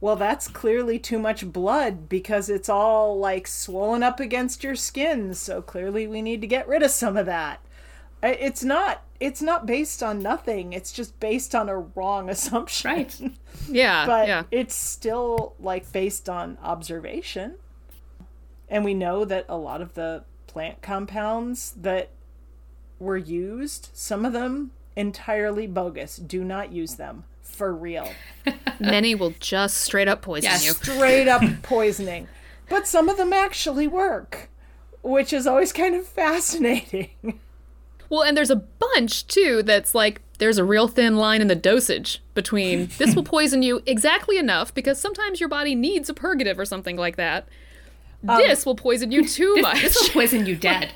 Well, 0.00 0.16
that's 0.16 0.48
clearly 0.48 0.98
too 0.98 1.18
much 1.18 1.52
blood 1.52 2.08
because 2.08 2.48
it's 2.50 2.68
all 2.68 3.18
like 3.18 3.46
swollen 3.46 4.02
up 4.02 4.18
against 4.18 4.64
your 4.64 4.74
skin. 4.74 5.32
So 5.32 5.62
clearly 5.62 6.08
we 6.08 6.22
need 6.22 6.40
to 6.40 6.48
get 6.48 6.66
rid 6.66 6.82
of 6.82 6.90
some 6.90 7.16
of 7.16 7.26
that. 7.26 7.60
It's 8.20 8.64
not 8.64 9.04
it's 9.20 9.40
not 9.40 9.64
based 9.64 10.02
on 10.02 10.20
nothing. 10.20 10.72
It's 10.72 10.92
just 10.92 11.18
based 11.20 11.54
on 11.54 11.68
a 11.68 11.78
wrong 11.78 12.28
assumption. 12.34 12.90
right 12.90 13.20
Yeah, 13.68 14.06
But 14.06 14.26
yeah. 14.26 14.42
it's 14.50 14.74
still 14.74 15.54
like 15.60 15.92
based 15.92 16.28
on 16.28 16.58
observation. 16.62 17.54
And 18.68 18.84
we 18.84 18.92
know 18.94 19.24
that 19.24 19.46
a 19.48 19.56
lot 19.56 19.80
of 19.80 19.94
the 19.94 20.24
plant 20.58 20.82
compounds 20.82 21.72
that 21.80 22.10
were 22.98 23.16
used, 23.16 23.90
some 23.92 24.24
of 24.24 24.32
them 24.32 24.72
entirely 24.96 25.68
bogus. 25.68 26.16
Do 26.16 26.42
not 26.42 26.72
use 26.72 26.96
them 26.96 27.22
for 27.42 27.72
real. 27.72 28.08
Many 28.80 29.14
will 29.14 29.34
just 29.38 29.76
straight 29.76 30.08
up 30.08 30.20
poison 30.20 30.50
Yes. 30.50 30.66
you. 30.66 30.72
Straight 30.72 31.28
up 31.28 31.42
poisoning. 31.62 32.26
But 32.68 32.88
some 32.88 33.08
of 33.08 33.16
them 33.18 33.32
actually 33.32 33.86
work, 33.86 34.50
which 35.00 35.32
is 35.32 35.46
always 35.46 35.72
kind 35.72 35.94
of 35.94 36.04
fascinating. 36.04 37.10
Well, 38.10 38.22
and 38.22 38.36
there's 38.36 38.50
a 38.50 38.56
bunch 38.56 39.28
too 39.28 39.62
that's 39.62 39.94
like 39.94 40.22
there's 40.38 40.58
a 40.58 40.64
real 40.64 40.88
thin 40.88 41.18
line 41.18 41.40
in 41.40 41.46
the 41.46 41.54
dosage 41.54 42.20
between 42.34 42.88
this 42.98 43.14
will 43.14 43.22
poison 43.36 43.62
you 43.62 43.80
exactly 43.86 44.38
enough 44.38 44.74
because 44.74 44.98
sometimes 45.00 45.38
your 45.38 45.48
body 45.48 45.76
needs 45.76 46.08
a 46.08 46.14
purgative 46.14 46.58
or 46.58 46.64
something 46.64 46.96
like 46.96 47.14
that. 47.14 47.46
Um, 48.26 48.38
this 48.38 48.64
will 48.66 48.74
poison 48.74 49.12
you 49.12 49.26
too 49.28 49.56
much. 49.56 49.80
this 49.82 50.00
will 50.00 50.08
poison 50.10 50.46
you 50.46 50.56
dead 50.70 50.90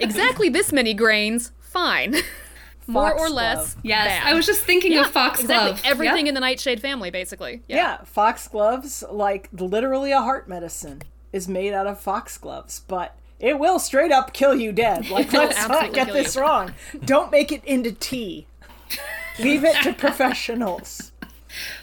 exactly 0.00 0.48
this 0.48 0.72
many 0.72 0.94
grains, 0.94 1.52
fine. 1.60 2.16
More 2.86 3.16
or 3.16 3.28
less. 3.30 3.76
yes 3.84 4.06
bad. 4.08 4.26
i 4.26 4.34
was 4.34 4.46
just 4.46 4.62
thinking 4.62 4.92
Yeah, 4.92 5.02
of 5.02 5.10
foxglove 5.10 5.70
Exactly. 5.70 5.90
Everything 5.90 6.26
Yep. 6.26 6.28
in 6.28 6.34
the 6.34 6.40
Nightshade 6.40 6.80
family, 6.80 7.10
basically. 7.10 7.62
Yeah. 7.68 7.76
Yeah, 7.76 7.98
foxgloves, 8.04 9.04
like 9.10 9.48
literally 9.52 10.10
a 10.10 10.20
heart 10.20 10.48
medicine, 10.48 11.02
is 11.32 11.46
made 11.46 11.72
out 11.72 11.86
of 11.86 12.00
foxgloves, 12.00 12.80
but 12.88 13.14
it 13.38 13.58
will 13.60 13.78
straight 13.78 14.10
up 14.10 14.32
kill 14.32 14.56
you 14.56 14.72
dead. 14.72 15.08
Like, 15.08 15.32
let's 15.32 15.68
not 15.68 15.92
get 15.92 16.12
this 16.12 16.34
you. 16.34 16.42
wrong. 16.42 16.74
Don't 17.04 17.30
make 17.30 17.52
it 17.52 17.64
into 17.64 17.92
tea. 17.92 18.46
Leave 19.38 19.62
it 19.64 19.80
to 19.84 19.92
professionals. 19.92 21.09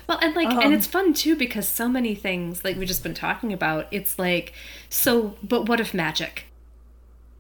Well, 0.08 0.20
and 0.22 0.36
like, 0.36 0.48
Um, 0.48 0.60
and 0.60 0.74
it's 0.74 0.88
fun 0.88 1.14
too 1.14 1.36
because 1.36 1.68
so 1.68 1.90
many 1.90 2.16
things, 2.16 2.64
like 2.64 2.78
we've 2.78 2.88
just 2.88 3.04
been 3.04 3.14
talking 3.14 3.52
about, 3.52 3.88
it's 3.92 4.18
like, 4.18 4.54
so, 4.90 5.36
but 5.44 5.68
what 5.68 5.80
if 5.80 5.94
magic? 5.94 6.46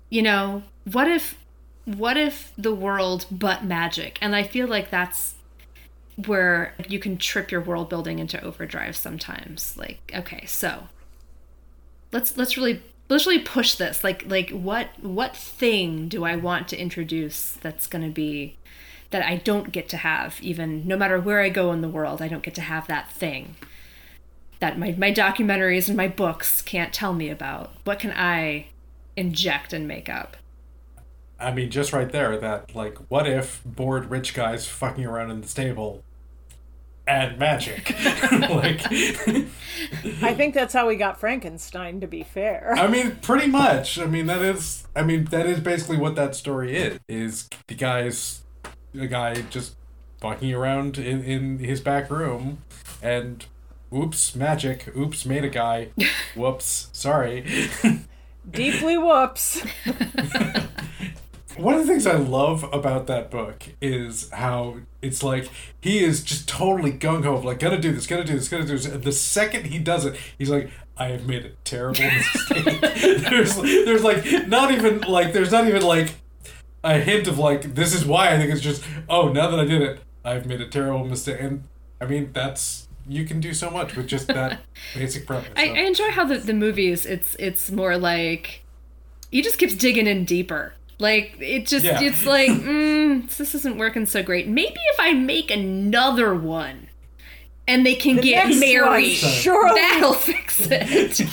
You 0.09 0.22
know, 0.22 0.63
what 0.91 1.07
if, 1.07 1.38
what 1.86 2.18
if 2.18 2.51
the 2.57 2.74
world 2.76 3.26
but 3.32 3.63
magic? 3.63 4.18
And 4.22 4.36
I 4.36 4.43
feel 4.43 4.68
like 4.68 4.89
that's 4.89 5.36
where 6.26 6.74
you 6.88 6.99
can 6.99 7.18
trip 7.18 7.51
your 7.51 7.61
world 7.61 7.89
building 7.89 8.20
into 8.20 8.41
overdrive 8.43 8.97
sometimes. 8.97 9.78
Like, 9.78 10.11
okay, 10.13 10.45
so 10.45 10.89
let's 12.11 12.38
let's 12.38 12.57
really 12.57 12.82
let's 13.07 13.26
really 13.26 13.39
push 13.39 13.76
this. 13.76 14.03
Like, 14.03 14.26
like 14.28 14.49
what 14.49 14.88
what 14.99 15.36
thing 15.38 16.07
do 16.07 16.26
I 16.26 16.36
want 16.36 16.68
to 16.70 16.78
introduce 16.78 17.51
that's 17.53 17.88
going 17.88 18.03
to 18.03 18.11
be 18.11 18.57
that 19.10 19.24
I 19.24 19.38
don't 19.38 19.72
get 19.72 19.88
to 19.89 19.97
have, 19.97 20.39
even 20.41 20.88
no 20.88 20.97
matter 20.97 21.20
where 21.20 21.41
I 21.41 21.49
go 21.49 21.72
in 21.72 21.82
the 21.82 21.89
world, 21.89 22.22
I 22.22 22.28
don't 22.28 22.43
get 22.43 22.55
to 22.55 22.62
have 22.62 22.88
that 22.88 23.12
thing 23.12 23.55
that 24.60 24.80
my, 24.80 24.95
my 24.97 25.12
documentaries 25.12 25.88
and 25.88 25.95
my 25.95 26.08
books 26.08 26.62
can't 26.62 26.93
tell 26.93 27.14
me 27.14 27.30
about. 27.30 27.72
What 27.84 27.99
can 27.99 28.12
I 28.12 28.68
inject 29.16 29.74
and 29.74 29.88
make 29.88 30.10
up? 30.10 30.38
I 31.39 31.53
mean, 31.53 31.70
just 31.70 31.93
right 31.93 32.12
there, 32.12 32.38
that, 32.38 32.76
like, 32.76 32.97
what 33.10 33.28
if 33.28 33.62
bored 33.64 34.10
rich 34.10 34.34
guys 34.34 34.68
fucking 34.68 35.05
around 35.05 35.30
in 35.30 35.41
the 35.41 35.47
stable 35.47 36.03
add 37.08 37.38
magic? 37.38 37.91
like, 38.49 38.82
I 38.91 40.34
think 40.34 40.55
that's 40.55 40.74
how 40.74 40.88
we 40.88 40.95
got 40.95 41.20
Frankenstein, 41.20 42.01
to 42.01 42.08
be 42.08 42.24
fair. 42.24 42.74
I 42.76 42.88
mean, 42.88 43.18
pretty 43.18 43.47
much. 43.47 43.99
I 43.99 44.05
mean, 44.05 44.26
that 44.26 44.41
is, 44.41 44.88
I 44.95 45.03
mean, 45.03 45.26
that 45.26 45.45
is 45.45 45.60
basically 45.60 45.97
what 45.97 46.16
that 46.16 46.36
story 46.36 46.76
is, 46.76 46.99
is 47.08 47.47
the 47.68 47.76
guy's, 47.76 48.41
the 48.94 49.08
guy 49.08 49.42
just 49.50 49.76
fucking 50.20 50.54
around 50.54 50.98
in, 50.98 51.24
in 51.24 51.60
his 51.60 51.82
back 51.82 52.10
room 52.10 52.64
and 53.02 53.46
oops, 53.94 54.36
magic. 54.36 54.96
Oops, 54.96 55.26
made 55.26 55.44
a 55.44 55.50
guy. 55.50 55.90
Whoops, 56.36 56.90
sorry. 56.92 57.70
Deeply 58.50 58.98
whoops. 58.98 59.62
One 61.58 61.74
of 61.74 61.82
the 61.82 61.88
things 61.88 62.06
I 62.06 62.16
love 62.16 62.64
about 62.72 63.08
that 63.08 63.32
book 63.32 63.64
is 63.82 64.30
how 64.30 64.78
it's 65.02 65.24
like 65.24 65.50
he 65.82 66.04
is 66.04 66.24
just 66.24 66.48
totally 66.48 66.92
gung 66.94 67.24
ho, 67.24 67.38
like 67.38 67.60
gonna 67.60 67.80
do 67.80 67.92
this, 67.92 68.06
gonna 68.06 68.24
do 68.24 68.36
this, 68.36 68.48
gonna 68.48 68.66
do 68.66 68.78
this. 68.78 68.86
And 68.86 69.04
the 69.04 69.12
second 69.12 69.66
he 69.66 69.80
does 69.80 70.06
it, 70.06 70.16
he's 70.38 70.52
like, 70.52 70.70
"I 70.96 71.08
have 71.08 71.26
made 71.26 71.46
a 71.46 71.50
terrible 71.64 72.04
mistake." 72.04 72.80
there's, 73.28 73.56
there's 73.56 74.04
like 74.04 74.48
not 74.48 74.72
even 74.72 75.02
like 75.02 75.34
there's 75.34 75.52
not 75.52 75.68
even 75.68 75.82
like 75.82 76.14
a 76.84 76.99
hint 76.99 77.28
of 77.28 77.38
like 77.39 77.75
this 77.75 77.93
is 77.93 78.05
why. 78.05 78.34
I 78.34 78.38
think 78.38 78.51
it's 78.51 78.61
just, 78.61 78.84
oh, 79.09 79.30
now 79.30 79.49
that 79.49 79.59
I 79.59 79.65
did 79.65 79.82
it, 79.82 79.99
I've 80.23 80.45
made 80.45 80.61
a 80.61 80.67
terrible 80.67 81.05
mistake. 81.05 81.38
And 81.39 81.63
I 82.01 82.05
mean, 82.05 82.32
that's 82.34 82.88
you 83.07 83.25
can 83.25 83.39
do 83.39 83.53
so 83.53 83.69
much 83.69 83.95
with 83.95 84.07
just 84.07 84.28
that 84.28 84.59
basic 84.95 85.25
premise. 85.25 85.49
I, 85.55 85.67
I 85.69 85.80
enjoy 85.84 86.11
how 86.11 86.25
the, 86.25 86.38
the 86.38 86.53
movies 86.53 87.05
it's 87.05 87.36
it's 87.39 87.71
more 87.71 87.97
like 87.97 88.63
he 89.32 89.41
just 89.41 89.57
keeps 89.57 89.73
digging 89.73 90.07
in 90.07 90.25
deeper. 90.25 90.73
Like 90.99 91.36
it 91.39 91.67
just 91.67 91.86
Yeah. 91.86 92.01
it's 92.01 92.25
like 92.25 92.49
mm, 92.51 93.30
this 93.38 93.53
isn't 93.55 93.78
working 93.78 94.05
so 94.05 94.23
great. 94.23 94.47
Maybe 94.47 94.75
if 94.93 94.99
I 94.99 95.13
make 95.13 95.51
another 95.51 96.34
one 96.36 96.88
and 97.67 97.86
they 97.86 97.95
can 97.95 98.15
get 98.15 98.47
Next 98.47 98.51
one, 98.51 98.59
married, 98.61 99.13
surely. 99.15 99.75
that'll 99.75 100.13
fix 100.13 100.59
it. 100.71 101.28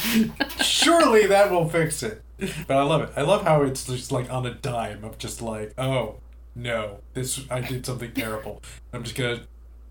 Surely 0.65 1.27
that 1.29 1.51
will 1.51 1.69
fix 1.69 2.03
it. 2.03 2.23
But 2.67 2.77
I 2.77 2.83
love 2.83 3.03
it. 3.03 3.11
I 3.17 3.23
love 3.23 3.43
how 3.45 3.63
it's 3.63 3.87
just 3.87 4.11
like 4.11 4.31
on 4.33 4.45
a 4.45 4.55
dime 4.55 5.05
of 5.05 5.19
just 5.19 5.41
like, 5.41 5.73
oh 5.79 6.17
no, 6.55 7.01
this 7.15 7.41
I 7.51 7.61
did 7.61 7.87
something 7.87 8.13
terrible. 8.13 8.63
I'm 8.93 9.05
just 9.05 9.17
gonna 9.17 9.43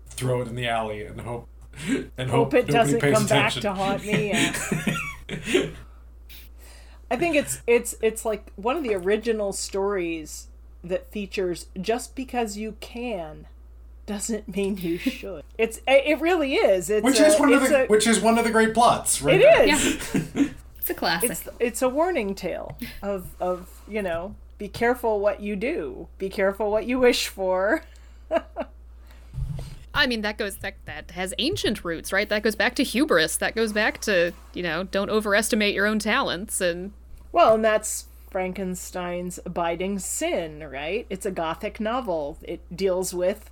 throw 0.08 0.42
it 0.42 0.48
in 0.48 0.54
the 0.54 0.68
alley 0.68 1.04
and 1.04 1.20
hope 1.20 1.48
and 1.88 2.30
hope, 2.30 2.52
Hope 2.52 2.54
it 2.54 2.66
doesn't 2.66 3.00
pays 3.00 3.14
come 3.14 3.26
back 3.26 3.52
to 3.54 3.72
haunt 3.72 4.04
me. 4.04 4.28
Yeah. 4.28 4.56
I 7.10 7.16
think 7.16 7.36
it's 7.36 7.62
it's 7.66 7.94
it's 8.00 8.24
like 8.24 8.52
one 8.56 8.76
of 8.76 8.82
the 8.82 8.94
original 8.94 9.52
stories 9.52 10.48
that 10.82 11.10
features 11.10 11.66
just 11.80 12.14
because 12.14 12.56
you 12.56 12.76
can 12.80 13.46
doesn't 14.06 14.54
mean 14.54 14.76
you 14.76 14.98
should. 14.98 15.44
It's 15.58 15.80
it 15.86 16.20
really 16.20 16.54
is. 16.54 16.90
It's 16.90 17.04
which 17.04 17.20
a, 17.20 17.26
is 17.26 17.40
one 17.40 17.52
of 17.52 17.62
the 17.62 17.84
a- 17.84 17.86
which 17.86 18.06
is 18.06 18.20
one 18.20 18.38
of 18.38 18.44
the 18.44 18.50
great 18.50 18.74
plots, 18.74 19.22
right? 19.22 19.40
it 19.40 19.42
there. 19.42 19.68
is. 19.68 20.34
yeah, 20.34 20.48
it's 20.84 20.90
a 20.90 20.94
classic. 20.94 21.30
It's 21.30 21.48
it's 21.58 21.80
a 21.80 21.88
warning 21.88 22.34
tale 22.34 22.76
of 23.02 23.34
of 23.40 23.70
you 23.88 24.02
know 24.02 24.34
be 24.58 24.68
careful 24.68 25.18
what 25.18 25.40
you 25.40 25.56
do. 25.56 26.08
Be 26.18 26.28
careful 26.28 26.70
what 26.70 26.84
you 26.84 26.98
wish 26.98 27.26
for. 27.26 27.82
I 29.94 30.06
mean, 30.06 30.20
that 30.20 30.36
goes 30.36 30.58
that 30.58 30.74
that 30.84 31.12
has 31.12 31.32
ancient 31.38 31.86
roots, 31.86 32.12
right? 32.12 32.28
That 32.28 32.42
goes 32.42 32.54
back 32.54 32.74
to 32.74 32.84
hubris. 32.84 33.38
That 33.38 33.54
goes 33.54 33.72
back 33.72 33.98
to 34.02 34.34
you 34.52 34.62
know, 34.62 34.84
don't 34.84 35.08
overestimate 35.08 35.74
your 35.74 35.86
own 35.86 35.98
talents. 35.98 36.60
And 36.60 36.92
Well, 37.32 37.54
and 37.54 37.64
that's 37.64 38.04
Frankenstein's 38.30 39.40
abiding 39.46 40.00
sin, 40.00 40.68
right? 40.70 41.06
It's 41.08 41.24
a 41.24 41.30
gothic 41.30 41.80
novel. 41.80 42.36
It 42.42 42.60
deals 42.76 43.14
with 43.14 43.50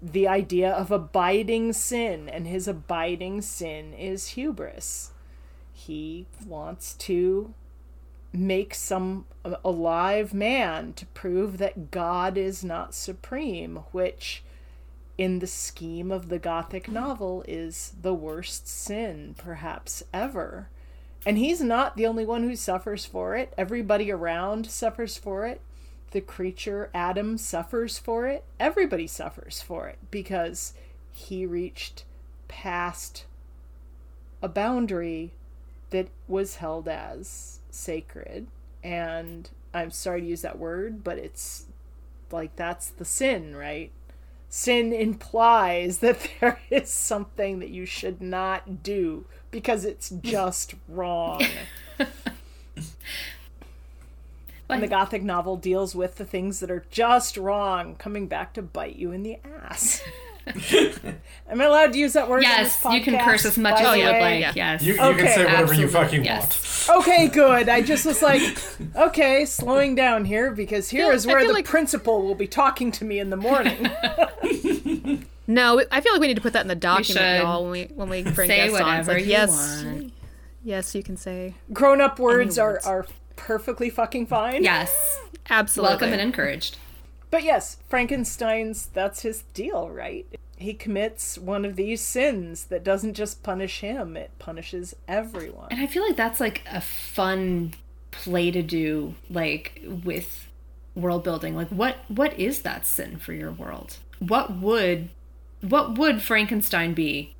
the 0.00 0.26
idea 0.26 0.70
of 0.70 0.90
abiding 0.90 1.74
sin, 1.74 2.30
and 2.30 2.46
his 2.46 2.66
abiding 2.66 3.42
sin 3.42 3.92
is 3.92 4.28
hubris. 4.28 5.10
He 5.86 6.26
wants 6.46 6.94
to 6.94 7.52
make 8.32 8.74
some 8.74 9.26
alive 9.64 10.32
man 10.34 10.92
to 10.94 11.06
prove 11.06 11.58
that 11.58 11.90
God 11.90 12.36
is 12.36 12.64
not 12.64 12.94
supreme, 12.94 13.76
which 13.92 14.42
in 15.16 15.38
the 15.38 15.46
scheme 15.46 16.10
of 16.10 16.28
the 16.28 16.38
gothic 16.38 16.88
novel 16.90 17.44
is 17.46 17.92
the 18.00 18.14
worst 18.14 18.66
sin 18.66 19.34
perhaps 19.38 20.02
ever. 20.12 20.68
And 21.26 21.38
he's 21.38 21.60
not 21.60 21.96
the 21.96 22.06
only 22.06 22.24
one 22.26 22.42
who 22.42 22.56
suffers 22.56 23.04
for 23.04 23.36
it. 23.36 23.52
Everybody 23.56 24.10
around 24.10 24.66
suffers 24.66 25.16
for 25.16 25.46
it. 25.46 25.60
the 26.10 26.20
creature 26.20 26.90
Adam 26.94 27.36
suffers 27.36 27.98
for 27.98 28.26
it. 28.28 28.44
Everybody 28.60 29.06
suffers 29.06 29.60
for 29.60 29.88
it 29.88 29.98
because 30.10 30.72
he 31.12 31.44
reached 31.44 32.04
past 32.46 33.24
a 34.40 34.48
boundary 34.48 35.32
that 35.90 36.08
was 36.28 36.56
held 36.56 36.88
as 36.88 37.60
sacred. 37.70 38.46
And 38.82 39.48
I'm 39.72 39.90
sorry 39.90 40.20
to 40.20 40.26
use 40.26 40.42
that 40.42 40.58
word, 40.58 41.02
but 41.04 41.18
it's 41.18 41.66
like 42.30 42.56
that's 42.56 42.88
the 42.88 43.04
sin, 43.04 43.56
right? 43.56 43.90
Sin 44.48 44.92
implies 44.92 45.98
that 46.00 46.28
there 46.40 46.60
is 46.70 46.90
something 46.90 47.58
that 47.60 47.70
you 47.70 47.86
should 47.86 48.20
not 48.20 48.82
do 48.82 49.24
because 49.50 49.84
it's 49.84 50.10
just 50.10 50.74
wrong. 50.88 51.42
and 54.68 54.82
the 54.82 54.88
gothic 54.88 55.22
novel 55.22 55.56
deals 55.56 55.94
with 55.94 56.16
the 56.16 56.24
things 56.24 56.60
that 56.60 56.70
are 56.70 56.84
just 56.90 57.36
wrong 57.36 57.94
coming 57.96 58.26
back 58.26 58.52
to 58.54 58.62
bite 58.62 58.96
you 58.96 59.12
in 59.12 59.22
the 59.22 59.38
ass. 59.62 60.02
Am 60.46 61.60
I 61.60 61.64
allowed 61.64 61.92
to 61.92 61.98
use 61.98 62.12
that 62.14 62.28
word? 62.28 62.42
Yes, 62.42 62.84
on 62.84 62.92
this 62.92 62.98
you 62.98 63.04
can 63.12 63.24
curse 63.24 63.44
as 63.44 63.56
much 63.58 63.80
as 63.80 63.96
you 63.96 64.04
would 64.04 64.12
like. 64.20 64.40
Yeah. 64.40 64.52
Yes. 64.54 64.82
You, 64.82 64.94
you 64.94 65.00
Okay, 65.00 65.18
can 65.18 65.28
say 65.34 65.44
whatever 65.44 65.74
you 65.74 65.88
fucking 65.88 66.24
yes. 66.24 66.88
want. 66.88 67.00
Okay, 67.02 67.28
good. 67.28 67.68
I 67.68 67.82
just 67.82 68.04
was 68.06 68.22
like, 68.22 68.42
okay, 68.96 69.44
slowing 69.46 69.94
down 69.94 70.24
here 70.24 70.50
because 70.52 70.88
here 70.90 71.06
feel- 71.06 71.14
is 71.14 71.26
where 71.26 71.46
the 71.46 71.52
like- 71.52 71.64
principal 71.64 72.22
will 72.22 72.34
be 72.34 72.46
talking 72.46 72.90
to 72.92 73.04
me 73.04 73.18
in 73.18 73.30
the 73.30 73.36
morning. 73.36 73.88
No, 75.46 75.82
I 75.92 76.00
feel 76.00 76.12
like 76.14 76.22
we 76.22 76.26
need 76.28 76.36
to 76.36 76.40
put 76.40 76.54
that 76.54 76.62
in 76.62 76.68
the 76.68 76.74
document, 76.74 77.18
should. 77.22 77.42
y'all, 77.42 77.64
when 77.64 77.70
we 77.70 77.82
when 77.94 78.08
we 78.08 78.22
bring 78.22 78.48
Say 78.48 78.66
guests 78.68 78.80
on. 78.80 78.98
It's 79.00 79.08
like, 79.08 79.24
you 79.24 79.30
yes, 79.30 79.84
want. 79.84 80.12
yes, 80.62 80.94
you 80.94 81.02
can 81.02 81.18
say 81.18 81.52
Grown 81.70 82.00
up 82.00 82.18
words 82.18 82.58
are, 82.58 82.72
words. 82.72 82.86
are 82.86 83.06
perfectly 83.36 83.90
fucking 83.90 84.26
fine. 84.26 84.64
Yes. 84.64 85.20
absolutely. 85.50 85.90
Welcome 85.90 86.12
and 86.12 86.20
encouraged. 86.22 86.78
But 87.34 87.42
yes, 87.42 87.78
Frankenstein's 87.88 88.86
that's 88.86 89.22
his 89.22 89.42
deal, 89.54 89.90
right? 89.90 90.24
He 90.56 90.72
commits 90.72 91.36
one 91.36 91.64
of 91.64 91.74
these 91.74 92.00
sins 92.00 92.66
that 92.66 92.84
doesn't 92.84 93.14
just 93.14 93.42
punish 93.42 93.80
him, 93.80 94.16
it 94.16 94.30
punishes 94.38 94.94
everyone. 95.08 95.66
And 95.72 95.80
I 95.80 95.88
feel 95.88 96.06
like 96.06 96.14
that's 96.14 96.38
like 96.38 96.62
a 96.70 96.80
fun 96.80 97.74
play 98.12 98.52
to 98.52 98.62
do 98.62 99.16
like 99.28 99.82
with 99.84 100.46
world 100.94 101.24
building. 101.24 101.56
Like 101.56 101.70
what 101.70 101.96
what 102.06 102.38
is 102.38 102.62
that 102.62 102.86
sin 102.86 103.18
for 103.18 103.32
your 103.32 103.50
world? 103.50 103.96
What 104.20 104.52
would 104.58 105.08
what 105.60 105.98
would 105.98 106.22
Frankenstein 106.22 106.94
be 106.94 107.34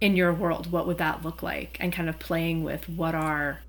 in 0.00 0.16
your 0.16 0.32
world? 0.32 0.72
What 0.72 0.88
would 0.88 0.98
that 0.98 1.24
look 1.24 1.40
like? 1.40 1.76
And 1.78 1.92
kind 1.92 2.08
of 2.08 2.18
playing 2.18 2.64
with 2.64 2.88
what 2.88 3.14
are 3.14 3.60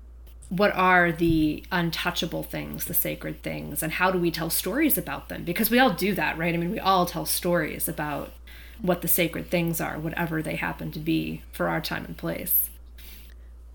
what 0.48 0.74
are 0.74 1.10
the 1.10 1.64
untouchable 1.72 2.44
things, 2.44 2.84
the 2.84 2.94
sacred 2.94 3.42
things, 3.42 3.82
and 3.82 3.92
how 3.92 4.10
do 4.10 4.18
we 4.18 4.30
tell 4.30 4.50
stories 4.50 4.96
about 4.96 5.28
them? 5.28 5.44
Because 5.44 5.70
we 5.70 5.78
all 5.78 5.90
do 5.90 6.14
that, 6.14 6.38
right? 6.38 6.54
I 6.54 6.56
mean, 6.56 6.70
we 6.70 6.78
all 6.78 7.04
tell 7.04 7.26
stories 7.26 7.88
about 7.88 8.32
what 8.80 9.02
the 9.02 9.08
sacred 9.08 9.50
things 9.50 9.80
are, 9.80 9.98
whatever 9.98 10.42
they 10.42 10.56
happen 10.56 10.92
to 10.92 10.98
be 10.98 11.42
for 11.50 11.68
our 11.68 11.80
time 11.80 12.04
and 12.04 12.16
place. 12.16 12.70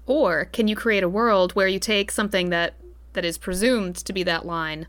Or 0.05 0.45
can 0.45 0.67
you 0.67 0.75
create 0.75 1.03
a 1.03 1.09
world 1.09 1.53
where 1.53 1.67
you 1.67 1.79
take 1.79 2.11
something 2.11 2.49
that 2.49 2.75
that 3.13 3.25
is 3.25 3.37
presumed 3.37 3.95
to 3.97 4.13
be 4.13 4.23
that 4.23 4.45
line, 4.45 4.87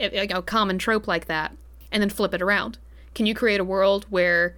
a, 0.00 0.26
a 0.26 0.42
common 0.42 0.78
trope 0.78 1.06
like 1.06 1.26
that, 1.26 1.56
and 1.92 2.02
then 2.02 2.10
flip 2.10 2.34
it 2.34 2.42
around? 2.42 2.78
Can 3.14 3.26
you 3.26 3.34
create 3.34 3.60
a 3.60 3.64
world 3.64 4.06
where 4.10 4.56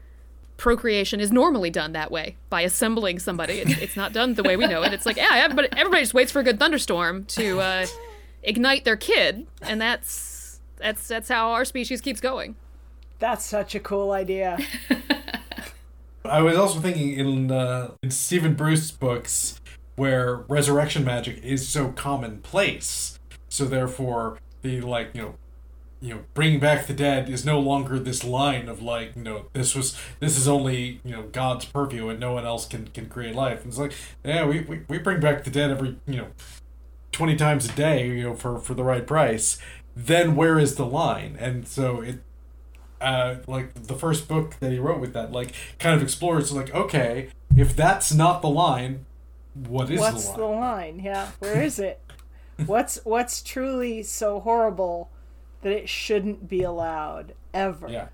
procreation 0.58 1.20
is 1.20 1.32
normally 1.32 1.70
done 1.70 1.92
that 1.92 2.10
way 2.10 2.36
by 2.50 2.60
assembling 2.60 3.18
somebody? 3.18 3.60
It's, 3.60 3.80
it's 3.80 3.96
not 3.96 4.12
done 4.12 4.34
the 4.34 4.42
way 4.42 4.58
we 4.58 4.66
know 4.66 4.82
it. 4.82 4.92
It's 4.92 5.06
like 5.06 5.16
yeah, 5.16 5.30
everybody 5.32 5.68
everybody 5.74 6.02
just 6.02 6.12
waits 6.12 6.30
for 6.30 6.40
a 6.40 6.44
good 6.44 6.58
thunderstorm 6.58 7.24
to 7.26 7.60
uh, 7.60 7.86
ignite 8.42 8.84
their 8.84 8.96
kid, 8.96 9.46
and 9.62 9.80
that's 9.80 10.60
that's 10.76 11.08
that's 11.08 11.28
how 11.30 11.52
our 11.52 11.64
species 11.64 12.02
keeps 12.02 12.20
going. 12.20 12.56
That's 13.18 13.44
such 13.44 13.74
a 13.74 13.80
cool 13.80 14.12
idea. 14.12 14.58
I 16.24 16.42
was 16.42 16.58
also 16.58 16.80
thinking 16.80 17.12
in 17.12 17.50
uh, 17.50 17.92
in 18.02 18.10
Steven 18.10 18.54
Brust's 18.54 18.90
books 18.90 19.60
where 19.96 20.44
resurrection 20.48 21.04
magic 21.04 21.42
is 21.42 21.66
so 21.68 21.90
commonplace, 21.92 23.18
so 23.48 23.64
therefore 23.64 24.38
the 24.62 24.80
like 24.80 25.10
you 25.14 25.22
know 25.22 25.34
you 26.00 26.14
know 26.14 26.20
bringing 26.34 26.60
back 26.60 26.86
the 26.86 26.92
dead 26.92 27.28
is 27.28 27.44
no 27.44 27.58
longer 27.58 27.98
this 27.98 28.22
line 28.22 28.68
of 28.68 28.80
like 28.80 29.16
you 29.16 29.22
know 29.22 29.46
this 29.52 29.74
was 29.74 29.96
this 30.20 30.36
is 30.38 30.46
only 30.46 31.00
you 31.04 31.12
know 31.12 31.22
God's 31.24 31.64
purview 31.64 32.08
and 32.08 32.20
no 32.20 32.32
one 32.32 32.46
else 32.46 32.66
can 32.66 32.88
can 32.88 33.06
create 33.08 33.34
life. 33.34 33.60
And 33.62 33.68
it's 33.68 33.78
like 33.78 33.92
yeah 34.24 34.44
we, 34.46 34.60
we, 34.60 34.82
we 34.88 34.98
bring 34.98 35.20
back 35.20 35.44
the 35.44 35.50
dead 35.50 35.70
every 35.70 35.96
you 36.06 36.16
know 36.16 36.28
twenty 37.12 37.36
times 37.36 37.68
a 37.68 37.72
day 37.72 38.08
you 38.08 38.22
know 38.22 38.34
for 38.34 38.58
for 38.58 38.74
the 38.74 38.84
right 38.84 39.06
price. 39.06 39.58
Then 39.96 40.36
where 40.36 40.58
is 40.58 40.76
the 40.76 40.86
line? 40.86 41.36
And 41.40 41.66
so 41.66 42.00
it 42.00 42.20
uh, 43.00 43.36
like 43.46 43.74
the 43.74 43.94
first 43.94 44.28
book 44.28 44.56
that 44.60 44.72
he 44.72 44.78
wrote 44.78 45.00
with 45.00 45.12
that, 45.14 45.32
like 45.32 45.52
kind 45.78 45.94
of 45.94 46.02
explores 46.02 46.52
like, 46.52 46.74
okay, 46.74 47.28
if 47.56 47.74
that's 47.76 48.12
not 48.12 48.42
the 48.42 48.48
line, 48.48 49.06
what 49.54 49.90
is 49.90 50.00
What's 50.00 50.28
the 50.30 50.38
the 50.38 50.44
line? 50.46 50.60
line? 50.96 51.00
Yeah, 51.04 51.30
where 51.38 51.62
is 51.62 51.78
it? 51.78 52.00
what's 52.66 52.98
what's 53.04 53.42
truly 53.42 54.02
so 54.02 54.40
horrible 54.40 55.10
that 55.62 55.72
it 55.72 55.88
shouldn't 55.88 56.48
be 56.48 56.62
allowed 56.62 57.34
ever? 57.54 57.88
Yeah. 57.88 58.08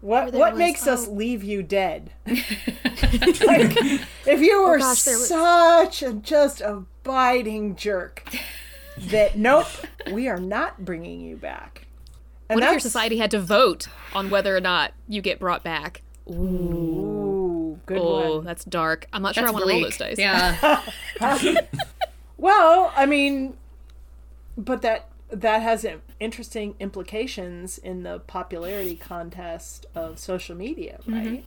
What 0.00 0.32
what 0.32 0.52
was, 0.52 0.58
makes 0.58 0.86
us 0.88 1.06
um, 1.06 1.16
leave 1.16 1.44
you 1.44 1.62
dead? 1.62 2.10
like, 2.26 2.42
if 4.26 4.40
you 4.40 4.64
were 4.64 4.76
Oh, 4.76 4.78
gosh, 4.78 5.02
there 5.04 5.16
was- 5.16 5.28
such 5.28 6.02
a 6.02 6.12
just 6.14 6.60
a 6.60 6.82
biting 7.04 7.76
jerk, 7.76 8.28
that 8.98 9.36
nope, 9.38 9.66
we 10.10 10.28
are 10.28 10.38
not 10.40 10.84
bringing 10.84 11.20
you 11.20 11.36
back. 11.36 11.86
And 12.48 12.56
What 12.60 12.64
if 12.66 12.70
your 12.72 12.80
society 12.80 13.18
had 13.18 13.30
to 13.30 13.40
vote 13.40 13.86
on 14.14 14.28
whether 14.28 14.56
or 14.56 14.60
not 14.60 14.92
you 15.08 15.22
get 15.22 15.38
brought 15.38 15.62
back? 15.62 16.02
Ooh, 16.28 17.78
good 17.86 17.98
Oh, 17.98 18.36
one. 18.38 18.44
that's 18.44 18.64
dark. 18.64 19.06
I'm 19.12 19.22
not 19.22 19.34
sure 19.34 19.44
I 19.44 19.46
That's 19.46 19.54
want 19.54 19.66
to 19.66 19.72
roll 19.72 19.82
those 19.82 19.96
dice. 19.96 20.18
Yeah. 20.18 20.82
Well, 22.38 22.92
I 22.96 23.06
mean, 23.06 23.56
but 24.58 24.82
that 24.82 25.06
that 25.32 25.62
has 25.62 25.84
interesting 26.20 26.74
implications 26.78 27.78
in 27.78 28.02
the 28.02 28.20
popularity 28.20 28.94
contest 28.96 29.86
of 29.94 30.18
social 30.18 30.54
media, 30.56 30.98
mm-hmm. 31.02 31.14
right? 31.14 31.44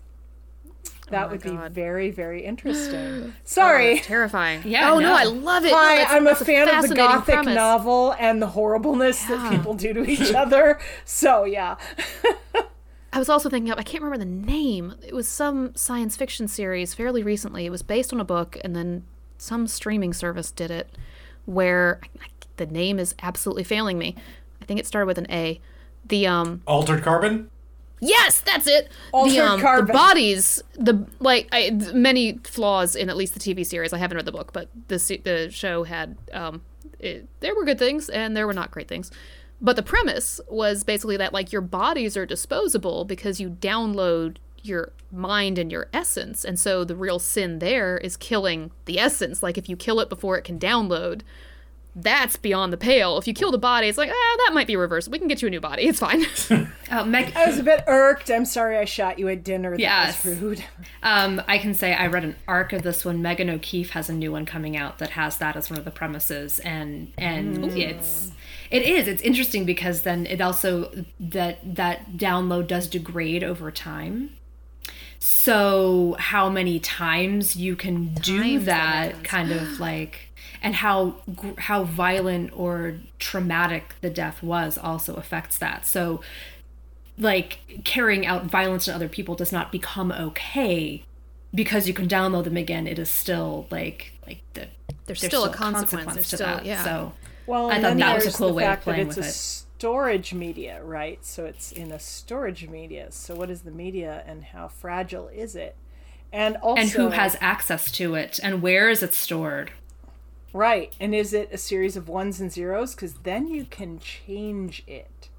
Oh 1.07 1.11
that 1.11 1.23
Oh 1.23 1.27
my 1.27 1.31
would 1.33 1.41
be 1.43 1.73
very, 1.73 2.09
very 2.11 2.43
interesting. 2.43 2.95
Oh, 3.35 3.39
Sorry. 3.43 3.95
that's 3.95 4.07
terrifying. 4.07 4.63
Yeah, 4.65 4.91
Oh 4.91 4.99
no, 4.99 5.09
no. 5.09 5.13
I 5.15 5.23
love 5.25 5.63
it. 5.65 5.71
No, 5.71 5.77
Hi, 5.77 5.95
that's- 5.97 6.13
I'm 6.15 6.23
a 6.27 6.31
that's 6.31 6.43
fan 6.43 6.83
of 6.83 6.89
the 6.89 6.95
gothic 6.95 7.35
premise. 7.35 7.55
novel 7.55 8.15
and 8.19 8.41
the 8.41 8.47
horribleness 8.47 9.23
that 9.25 9.51
people 9.51 9.75
do 9.75 9.93
to 9.93 10.03
each 10.03 10.33
other. 10.33 10.79
So, 11.05 11.43
yeah. 11.45 11.75
I 13.13 13.19
was 13.19 13.29
also 13.29 13.49
thinking 13.49 13.71
of 13.71 13.79
I 13.79 13.83
can't 13.83 14.03
remember 14.03 14.25
the 14.25 14.29
name. 14.51 14.95
It 15.07 15.13
was 15.13 15.27
some 15.27 15.73
science 15.75 16.17
fiction 16.17 16.47
series 16.47 16.93
fairly 16.93 17.23
recently. 17.23 17.65
It 17.65 17.69
was 17.69 17.81
based 17.81 18.11
on 18.11 18.19
a 18.19 18.25
book, 18.25 18.57
and 18.63 18.75
then 18.75 19.05
some 19.37 19.67
streaming 19.67 20.11
service 20.11 20.51
did 20.51 20.69
it. 20.71 20.89
Where 21.45 21.99
I- 22.21 22.27
the 22.57 22.65
name 22.65 22.99
is 22.99 23.13
absolutely 23.21 23.63
failing 23.63 23.97
me. 23.97 24.15
I 24.61 24.65
think 24.65 24.79
it 24.79 24.87
started 24.87 25.07
with 25.07 25.17
an 25.17 25.27
A. 25.29 25.59
The 26.07 26.27
um 26.27 26.61
Altered 26.67 27.03
carbon. 27.03 27.49
Yes, 28.01 28.41
that's 28.41 28.67
it. 28.67 28.89
Altered 29.11 29.33
the, 29.33 29.39
um, 29.39 29.61
carbon. 29.61 29.87
the 29.87 29.93
bodies, 29.93 30.61
the 30.73 31.07
like, 31.19 31.47
I, 31.51 31.71
many 31.93 32.39
flaws 32.43 32.95
in 32.95 33.09
at 33.09 33.15
least 33.17 33.33
the 33.33 33.39
TV 33.39 33.65
series. 33.65 33.93
I 33.93 33.97
haven't 33.97 34.17
read 34.17 34.25
the 34.25 34.31
book, 34.31 34.53
but 34.53 34.69
the 34.89 34.97
the 35.23 35.49
show 35.49 35.83
had 35.83 36.17
um, 36.33 36.61
it, 36.99 37.27
there 37.39 37.55
were 37.55 37.63
good 37.65 37.79
things 37.79 38.09
and 38.09 38.35
there 38.35 38.45
were 38.45 38.53
not 38.53 38.71
great 38.71 38.87
things. 38.87 39.11
But 39.61 39.75
the 39.77 39.83
premise 39.83 40.41
was 40.49 40.83
basically 40.83 41.17
that 41.17 41.33
like 41.33 41.51
your 41.51 41.61
bodies 41.61 42.15
are 42.17 42.25
disposable 42.25 43.05
because 43.05 43.39
you 43.39 43.49
download 43.49 44.37
your 44.67 44.91
mind 45.11 45.57
and 45.57 45.71
your 45.71 45.87
essence, 45.93 46.43
and 46.43 46.59
so 46.59 46.83
the 46.83 46.95
real 46.95 47.19
sin 47.19 47.59
there 47.59 47.97
is 47.97 48.17
killing 48.17 48.71
the 48.85 48.99
essence. 48.99 49.41
Like 49.43 49.57
if 49.57 49.69
you 49.69 49.75
kill 49.75 49.99
it 49.99 50.09
before 50.09 50.37
it 50.37 50.43
can 50.43 50.59
download. 50.59 51.21
That's 51.97 52.35
beyond 52.35 52.73
the 52.73 52.77
pale. 52.77 53.17
If 53.17 53.25
you 53.25 53.33
kill 53.33 53.51
the 53.53 53.57
body, 53.57 53.87
it's 53.87 53.97
like, 53.97 54.09
ah, 54.11 54.35
that 54.45 54.51
might 54.53 54.67
be 54.67 54.75
reversed. 54.75 55.07
We 55.07 55.17
can 55.17 55.29
get 55.29 55.41
you 55.41 55.47
a 55.47 55.49
new 55.49 55.61
body. 55.61 55.83
It's 55.83 55.99
fine. 55.99 56.25
Oh, 56.91 57.03
Meg, 57.05 57.33
I 57.35 57.47
was 57.47 57.57
a 57.57 57.63
bit 57.63 57.83
irked. 57.87 58.29
I'm 58.29 58.43
sorry 58.45 58.77
I 58.77 58.83
shot 58.85 59.17
you 59.17 59.27
at 59.29 59.43
dinner. 59.45 59.71
That 59.71 59.79
Yes. 59.79 60.23
was 60.25 60.37
rude. 60.37 60.63
um, 61.01 61.41
I 61.47 61.57
can 61.57 61.73
say 61.73 61.93
I 61.95 62.07
read 62.07 62.23
an 62.25 62.35
arc 62.49 62.73
of 62.73 62.83
this 62.83 63.03
one. 63.05 63.21
Megan 63.23 63.49
O'Keefe 63.49 63.91
has 63.91 64.09
a 64.09 64.13
new 64.13 64.31
one 64.33 64.45
coming 64.45 64.75
out 64.77 64.97
that 64.99 65.11
has 65.11 65.37
that 65.37 65.55
as 65.55 65.69
one 65.69 65.79
of 65.79 65.85
the 65.85 65.89
premises, 65.89 66.59
and 66.59 67.11
and 67.17 67.63
it's 67.77 68.31
it 68.69 68.83
is 68.83 69.07
it's 69.07 69.21
interesting 69.23 69.65
because 69.65 70.01
then 70.03 70.25
it 70.27 70.41
also 70.41 70.91
that 71.19 71.75
that 71.75 72.17
download 72.17 72.67
does 72.67 72.87
degrade 72.87 73.43
over 73.43 73.71
time. 73.71 74.31
So 75.45 76.15
how 76.17 76.49
many 76.49 76.79
times 76.79 77.55
you 77.55 77.75
can 77.75 78.15
do 78.15 78.41
Times 78.41 78.65
that 78.65 79.13
that 79.13 79.23
kind 79.23 79.51
of 79.51 79.79
like 79.89 80.29
and 80.63 80.73
how 80.73 81.17
how 81.59 81.83
violent 81.83 82.49
or 82.57 82.95
traumatic 83.19 83.93
the 84.01 84.09
death 84.09 84.41
was 84.41 84.75
also 84.75 85.13
affects 85.13 85.59
that. 85.59 85.85
So 85.85 86.21
like 87.19 87.59
carrying 87.83 88.25
out 88.25 88.45
violence 88.45 88.87
on 88.89 88.95
other 88.95 89.07
people 89.07 89.35
does 89.35 89.51
not 89.51 89.71
become 89.71 90.11
okay 90.11 91.03
because 91.53 91.87
you 91.87 91.93
can 91.93 92.07
download 92.07 92.45
them 92.45 92.57
again. 92.57 92.87
It 92.87 92.97
is 92.97 93.11
still 93.11 93.67
like 93.69 94.13
like 94.25 94.41
the 94.55 94.65
There's 95.05 95.19
still 95.23 95.43
a 95.43 95.53
consequence. 95.53 96.05
consequence 96.05 96.15
There's 96.15 96.29
to 96.31 96.35
still- 96.37 96.47
that. 96.47 96.65
yeah. 96.65 96.83
So 96.83 97.13
Well, 97.45 97.69
I 97.69 97.79
thought 97.79 97.97
that 97.97 98.15
was 98.15 98.33
a 98.33 98.35
cool 98.35 98.53
way 98.55 98.65
of 98.65 98.81
playing 98.81 99.09
with 99.09 99.17
a 99.19 99.27
it. 99.27 99.61
S- 99.75 99.79
storage 99.79 100.33
media, 100.33 100.83
right? 100.83 101.23
So 101.25 101.45
it's 101.45 101.71
in 101.71 101.91
a 101.91 101.99
storage 101.99 102.67
media. 102.67 103.11
So 103.11 103.35
what 103.35 103.49
is 103.49 103.61
the 103.61 103.71
media 103.71 104.23
and 104.25 104.43
how 104.43 104.67
fragile 104.67 105.27
is 105.29 105.55
it? 105.55 105.75
And 106.33 106.57
also 106.57 106.81
and 106.81 106.89
who 106.91 107.09
has 107.09 107.37
access 107.39 107.91
to 107.93 108.15
it 108.15 108.39
and 108.43 108.61
where 108.61 108.89
is 108.89 109.03
it 109.03 109.13
stored? 109.13 109.71
Right. 110.53 110.95
And 110.99 111.13
is 111.13 111.33
it 111.33 111.49
a 111.51 111.57
series 111.57 111.97
of 111.97 112.07
ones 112.07 112.39
and 112.39 112.51
zeros? 112.51 112.95
Because 112.95 113.15
then 113.15 113.47
you 113.47 113.65
can 113.65 113.99
change 113.99 114.83
it. 114.87 115.29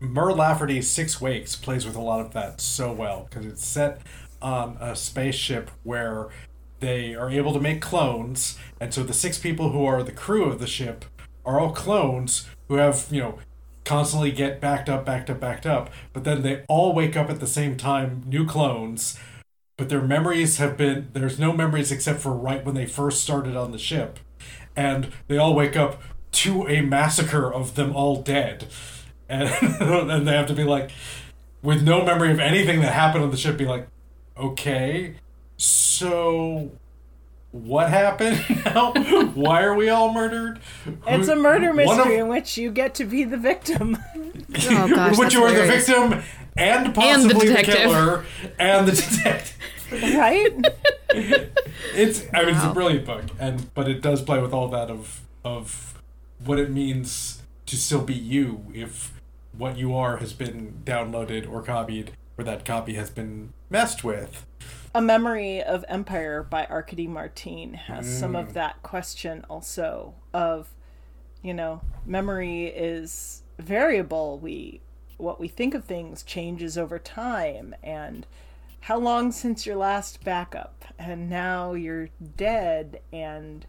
Mur 0.00 0.32
Lafferty's 0.32 0.88
Six 0.88 1.20
Wakes 1.20 1.56
plays 1.56 1.86
with 1.86 1.96
a 1.96 2.00
lot 2.00 2.20
of 2.20 2.32
that 2.32 2.60
so 2.60 2.92
well 2.92 3.26
because 3.28 3.46
it's 3.46 3.64
set 3.64 4.00
on 4.42 4.76
a 4.80 4.94
spaceship 4.94 5.70
where 5.82 6.28
they 6.80 7.14
are 7.14 7.30
able 7.30 7.52
to 7.54 7.60
make 7.60 7.80
clones, 7.80 8.58
and 8.80 8.92
so 8.92 9.02
the 9.02 9.14
six 9.14 9.38
people 9.38 9.70
who 9.70 9.86
are 9.86 10.02
the 10.02 10.12
crew 10.12 10.44
of 10.44 10.58
the 10.58 10.66
ship 10.66 11.06
are 11.46 11.58
all 11.58 11.72
clones 11.72 12.46
who 12.68 12.74
have, 12.74 13.06
you 13.10 13.20
know, 13.20 13.38
constantly 13.84 14.32
get 14.32 14.60
backed 14.60 14.88
up, 14.88 15.04
backed 15.04 15.30
up, 15.30 15.40
backed 15.40 15.66
up, 15.66 15.90
but 16.12 16.24
then 16.24 16.42
they 16.42 16.64
all 16.68 16.94
wake 16.94 17.16
up 17.16 17.30
at 17.30 17.40
the 17.40 17.46
same 17.46 17.76
time, 17.76 18.22
new 18.26 18.46
clones, 18.46 19.18
but 19.76 19.88
their 19.88 20.02
memories 20.02 20.58
have 20.58 20.76
been 20.76 21.08
there's 21.12 21.38
no 21.38 21.52
memories 21.52 21.90
except 21.90 22.20
for 22.20 22.32
right 22.32 22.64
when 22.64 22.74
they 22.74 22.86
first 22.86 23.22
started 23.22 23.56
on 23.56 23.72
the 23.72 23.78
ship. 23.78 24.18
And 24.76 25.12
they 25.28 25.36
all 25.36 25.54
wake 25.54 25.76
up 25.76 26.00
to 26.32 26.66
a 26.68 26.80
massacre 26.80 27.52
of 27.52 27.74
them 27.74 27.94
all 27.94 28.22
dead. 28.22 28.66
And, 29.28 29.48
and 29.80 30.26
they 30.26 30.32
have 30.32 30.46
to 30.48 30.54
be 30.54 30.64
like, 30.64 30.90
with 31.62 31.82
no 31.82 32.04
memory 32.04 32.30
of 32.30 32.40
anything 32.40 32.80
that 32.82 32.92
happened 32.92 33.24
on 33.24 33.30
the 33.30 33.36
ship, 33.36 33.56
be 33.56 33.64
like, 33.64 33.88
okay, 34.36 35.14
so 35.56 36.70
what 37.54 37.88
happened 37.88 38.44
now? 38.64 38.92
Why 39.34 39.62
are 39.62 39.74
we 39.74 39.88
all 39.88 40.12
murdered? 40.12 40.58
It's 41.06 41.28
a 41.28 41.36
murder 41.36 41.72
mystery 41.72 42.16
of, 42.16 42.22
in 42.22 42.28
which 42.28 42.58
you 42.58 42.72
get 42.72 42.96
to 42.96 43.04
be 43.04 43.24
the 43.24 43.36
victim. 43.36 43.96
Oh 44.66 44.88
gosh, 44.88 45.18
which 45.18 45.34
you 45.34 45.42
are 45.42 45.52
the 45.52 45.66
victim 45.66 46.22
and 46.56 46.94
possibly 46.94 47.48
and 47.48 47.56
the, 47.56 47.62
the, 47.62 47.62
killer 47.62 48.24
and 48.58 48.86
the 48.86 48.92
detective. 48.92 49.56
Right? 49.90 50.52
it's 51.94 52.22
I 52.32 52.44
mean 52.44 52.54
wow. 52.54 52.60
it's 52.60 52.64
a 52.64 52.72
brilliant 52.72 53.06
book 53.06 53.24
and 53.38 53.72
but 53.74 53.88
it 53.88 54.00
does 54.00 54.22
play 54.22 54.40
with 54.40 54.52
all 54.52 54.68
that 54.68 54.90
of 54.90 55.22
of 55.44 56.00
what 56.44 56.58
it 56.58 56.70
means 56.70 57.42
to 57.66 57.76
still 57.76 58.02
be 58.02 58.14
you 58.14 58.64
if 58.74 59.12
what 59.56 59.76
you 59.76 59.94
are 59.94 60.18
has 60.18 60.32
been 60.32 60.82
downloaded 60.84 61.50
or 61.50 61.62
copied 61.62 62.12
or 62.38 62.44
that 62.44 62.64
copy 62.64 62.94
has 62.94 63.10
been 63.10 63.52
messed 63.70 64.04
with. 64.04 64.44
A 64.96 65.02
Memory 65.02 65.60
of 65.60 65.84
Empire 65.88 66.44
by 66.44 66.66
Arkady 66.66 67.08
Martine 67.08 67.74
has 67.74 68.06
mm. 68.06 68.20
some 68.20 68.36
of 68.36 68.50
mm. 68.50 68.52
that 68.52 68.80
question 68.84 69.44
also 69.50 70.14
of, 70.32 70.70
you 71.42 71.52
know, 71.52 71.80
memory 72.06 72.66
is 72.66 73.42
variable. 73.58 74.38
We 74.38 74.80
what 75.16 75.40
we 75.40 75.48
think 75.48 75.74
of 75.74 75.84
things 75.84 76.22
changes 76.22 76.78
over 76.78 76.98
time 76.98 77.74
and 77.82 78.26
how 78.82 78.98
long 78.98 79.32
since 79.32 79.66
your 79.66 79.76
last 79.76 80.22
backup 80.22 80.84
and 80.98 81.30
now 81.30 81.72
you're 81.72 82.10
dead 82.36 83.00
and 83.12 83.64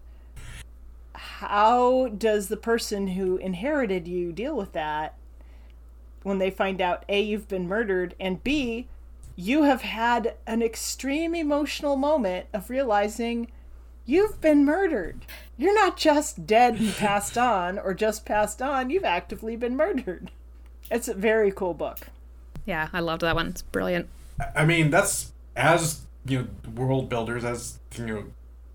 how 1.13 2.09
does 2.09 2.49
the 2.49 2.57
person 2.57 3.09
who 3.09 3.37
inherited 3.37 4.07
you 4.07 4.31
deal 4.31 4.55
with 4.55 4.73
that 4.73 5.15
when 6.25 6.39
they 6.39 6.49
find 6.49 6.81
out 6.81 7.05
A, 7.07 7.21
you've 7.21 7.47
been 7.47 7.67
murdered, 7.67 8.15
and 8.19 8.43
B, 8.43 8.87
you 9.35 9.63
have 9.63 9.81
had 9.81 10.35
an 10.47 10.61
extreme 10.61 11.35
emotional 11.35 11.95
moment 11.95 12.47
of 12.53 12.69
realizing 12.69 13.51
you've 14.05 14.39
been 14.39 14.63
murdered. 14.65 15.25
You're 15.57 15.75
not 15.75 15.97
just 15.97 16.45
dead 16.45 16.79
and 16.79 16.93
passed 16.97 17.37
on 17.37 17.77
or 17.77 17.93
just 17.93 18.25
passed 18.25 18.61
on, 18.61 18.89
you've 18.89 19.03
actively 19.03 19.55
been 19.55 19.75
murdered. 19.75 20.31
It's 20.89 21.07
a 21.07 21.13
very 21.13 21.51
cool 21.51 21.73
book. 21.73 22.07
Yeah, 22.65 22.89
I 22.93 22.99
loved 22.99 23.21
that 23.21 23.35
one. 23.35 23.47
It's 23.47 23.61
brilliant. 23.61 24.07
I 24.55 24.65
mean, 24.65 24.89
that's 24.89 25.31
as 25.55 26.01
you 26.25 26.39
know, 26.39 26.47
world 26.75 27.09
builders, 27.09 27.43
as 27.43 27.79
you 27.95 28.05
know, 28.05 28.23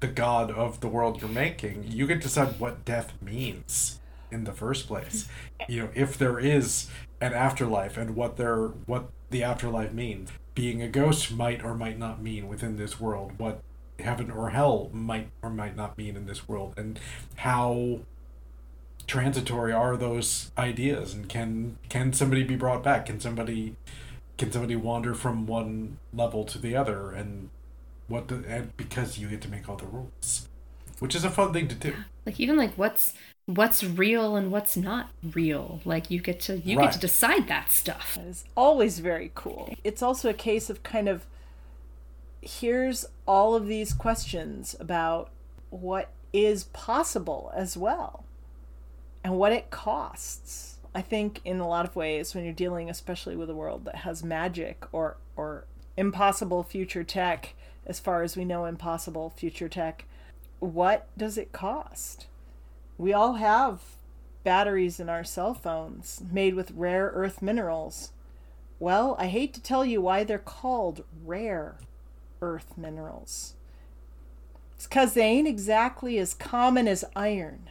the 0.00 0.08
god 0.08 0.50
of 0.50 0.80
the 0.80 0.88
world 0.88 1.20
you're 1.20 1.30
making, 1.30 1.84
you 1.86 2.06
get 2.06 2.16
to 2.16 2.20
decide 2.22 2.58
what 2.58 2.84
death 2.84 3.12
means 3.20 4.00
in 4.30 4.44
the 4.44 4.52
first 4.52 4.86
place. 4.86 5.28
You 5.68 5.82
know, 5.82 5.88
if 5.94 6.16
there 6.16 6.40
is 6.40 6.88
an 7.20 7.34
afterlife 7.34 7.98
and 7.98 8.16
what 8.16 8.38
their 8.38 8.68
what 8.86 9.11
the 9.28 9.44
afterlife 9.44 9.92
means. 9.92 10.30
Being 10.61 10.82
a 10.82 10.88
ghost 10.88 11.32
might 11.32 11.64
or 11.64 11.74
might 11.74 11.98
not 11.98 12.20
mean 12.20 12.46
within 12.46 12.76
this 12.76 13.00
world 13.00 13.32
what 13.38 13.62
heaven 13.98 14.30
or 14.30 14.50
hell 14.50 14.90
might 14.92 15.30
or 15.40 15.48
might 15.48 15.74
not 15.74 15.96
mean 15.96 16.16
in 16.16 16.26
this 16.26 16.46
world 16.46 16.74
and 16.76 17.00
how 17.36 18.00
transitory 19.06 19.72
are 19.72 19.96
those 19.96 20.50
ideas 20.58 21.14
and 21.14 21.30
can 21.30 21.78
can 21.88 22.12
somebody 22.12 22.44
be 22.44 22.56
brought 22.56 22.82
back? 22.82 23.06
Can 23.06 23.20
somebody 23.20 23.74
can 24.36 24.52
somebody 24.52 24.76
wander 24.76 25.14
from 25.14 25.46
one 25.46 25.96
level 26.12 26.44
to 26.44 26.58
the 26.58 26.76
other? 26.76 27.11
And 27.11 27.48
what 28.06 28.28
the 28.28 28.44
and 28.46 28.76
because 28.76 29.18
you 29.18 29.28
get 29.28 29.40
to 29.40 29.48
make 29.48 29.66
all 29.66 29.76
the 29.76 29.86
rules 29.86 30.46
which 30.98 31.14
is 31.14 31.24
a 31.24 31.30
fun 31.30 31.52
thing 31.52 31.66
to 31.68 31.74
do. 31.74 31.94
Like 32.26 32.38
even 32.38 32.56
like 32.56 32.74
what's 32.74 33.14
what's 33.47 33.82
real 33.82 34.36
and 34.36 34.51
what's 34.51 34.76
not 34.76 35.11
real. 35.34 35.80
Like 35.84 36.11
you 36.11 36.20
get 36.20 36.41
to 36.41 36.59
you 36.59 36.78
right. 36.78 36.84
get 36.84 36.93
to 36.95 36.99
decide 37.01 37.49
that 37.49 37.70
stuff. 37.70 38.14
That 38.14 38.26
is 38.26 38.45
always 38.57 38.99
very 38.99 39.32
cool. 39.34 39.74
It's 39.84 40.03
also 40.03 40.28
a 40.28 40.34
case 40.34 40.70
of 40.70 40.82
kind 40.82 41.09
of 41.09 41.26
here's 42.43 43.07
all 43.26 43.55
of 43.55 43.66
these 43.66 43.93
questions 43.93 44.74
about 44.80 45.30
what 45.68 46.09
is 46.32 46.64
possible 46.64 47.53
as 47.55 47.76
well 47.76 48.24
and 49.22 49.36
what 49.36 49.53
it 49.53 49.70
costs. 49.70 50.78
I 50.95 51.03
think 51.03 51.41
in 51.45 51.61
a 51.61 51.68
lot 51.68 51.86
of 51.86 51.95
ways 51.95 52.34
when 52.34 52.45
you're 52.45 52.53
dealing 52.53 52.91
especially 52.91 53.36
with 53.36 53.51
a 53.51 53.55
world 53.55 53.84
that 53.84 53.97
has 53.97 54.24
magic 54.24 54.84
or 54.93 55.16
or 55.36 55.64
impossible 55.97 56.62
future 56.62 57.05
tech 57.05 57.55
as 57.86 58.01
far 58.01 58.22
as 58.22 58.36
we 58.36 58.45
know 58.45 58.64
impossible 58.66 59.30
future 59.30 59.68
tech, 59.68 60.05
what 60.59 61.09
does 61.16 61.36
it 61.36 61.53
cost? 61.53 62.26
We 63.01 63.14
all 63.14 63.36
have 63.36 63.80
batteries 64.44 65.01
in 65.01 65.09
our 65.09 65.24
cell 65.24 65.55
phones 65.55 66.20
made 66.30 66.55
with 66.55 66.70
rare 66.72 67.11
earth 67.14 67.40
minerals. 67.40 68.12
Well, 68.78 69.16
I 69.18 69.28
hate 69.28 69.55
to 69.55 69.62
tell 69.62 69.86
you 69.86 70.03
why 70.03 70.22
they're 70.22 70.38
called 70.38 71.05
rare 71.24 71.76
earth 72.42 72.76
minerals. 72.76 73.55
It's 74.76 74.86
because 74.86 75.14
they 75.14 75.22
ain't 75.22 75.48
exactly 75.48 76.18
as 76.18 76.34
common 76.34 76.86
as 76.86 77.07
iron. 77.16 77.70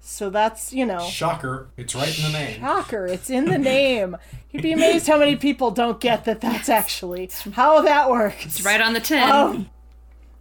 So 0.00 0.30
that's, 0.30 0.72
you 0.72 0.86
know. 0.86 1.00
Shocker. 1.00 1.68
It's 1.76 1.94
right 1.94 2.18
in 2.18 2.32
the 2.32 2.38
name. 2.38 2.60
Shocker. 2.60 3.06
It's 3.06 3.28
in 3.28 3.44
the 3.44 3.58
name. 3.76 4.16
You'd 4.52 4.62
be 4.62 4.72
amazed 4.72 5.06
how 5.06 5.18
many 5.18 5.36
people 5.36 5.70
don't 5.70 6.00
get 6.00 6.24
that 6.24 6.40
that's 6.40 6.70
actually 6.70 7.28
how 7.52 7.82
that 7.82 8.08
works. 8.08 8.46
It's 8.46 8.64
right 8.64 8.80
on 8.80 8.94
the 8.94 9.00
tin. 9.00 9.22
Um, 9.30 9.70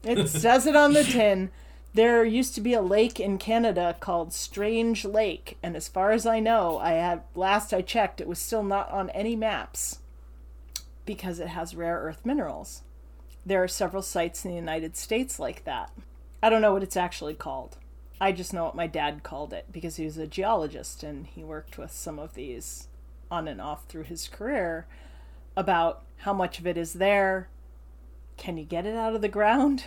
it 0.03 0.29
says 0.29 0.65
it 0.67 0.77
on 0.77 0.93
the 0.93 1.03
tin. 1.03 1.51
There 1.93 2.23
used 2.23 2.53
to 2.55 2.61
be 2.61 2.73
a 2.73 2.81
lake 2.81 3.19
in 3.19 3.39
Canada 3.39 3.95
called 3.99 4.31
Strange 4.31 5.05
Lake, 5.05 5.57
and 5.63 5.75
as 5.75 5.87
far 5.87 6.11
as 6.11 6.25
I 6.25 6.39
know, 6.39 6.77
I 6.77 6.91
had 6.91 7.23
last 7.33 7.73
I 7.73 7.81
checked, 7.81 8.21
it 8.21 8.27
was 8.27 8.37
still 8.39 8.63
not 8.63 8.91
on 8.91 9.09
any 9.09 9.35
maps 9.35 9.99
because 11.05 11.39
it 11.39 11.47
has 11.47 11.75
rare 11.75 11.97
earth 11.97 12.23
minerals. 12.23 12.83
There 13.43 13.63
are 13.63 13.67
several 13.67 14.03
sites 14.03 14.45
in 14.45 14.51
the 14.51 14.57
United 14.57 14.95
States 14.95 15.39
like 15.39 15.63
that. 15.63 15.91
I 16.43 16.49
don't 16.49 16.61
know 16.61 16.73
what 16.73 16.83
it's 16.83 16.97
actually 16.97 17.33
called. 17.33 17.77
I 18.21 18.33
just 18.33 18.53
know 18.53 18.65
what 18.65 18.75
my 18.75 18.85
dad 18.85 19.23
called 19.23 19.51
it 19.51 19.65
because 19.71 19.95
he 19.95 20.05
was 20.05 20.17
a 20.17 20.27
geologist 20.27 21.03
and 21.03 21.25
he 21.25 21.43
worked 21.43 21.77
with 21.77 21.91
some 21.91 22.19
of 22.19 22.35
these 22.35 22.87
on 23.31 23.47
and 23.47 23.59
off 23.59 23.85
through 23.85 24.03
his 24.03 24.27
career 24.27 24.85
about 25.57 26.03
how 26.17 26.33
much 26.33 26.59
of 26.59 26.67
it 26.67 26.77
is 26.77 26.93
there. 26.93 27.47
Can 28.37 28.57
you 28.57 28.63
get 28.63 28.85
it 28.85 28.95
out 28.95 29.15
of 29.15 29.21
the 29.21 29.27
ground? 29.27 29.85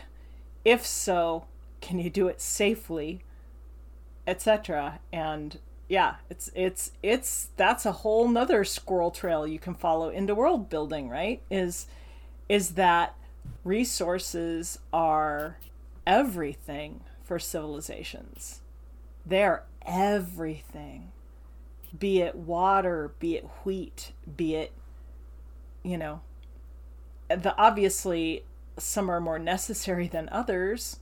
If 0.64 0.84
so, 0.84 1.44
can 1.82 1.98
you 1.98 2.08
do 2.08 2.28
it 2.28 2.40
safely 2.40 3.22
etc 4.26 5.00
and 5.12 5.58
yeah 5.88 6.14
it's 6.30 6.50
it's 6.54 6.92
it's 7.02 7.50
that's 7.56 7.84
a 7.84 7.92
whole 7.92 8.26
nother 8.28 8.64
squirrel 8.64 9.10
trail 9.10 9.46
you 9.46 9.58
can 9.58 9.74
follow 9.74 10.08
into 10.08 10.34
world 10.34 10.70
building 10.70 11.08
right? 11.08 11.42
Is 11.50 11.86
is 12.48 12.70
that 12.70 13.14
resources 13.64 14.78
are 14.92 15.58
everything 16.06 17.00
for 17.24 17.38
civilizations. 17.38 18.60
They're 19.24 19.64
everything. 19.86 21.12
Be 21.98 22.20
it 22.20 22.34
water 22.34 23.12
be 23.18 23.36
it 23.36 23.44
wheat 23.64 24.12
be 24.36 24.54
it 24.54 24.72
you 25.82 25.98
know 25.98 26.20
the 27.28 27.54
obviously 27.56 28.44
some 28.78 29.10
are 29.10 29.20
more 29.20 29.38
necessary 29.38 30.08
than 30.08 30.28
others 30.30 31.00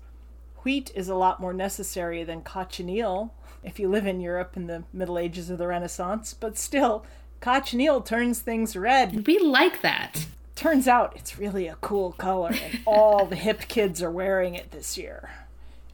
Wheat 0.63 0.91
is 0.95 1.09
a 1.09 1.15
lot 1.15 1.41
more 1.41 1.53
necessary 1.53 2.23
than 2.25 2.43
cochineal 2.43 3.35
if 3.63 3.79
you 3.79 3.89
live 3.89 4.07
in 4.07 4.21
Europe 4.21 4.57
in 4.57 4.67
the 4.67 4.85
Middle 4.93 5.19
Ages 5.19 5.51
or 5.51 5.57
the 5.57 5.67
Renaissance, 5.67 6.35
but 6.35 6.57
still, 6.57 7.05
cochineal 7.41 8.01
turns 8.01 8.41
things 8.41 8.77
red. 8.77 9.27
We 9.27 9.39
like 9.39 9.83
that. 9.83 10.27
Turns 10.55 10.87
out 10.87 11.15
it's 11.17 11.39
really 11.39 11.67
a 11.67 11.77
cool 11.77 12.13
color, 12.13 12.51
and 12.51 12.81
all 12.87 13.27
the 13.27 13.37
hip 13.37 13.69
kids 13.69 14.03
are 14.03 14.11
wearing 14.11 14.55
it 14.55 14.71
this 14.71 14.99
year. 14.99 15.31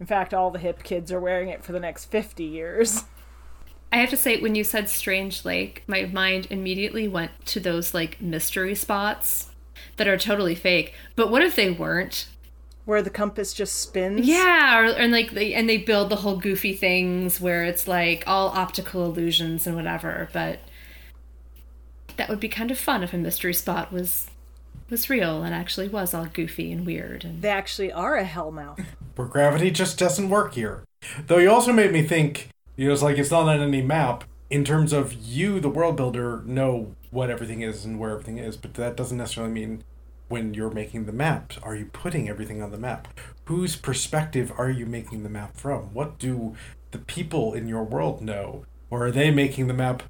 In 0.00 0.06
fact, 0.06 0.34
all 0.34 0.50
the 0.50 0.58
hip 0.58 0.82
kids 0.82 1.10
are 1.12 1.20
wearing 1.20 1.48
it 1.48 1.64
for 1.64 1.72
the 1.72 1.80
next 1.80 2.06
50 2.06 2.44
years. 2.44 3.04
I 3.92 3.98
have 3.98 4.10
to 4.10 4.16
say, 4.16 4.40
when 4.40 4.54
you 4.54 4.64
said 4.64 4.88
Strange 4.88 5.44
Lake, 5.44 5.84
my 5.86 6.02
mind 6.04 6.48
immediately 6.50 7.08
went 7.08 7.30
to 7.46 7.60
those 7.60 7.94
like 7.94 8.20
mystery 8.20 8.74
spots 8.74 9.50
that 9.96 10.08
are 10.08 10.18
totally 10.18 10.54
fake. 10.54 10.92
But 11.14 11.30
what 11.30 11.42
if 11.42 11.56
they 11.56 11.70
weren't? 11.70 12.26
Where 12.86 13.02
the 13.02 13.10
compass 13.10 13.52
just 13.52 13.74
spins? 13.80 14.26
Yeah, 14.26 14.78
or, 14.78 14.84
and 14.84 15.12
like 15.12 15.32
they 15.32 15.52
and 15.52 15.68
they 15.68 15.76
build 15.76 16.08
the 16.08 16.16
whole 16.16 16.36
goofy 16.36 16.72
things 16.72 17.40
where 17.40 17.64
it's 17.64 17.86
like 17.86 18.24
all 18.26 18.48
optical 18.48 19.04
illusions 19.04 19.66
and 19.66 19.76
whatever. 19.76 20.30
But 20.32 20.60
that 22.16 22.28
would 22.28 22.40
be 22.40 22.48
kind 22.48 22.70
of 22.70 22.78
fun 22.78 23.02
if 23.02 23.12
a 23.12 23.18
mystery 23.18 23.52
spot 23.52 23.92
was 23.92 24.28
was 24.88 25.10
real 25.10 25.42
and 25.42 25.54
actually 25.54 25.88
was 25.88 26.14
all 26.14 26.26
goofy 26.26 26.70
and 26.72 26.86
weird. 26.86 27.24
And 27.24 27.42
They 27.42 27.48
actually 27.48 27.92
are 27.92 28.16
a 28.16 28.24
hellmouth. 28.24 28.84
Where 29.16 29.26
gravity 29.26 29.70
just 29.70 29.98
doesn't 29.98 30.28
work 30.28 30.54
here. 30.54 30.84
Though 31.26 31.38
you 31.38 31.50
also 31.50 31.72
made 31.72 31.92
me 31.92 32.02
think, 32.02 32.48
you 32.76 32.86
know, 32.86 32.92
it's 32.92 33.02
like 33.02 33.18
it's 33.18 33.30
not 33.30 33.48
on 33.48 33.60
any 33.60 33.82
map. 33.82 34.24
In 34.48 34.64
terms 34.64 34.92
of 34.92 35.12
you, 35.12 35.58
the 35.58 35.68
world 35.68 35.96
builder, 35.96 36.42
know 36.44 36.94
what 37.10 37.30
everything 37.30 37.62
is 37.62 37.84
and 37.84 37.98
where 37.98 38.10
everything 38.10 38.38
is, 38.38 38.56
but 38.56 38.74
that 38.74 38.96
doesn't 38.96 39.18
necessarily 39.18 39.52
mean 39.52 39.82
when 40.28 40.54
you're 40.54 40.70
making 40.70 41.06
the 41.06 41.12
map, 41.12 41.52
are 41.62 41.76
you 41.76 41.86
putting 41.86 42.28
everything 42.28 42.62
on 42.62 42.70
the 42.70 42.78
map? 42.78 43.08
Whose 43.44 43.76
perspective 43.76 44.52
are 44.56 44.70
you 44.70 44.86
making 44.86 45.22
the 45.22 45.28
map 45.28 45.56
from? 45.56 45.94
What 45.94 46.18
do 46.18 46.56
the 46.90 46.98
people 46.98 47.54
in 47.54 47.68
your 47.68 47.84
world 47.84 48.20
know? 48.20 48.64
Or 48.90 49.06
are 49.06 49.10
they 49.10 49.30
making 49.30 49.66
the 49.66 49.74
map 49.74 50.02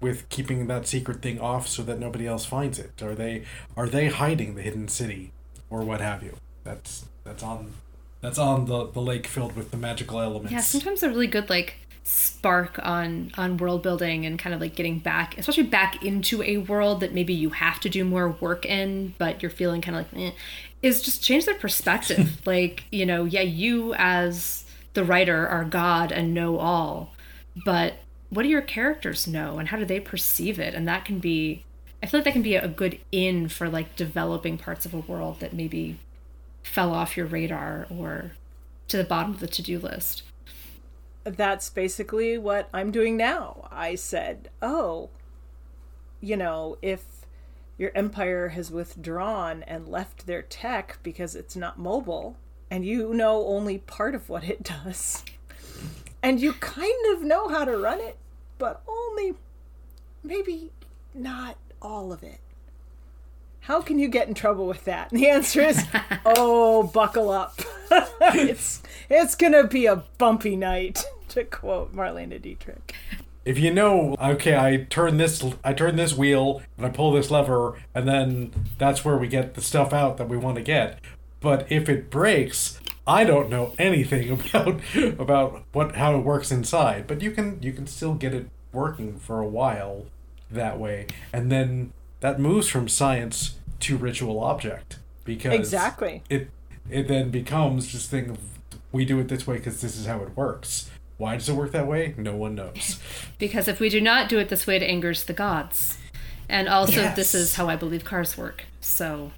with 0.00 0.28
keeping 0.28 0.66
that 0.66 0.86
secret 0.86 1.22
thing 1.22 1.40
off 1.40 1.66
so 1.66 1.82
that 1.82 1.98
nobody 1.98 2.26
else 2.26 2.44
finds 2.44 2.78
it? 2.78 3.02
Are 3.02 3.14
they 3.14 3.44
are 3.76 3.88
they 3.88 4.08
hiding 4.08 4.54
the 4.54 4.62
hidden 4.62 4.88
city 4.88 5.32
or 5.70 5.82
what 5.82 6.00
have 6.00 6.22
you? 6.22 6.36
That's 6.64 7.06
that's 7.24 7.42
on 7.42 7.72
that's 8.20 8.38
on 8.38 8.66
the, 8.66 8.86
the 8.90 9.00
lake 9.00 9.26
filled 9.26 9.56
with 9.56 9.70
the 9.70 9.76
magical 9.76 10.20
elements. 10.20 10.52
yeah, 10.52 10.60
sometimes 10.60 11.02
a 11.02 11.08
really 11.08 11.26
good 11.26 11.48
like 11.50 11.76
spark 12.06 12.78
on 12.84 13.32
on 13.36 13.56
world 13.56 13.82
building 13.82 14.24
and 14.24 14.38
kind 14.38 14.54
of 14.54 14.60
like 14.60 14.76
getting 14.76 15.00
back, 15.00 15.36
especially 15.36 15.64
back 15.64 16.04
into 16.04 16.40
a 16.42 16.58
world 16.58 17.00
that 17.00 17.12
maybe 17.12 17.34
you 17.34 17.50
have 17.50 17.80
to 17.80 17.88
do 17.88 18.04
more 18.04 18.28
work 18.28 18.64
in, 18.64 19.12
but 19.18 19.42
you're 19.42 19.50
feeling 19.50 19.82
kind 19.82 19.98
of 19.98 20.12
like 20.12 20.22
eh, 20.22 20.32
is 20.82 21.02
just 21.02 21.22
change 21.22 21.46
their 21.46 21.56
perspective. 21.56 22.40
like 22.46 22.84
you 22.92 23.04
know, 23.04 23.24
yeah, 23.24 23.40
you 23.40 23.92
as 23.94 24.64
the 24.94 25.04
writer 25.04 25.48
are 25.48 25.64
God 25.64 26.12
and 26.12 26.32
know 26.32 26.58
all, 26.58 27.12
but 27.64 27.94
what 28.30 28.44
do 28.44 28.48
your 28.48 28.62
characters 28.62 29.26
know 29.26 29.58
and 29.58 29.68
how 29.68 29.76
do 29.76 29.84
they 29.84 29.98
perceive 29.98 30.60
it? 30.60 30.74
And 30.74 30.86
that 30.86 31.04
can 31.04 31.18
be, 31.18 31.64
I 32.02 32.06
feel 32.06 32.20
like 32.20 32.24
that 32.24 32.32
can 32.32 32.42
be 32.42 32.56
a 32.56 32.68
good 32.68 32.98
in 33.10 33.48
for 33.48 33.68
like 33.68 33.96
developing 33.96 34.58
parts 34.58 34.86
of 34.86 34.94
a 34.94 34.98
world 34.98 35.40
that 35.40 35.52
maybe 35.52 35.98
fell 36.62 36.92
off 36.92 37.16
your 37.16 37.26
radar 37.26 37.86
or 37.90 38.32
to 38.88 38.96
the 38.96 39.04
bottom 39.04 39.32
of 39.32 39.40
the 39.40 39.48
to 39.48 39.62
do 39.62 39.78
list. 39.78 40.22
That's 41.26 41.68
basically 41.70 42.38
what 42.38 42.68
I'm 42.72 42.92
doing 42.92 43.16
now. 43.16 43.68
I 43.72 43.96
said, 43.96 44.48
oh, 44.62 45.10
you 46.20 46.36
know, 46.36 46.78
if 46.80 47.26
your 47.76 47.90
empire 47.96 48.48
has 48.50 48.70
withdrawn 48.70 49.64
and 49.64 49.88
left 49.88 50.26
their 50.26 50.42
tech 50.42 50.98
because 51.02 51.34
it's 51.34 51.56
not 51.56 51.78
mobile, 51.78 52.36
and 52.70 52.84
you 52.84 53.12
know 53.12 53.44
only 53.46 53.78
part 53.78 54.14
of 54.14 54.28
what 54.28 54.44
it 54.44 54.62
does, 54.84 55.24
and 56.22 56.40
you 56.40 56.52
kind 56.54 57.06
of 57.12 57.22
know 57.22 57.48
how 57.48 57.64
to 57.64 57.76
run 57.76 58.00
it, 58.00 58.16
but 58.58 58.82
only 58.86 59.34
maybe 60.22 60.70
not 61.12 61.56
all 61.82 62.12
of 62.12 62.22
it. 62.22 62.38
How 63.60 63.80
can 63.82 63.98
you 63.98 64.06
get 64.06 64.28
in 64.28 64.34
trouble 64.34 64.68
with 64.68 64.84
that? 64.84 65.10
And 65.10 65.20
the 65.20 65.28
answer 65.28 65.60
is, 65.60 65.84
oh, 66.24 66.84
buckle 66.84 67.30
up. 67.30 67.60
it's 68.20 68.80
it's 69.10 69.34
gonna 69.34 69.66
be 69.66 69.86
a 69.86 70.04
bumpy 70.18 70.54
night, 70.56 71.04
to 71.36 71.44
quote 71.44 71.94
Marlene 71.94 72.40
Dietrich. 72.40 72.94
If 73.44 73.58
you 73.58 73.72
know, 73.72 74.16
okay, 74.20 74.56
I 74.56 74.86
turn 74.90 75.18
this 75.18 75.44
I 75.62 75.72
turn 75.72 75.96
this 75.96 76.16
wheel 76.16 76.62
and 76.76 76.84
I 76.84 76.88
pull 76.88 77.12
this 77.12 77.30
lever 77.30 77.80
and 77.94 78.08
then 78.08 78.52
that's 78.78 79.04
where 79.04 79.16
we 79.16 79.28
get 79.28 79.54
the 79.54 79.60
stuff 79.60 79.92
out 79.92 80.16
that 80.16 80.28
we 80.28 80.36
want 80.36 80.56
to 80.56 80.62
get. 80.62 80.98
But 81.40 81.70
if 81.70 81.88
it 81.88 82.10
breaks, 82.10 82.80
I 83.06 83.22
don't 83.24 83.48
know 83.48 83.74
anything 83.78 84.30
about 84.54 84.80
about 84.96 85.62
what 85.72 85.96
how 85.96 86.16
it 86.16 86.24
works 86.24 86.50
inside, 86.50 87.06
but 87.06 87.22
you 87.22 87.30
can 87.30 87.62
you 87.62 87.72
can 87.72 87.86
still 87.86 88.14
get 88.14 88.34
it 88.34 88.48
working 88.72 89.18
for 89.18 89.38
a 89.40 89.46
while 89.46 90.06
that 90.50 90.78
way. 90.78 91.06
And 91.32 91.52
then 91.52 91.92
that 92.20 92.40
moves 92.40 92.68
from 92.68 92.88
science 92.88 93.56
to 93.80 93.96
ritual 93.96 94.42
object 94.42 94.98
because 95.24 95.54
Exactly. 95.54 96.22
it 96.28 96.50
it 96.90 97.06
then 97.06 97.30
becomes 97.30 97.86
just 97.86 98.10
thing 98.10 98.30
of 98.30 98.38
we 98.90 99.04
do 99.04 99.20
it 99.20 99.28
this 99.28 99.46
way 99.46 99.58
because 99.58 99.80
this 99.80 99.96
is 99.96 100.06
how 100.06 100.20
it 100.22 100.36
works. 100.36 100.90
Why 101.18 101.34
does 101.36 101.48
it 101.48 101.54
work 101.54 101.72
that 101.72 101.86
way? 101.86 102.14
No 102.16 102.36
one 102.36 102.54
knows. 102.54 103.00
Because 103.38 103.68
if 103.68 103.80
we 103.80 103.88
do 103.90 104.00
not 104.00 104.28
do 104.30 104.38
it 104.38 104.48
this 104.48 104.66
way, 104.66 104.76
it 104.76 104.82
angers 104.82 105.24
the 105.24 105.32
gods. 105.34 105.98
And 106.48 106.68
also, 106.68 107.12
this 107.14 107.34
is 107.34 107.56
how 107.56 107.68
I 107.68 107.76
believe 107.76 108.02
cars 108.04 108.36
work. 108.38 108.64
So, 108.80 109.32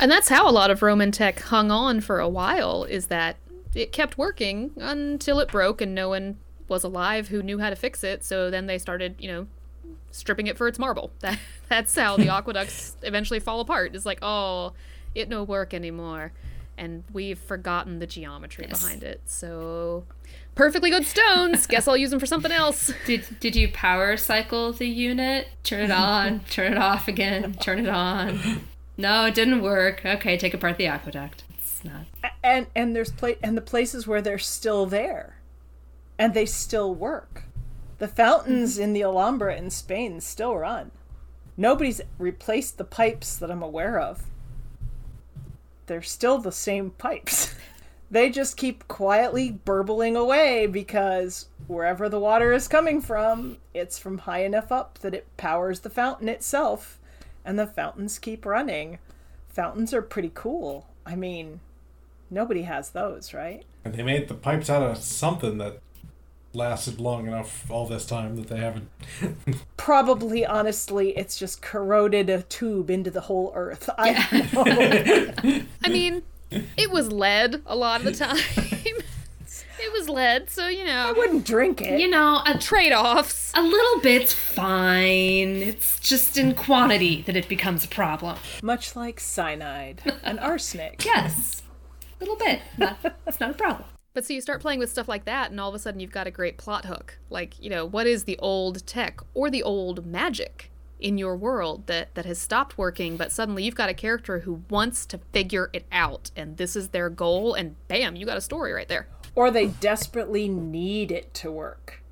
And 0.00 0.10
that's 0.10 0.28
how 0.28 0.48
a 0.48 0.50
lot 0.50 0.70
of 0.70 0.82
Roman 0.82 1.12
tech 1.12 1.38
hung 1.40 1.70
on 1.70 2.00
for 2.00 2.18
a 2.18 2.28
while, 2.28 2.82
is 2.84 3.06
that 3.08 3.36
it 3.74 3.92
kept 3.92 4.18
working 4.18 4.72
until 4.76 5.38
it 5.40 5.50
broke 5.52 5.80
and 5.80 5.94
no 5.94 6.08
one 6.08 6.38
was 6.68 6.82
alive 6.84 7.28
who 7.28 7.42
knew 7.42 7.58
how 7.60 7.70
to 7.70 7.76
fix 7.76 8.02
it. 8.02 8.24
So 8.24 8.50
then 8.50 8.66
they 8.66 8.78
started, 8.78 9.14
you 9.20 9.28
know, 9.30 9.46
stripping 10.10 10.46
it 10.48 10.56
for 10.58 10.66
its 10.68 10.78
marble. 10.78 11.10
That 11.20 11.38
that's 11.68 11.94
how 11.94 12.16
the 12.16 12.28
aqueducts 12.28 12.96
eventually 13.02 13.40
fall 13.40 13.60
apart. 13.60 13.94
It's 13.94 14.06
like, 14.06 14.18
oh, 14.22 14.72
it 15.14 15.28
no 15.28 15.44
work 15.44 15.74
anymore. 15.74 16.32
And 16.78 17.04
we've 17.12 17.38
forgotten 17.38 17.98
the 17.98 18.06
geometry 18.06 18.66
Yes. 18.68 18.80
behind 18.82 19.02
it. 19.04 19.20
So 19.26 20.04
perfectly 20.58 20.90
good 20.90 21.06
stones. 21.06 21.66
Guess 21.68 21.86
I'll 21.86 21.96
use 21.96 22.10
them 22.10 22.18
for 22.18 22.26
something 22.26 22.52
else. 22.52 22.92
did 23.06 23.24
did 23.40 23.56
you 23.56 23.70
power 23.72 24.18
cycle 24.18 24.72
the 24.72 24.88
unit? 24.88 25.48
Turn 25.62 25.80
it 25.80 25.90
on, 25.90 26.40
turn 26.50 26.72
it 26.72 26.78
off 26.78 27.08
again, 27.08 27.54
turn 27.54 27.78
it 27.78 27.88
on. 27.88 28.66
No, 28.98 29.24
it 29.26 29.34
didn't 29.34 29.62
work. 29.62 30.04
Okay, 30.04 30.36
take 30.36 30.52
apart 30.52 30.76
the 30.76 30.88
aqueduct. 30.88 31.44
It's 31.54 31.82
not. 31.84 32.06
And 32.42 32.66
and 32.74 32.94
there's 32.94 33.12
pla- 33.12 33.40
and 33.42 33.56
the 33.56 33.62
places 33.62 34.06
where 34.06 34.20
they're 34.20 34.38
still 34.38 34.84
there, 34.84 35.38
and 36.18 36.34
they 36.34 36.44
still 36.44 36.92
work. 36.92 37.44
The 37.98 38.08
fountains 38.08 38.74
mm-hmm. 38.74 38.82
in 38.82 38.92
the 38.92 39.04
Alhambra 39.04 39.56
in 39.56 39.70
Spain 39.70 40.20
still 40.20 40.56
run. 40.56 40.90
Nobody's 41.56 42.00
replaced 42.18 42.78
the 42.78 42.84
pipes 42.84 43.36
that 43.36 43.50
I'm 43.50 43.62
aware 43.62 43.98
of. 43.98 44.24
They're 45.86 46.02
still 46.02 46.38
the 46.38 46.52
same 46.52 46.90
pipes. 46.90 47.54
they 48.10 48.30
just 48.30 48.56
keep 48.56 48.88
quietly 48.88 49.50
burbling 49.50 50.16
away 50.16 50.66
because 50.66 51.48
wherever 51.66 52.08
the 52.08 52.18
water 52.18 52.52
is 52.52 52.68
coming 52.68 53.00
from, 53.00 53.58
it's 53.74 53.98
from 53.98 54.18
high 54.18 54.44
enough 54.44 54.72
up 54.72 54.98
that 55.00 55.14
it 55.14 55.26
powers 55.36 55.80
the 55.80 55.90
fountain 55.90 56.28
itself, 56.28 56.98
and 57.44 57.58
the 57.58 57.66
fountains 57.66 58.18
keep 58.18 58.46
running. 58.46 58.98
Fountains 59.48 59.92
are 59.92 60.02
pretty 60.02 60.30
cool. 60.34 60.86
I 61.04 61.16
mean, 61.16 61.60
nobody 62.30 62.62
has 62.62 62.90
those, 62.90 63.34
right? 63.34 63.64
And 63.84 63.94
they 63.94 64.02
made 64.02 64.28
the 64.28 64.34
pipes 64.34 64.70
out 64.70 64.82
of 64.82 64.98
something 64.98 65.58
that 65.58 65.80
lasted 66.54 67.00
long 67.00 67.26
enough 67.26 67.70
all 67.70 67.86
this 67.86 68.06
time 68.06 68.36
that 68.36 68.48
they 68.48 68.58
haven't. 68.58 68.88
Probably, 69.76 70.46
honestly, 70.46 71.16
it's 71.16 71.38
just 71.38 71.60
corroded 71.60 72.30
a 72.30 72.42
tube 72.42 72.90
into 72.90 73.10
the 73.10 73.22
whole 73.22 73.52
earth. 73.54 73.90
I 73.98 74.26
don't 74.30 74.52
know. 74.52 75.62
I 75.84 75.88
mean, 75.88 76.22
it 76.50 76.90
was 76.90 77.12
lead 77.12 77.62
a 77.66 77.76
lot 77.76 78.00
of 78.00 78.04
the 78.06 78.12
time. 78.12 78.36
it 79.80 79.92
was 79.92 80.08
lead, 80.08 80.50
so 80.50 80.68
you 80.68 80.84
know. 80.84 81.08
I 81.08 81.12
wouldn't 81.12 81.44
drink 81.44 81.80
it. 81.80 82.00
You 82.00 82.08
know, 82.08 82.36
uh, 82.46 82.54
a 82.54 82.58
trade 82.58 82.92
offs. 82.92 83.52
a 83.54 83.62
little 83.62 84.00
bit's 84.00 84.32
fine. 84.32 85.56
It's 85.56 86.00
just 86.00 86.36
in 86.36 86.54
quantity 86.54 87.22
that 87.22 87.36
it 87.36 87.48
becomes 87.48 87.84
a 87.84 87.88
problem. 87.88 88.38
Much 88.62 88.96
like 88.96 89.20
cyanide 89.20 90.02
and 90.22 90.38
arsenic. 90.40 91.04
Yes, 91.04 91.62
a 92.20 92.24
little 92.24 92.36
bit. 92.36 92.60
Not, 92.76 92.98
it's 93.26 93.40
not 93.40 93.50
a 93.50 93.54
problem. 93.54 93.84
But 94.14 94.24
so 94.24 94.32
you 94.32 94.40
start 94.40 94.60
playing 94.60 94.80
with 94.80 94.90
stuff 94.90 95.06
like 95.08 95.26
that, 95.26 95.50
and 95.50 95.60
all 95.60 95.68
of 95.68 95.74
a 95.74 95.78
sudden 95.78 96.00
you've 96.00 96.10
got 96.10 96.26
a 96.26 96.30
great 96.32 96.58
plot 96.58 96.86
hook. 96.86 97.18
Like, 97.30 97.60
you 97.60 97.70
know, 97.70 97.84
what 97.84 98.06
is 98.06 98.24
the 98.24 98.38
old 98.38 98.84
tech 98.86 99.20
or 99.34 99.48
the 99.50 99.62
old 99.62 100.06
magic 100.06 100.67
in 101.00 101.18
your 101.18 101.36
world 101.36 101.86
that, 101.86 102.14
that 102.14 102.24
has 102.24 102.38
stopped 102.38 102.78
working, 102.78 103.16
but 103.16 103.32
suddenly 103.32 103.64
you've 103.64 103.74
got 103.74 103.88
a 103.88 103.94
character 103.94 104.40
who 104.40 104.62
wants 104.68 105.06
to 105.06 105.18
figure 105.32 105.70
it 105.72 105.86
out, 105.92 106.30
and 106.36 106.56
this 106.56 106.74
is 106.76 106.88
their 106.88 107.08
goal, 107.08 107.54
and 107.54 107.76
bam, 107.88 108.16
you 108.16 108.26
got 108.26 108.36
a 108.36 108.42
story 108.42 108.72
right 108.72 108.88
there. 108.88 109.08
Or 109.34 109.50
they 109.50 109.66
desperately 109.66 110.48
need 110.48 111.10
it 111.10 111.32
to 111.34 111.50
work. 111.50 112.02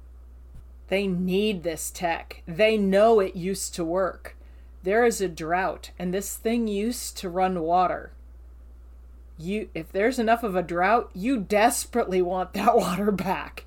They 0.88 1.06
need 1.06 1.62
this 1.62 1.90
tech. 1.90 2.42
They 2.46 2.76
know 2.76 3.18
it 3.18 3.34
used 3.34 3.74
to 3.74 3.84
work. 3.84 4.36
There 4.82 5.04
is 5.04 5.20
a 5.20 5.28
drought, 5.28 5.90
and 5.98 6.14
this 6.14 6.36
thing 6.36 6.68
used 6.68 7.16
to 7.18 7.28
run 7.28 7.60
water. 7.60 8.12
You, 9.38 9.68
if 9.74 9.90
there's 9.90 10.18
enough 10.18 10.42
of 10.44 10.54
a 10.54 10.62
drought, 10.62 11.10
you 11.12 11.38
desperately 11.40 12.22
want 12.22 12.52
that 12.52 12.76
water 12.76 13.10
back. 13.10 13.64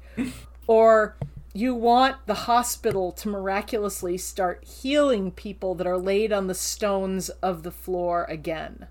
or 0.65 1.15
you 1.53 1.73
want 1.73 2.17
the 2.27 2.45
hospital 2.45 3.11
to 3.11 3.29
miraculously 3.29 4.17
start 4.17 4.63
healing 4.63 5.31
people 5.31 5.73
that 5.75 5.87
are 5.87 5.97
laid 5.97 6.31
on 6.31 6.47
the 6.47 6.53
stones 6.53 7.29
of 7.29 7.63
the 7.63 7.71
floor 7.71 8.25
again. 8.25 8.87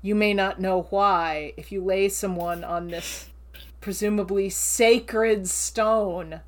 You 0.00 0.14
may 0.14 0.34
not 0.34 0.60
know 0.60 0.88
why 0.90 1.52
if 1.56 1.70
you 1.70 1.82
lay 1.82 2.08
someone 2.08 2.64
on 2.64 2.88
this 2.88 3.28
presumably 3.80 4.48
sacred 4.48 5.48
stone 5.48 6.40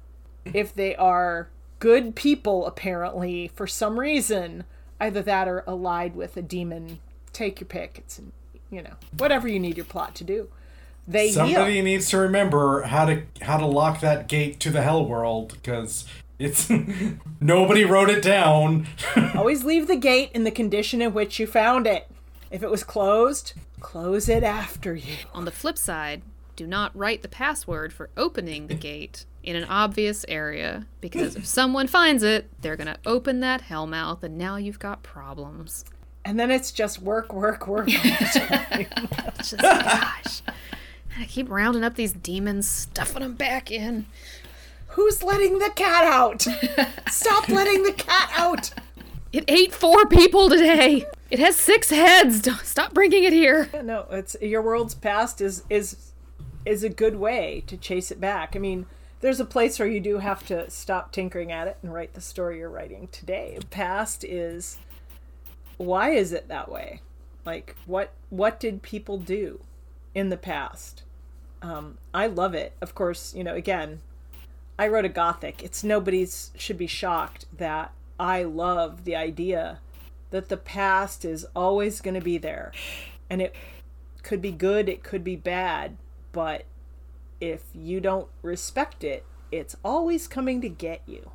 if 0.52 0.74
they 0.74 0.96
are 0.96 1.48
good 1.78 2.16
people, 2.16 2.66
apparently, 2.66 3.48
for 3.48 3.66
some 3.66 4.00
reason, 4.00 4.64
either 5.00 5.22
that 5.22 5.48
or 5.48 5.62
allied 5.66 6.16
with 6.16 6.36
a 6.36 6.42
demon. 6.42 6.98
Take 7.32 7.60
your 7.60 7.68
pick. 7.68 7.98
It's, 7.98 8.20
you 8.70 8.82
know, 8.82 8.94
whatever 9.16 9.46
you 9.46 9.60
need 9.60 9.76
your 9.76 9.86
plot 9.86 10.14
to 10.16 10.24
do. 10.24 10.48
They 11.06 11.30
Somebody 11.30 11.74
heal. 11.74 11.84
needs 11.84 12.08
to 12.10 12.18
remember 12.18 12.82
how 12.82 13.04
to 13.06 13.22
how 13.42 13.58
to 13.58 13.66
lock 13.66 14.00
that 14.00 14.28
gate 14.28 14.58
to 14.60 14.70
the 14.70 14.82
hell 14.82 15.04
world 15.04 15.52
because 15.52 16.06
it's 16.38 16.70
nobody 17.40 17.84
wrote 17.84 18.10
it 18.10 18.22
down. 18.22 18.86
Always 19.34 19.64
leave 19.64 19.86
the 19.86 19.96
gate 19.96 20.30
in 20.34 20.44
the 20.44 20.50
condition 20.50 21.02
in 21.02 21.12
which 21.12 21.38
you 21.38 21.46
found 21.46 21.86
it. 21.86 22.08
If 22.50 22.62
it 22.62 22.70
was 22.70 22.84
closed, 22.84 23.52
close 23.80 24.28
it 24.28 24.42
after 24.42 24.94
you. 24.94 25.16
On 25.34 25.44
the 25.44 25.50
flip 25.50 25.76
side, 25.76 26.22
do 26.56 26.66
not 26.66 26.96
write 26.96 27.22
the 27.22 27.28
password 27.28 27.92
for 27.92 28.10
opening 28.16 28.68
the 28.68 28.74
gate 28.74 29.26
in 29.42 29.56
an 29.56 29.64
obvious 29.64 30.24
area 30.28 30.86
because 31.00 31.36
if 31.36 31.44
someone 31.44 31.86
finds 31.86 32.22
it, 32.22 32.48
they're 32.62 32.76
going 32.76 32.86
to 32.86 32.98
open 33.04 33.40
that 33.40 33.62
hellmouth 33.62 34.22
and 34.22 34.38
now 34.38 34.56
you've 34.56 34.78
got 34.78 35.02
problems. 35.02 35.84
And 36.24 36.40
then 36.40 36.50
it's 36.50 36.72
just 36.72 37.02
work, 37.02 37.34
work, 37.34 37.66
work. 37.66 37.88
all 37.88 38.02
the 38.02 38.46
time. 38.48 39.08
Just, 39.36 39.58
gosh. 39.58 40.42
I 41.18 41.24
keep 41.26 41.48
rounding 41.50 41.84
up 41.84 41.94
these 41.94 42.12
demons, 42.12 42.68
stuffing 42.68 43.22
them 43.22 43.34
back 43.34 43.70
in. 43.70 44.06
Who's 44.88 45.22
letting 45.22 45.58
the 45.58 45.70
cat 45.74 46.04
out? 46.04 46.42
Stop 47.10 47.48
letting 47.48 47.82
the 47.82 47.92
cat 47.92 48.30
out. 48.36 48.70
It 49.32 49.44
ate 49.48 49.72
four 49.74 50.06
people 50.06 50.48
today. 50.48 51.06
It 51.30 51.38
has 51.40 51.56
six 51.56 51.90
heads. 51.90 52.40
Don't- 52.40 52.60
Stop 52.64 52.94
bringing 52.94 53.24
it 53.24 53.32
here. 53.32 53.68
No, 53.82 54.06
it's 54.10 54.36
your 54.40 54.62
world's 54.62 54.94
past 54.94 55.40
is 55.40 55.64
is 55.68 56.12
is 56.64 56.82
a 56.84 56.88
good 56.88 57.16
way 57.16 57.62
to 57.66 57.76
chase 57.76 58.10
it 58.10 58.20
back. 58.20 58.54
I 58.54 58.58
mean, 58.58 58.86
there's 59.20 59.40
a 59.40 59.44
place 59.44 59.78
where 59.78 59.88
you 59.88 60.00
do 60.00 60.18
have 60.18 60.46
to 60.46 60.70
stop 60.70 61.12
tinkering 61.12 61.50
at 61.52 61.66
it 61.68 61.76
and 61.82 61.92
write 61.92 62.14
the 62.14 62.20
story 62.20 62.58
you're 62.58 62.70
writing 62.70 63.08
today. 63.12 63.58
Past 63.70 64.24
is 64.24 64.78
why 65.76 66.10
is 66.10 66.32
it 66.32 66.48
that 66.48 66.70
way? 66.70 67.00
Like 67.44 67.74
what 67.86 68.12
what 68.30 68.60
did 68.60 68.82
people 68.82 69.18
do 69.18 69.60
in 70.14 70.28
the 70.28 70.36
past? 70.36 71.02
Um, 71.64 71.96
I 72.12 72.26
love 72.26 72.54
it. 72.54 72.74
Of 72.82 72.94
course, 72.94 73.34
you 73.34 73.42
know, 73.42 73.54
again, 73.54 74.02
I 74.78 74.86
wrote 74.86 75.06
a 75.06 75.08
gothic. 75.08 75.62
It's 75.64 75.82
nobody's 75.82 76.50
should 76.56 76.76
be 76.76 76.86
shocked 76.86 77.46
that 77.56 77.92
I 78.20 78.42
love 78.42 79.04
the 79.04 79.16
idea 79.16 79.78
that 80.30 80.50
the 80.50 80.58
past 80.58 81.24
is 81.24 81.46
always 81.56 82.02
going 82.02 82.16
to 82.16 82.20
be 82.20 82.36
there. 82.36 82.70
And 83.30 83.40
it 83.40 83.54
could 84.22 84.42
be 84.42 84.52
good, 84.52 84.90
it 84.90 85.02
could 85.02 85.24
be 85.24 85.36
bad, 85.36 85.96
but 86.32 86.66
if 87.40 87.62
you 87.74 87.98
don't 87.98 88.28
respect 88.42 89.02
it, 89.02 89.24
it's 89.50 89.74
always 89.82 90.28
coming 90.28 90.60
to 90.60 90.68
get 90.68 91.00
you, 91.06 91.30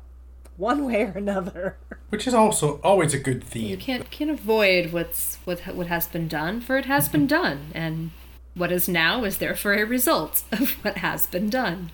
one 0.56 0.84
way 0.84 1.06
or 1.06 1.18
another. 1.18 1.76
Which 2.10 2.28
is 2.28 2.34
also 2.34 2.78
always 2.84 3.14
a 3.14 3.18
good 3.18 3.42
theme. 3.42 3.68
You 3.68 3.76
can't 3.76 4.10
can't 4.12 4.30
avoid 4.30 4.92
what's 4.92 5.38
what 5.44 5.60
what 5.74 5.88
has 5.88 6.06
been 6.06 6.28
done, 6.28 6.60
for 6.60 6.76
it 6.76 6.84
has 6.84 7.08
been 7.08 7.26
done, 7.26 7.72
and 7.74 8.12
what 8.54 8.72
is 8.72 8.88
now 8.88 9.24
is 9.24 9.38
therefore 9.38 9.74
a 9.74 9.84
result 9.84 10.42
of 10.52 10.70
what 10.84 10.98
has 10.98 11.26
been 11.26 11.50
done. 11.50 11.90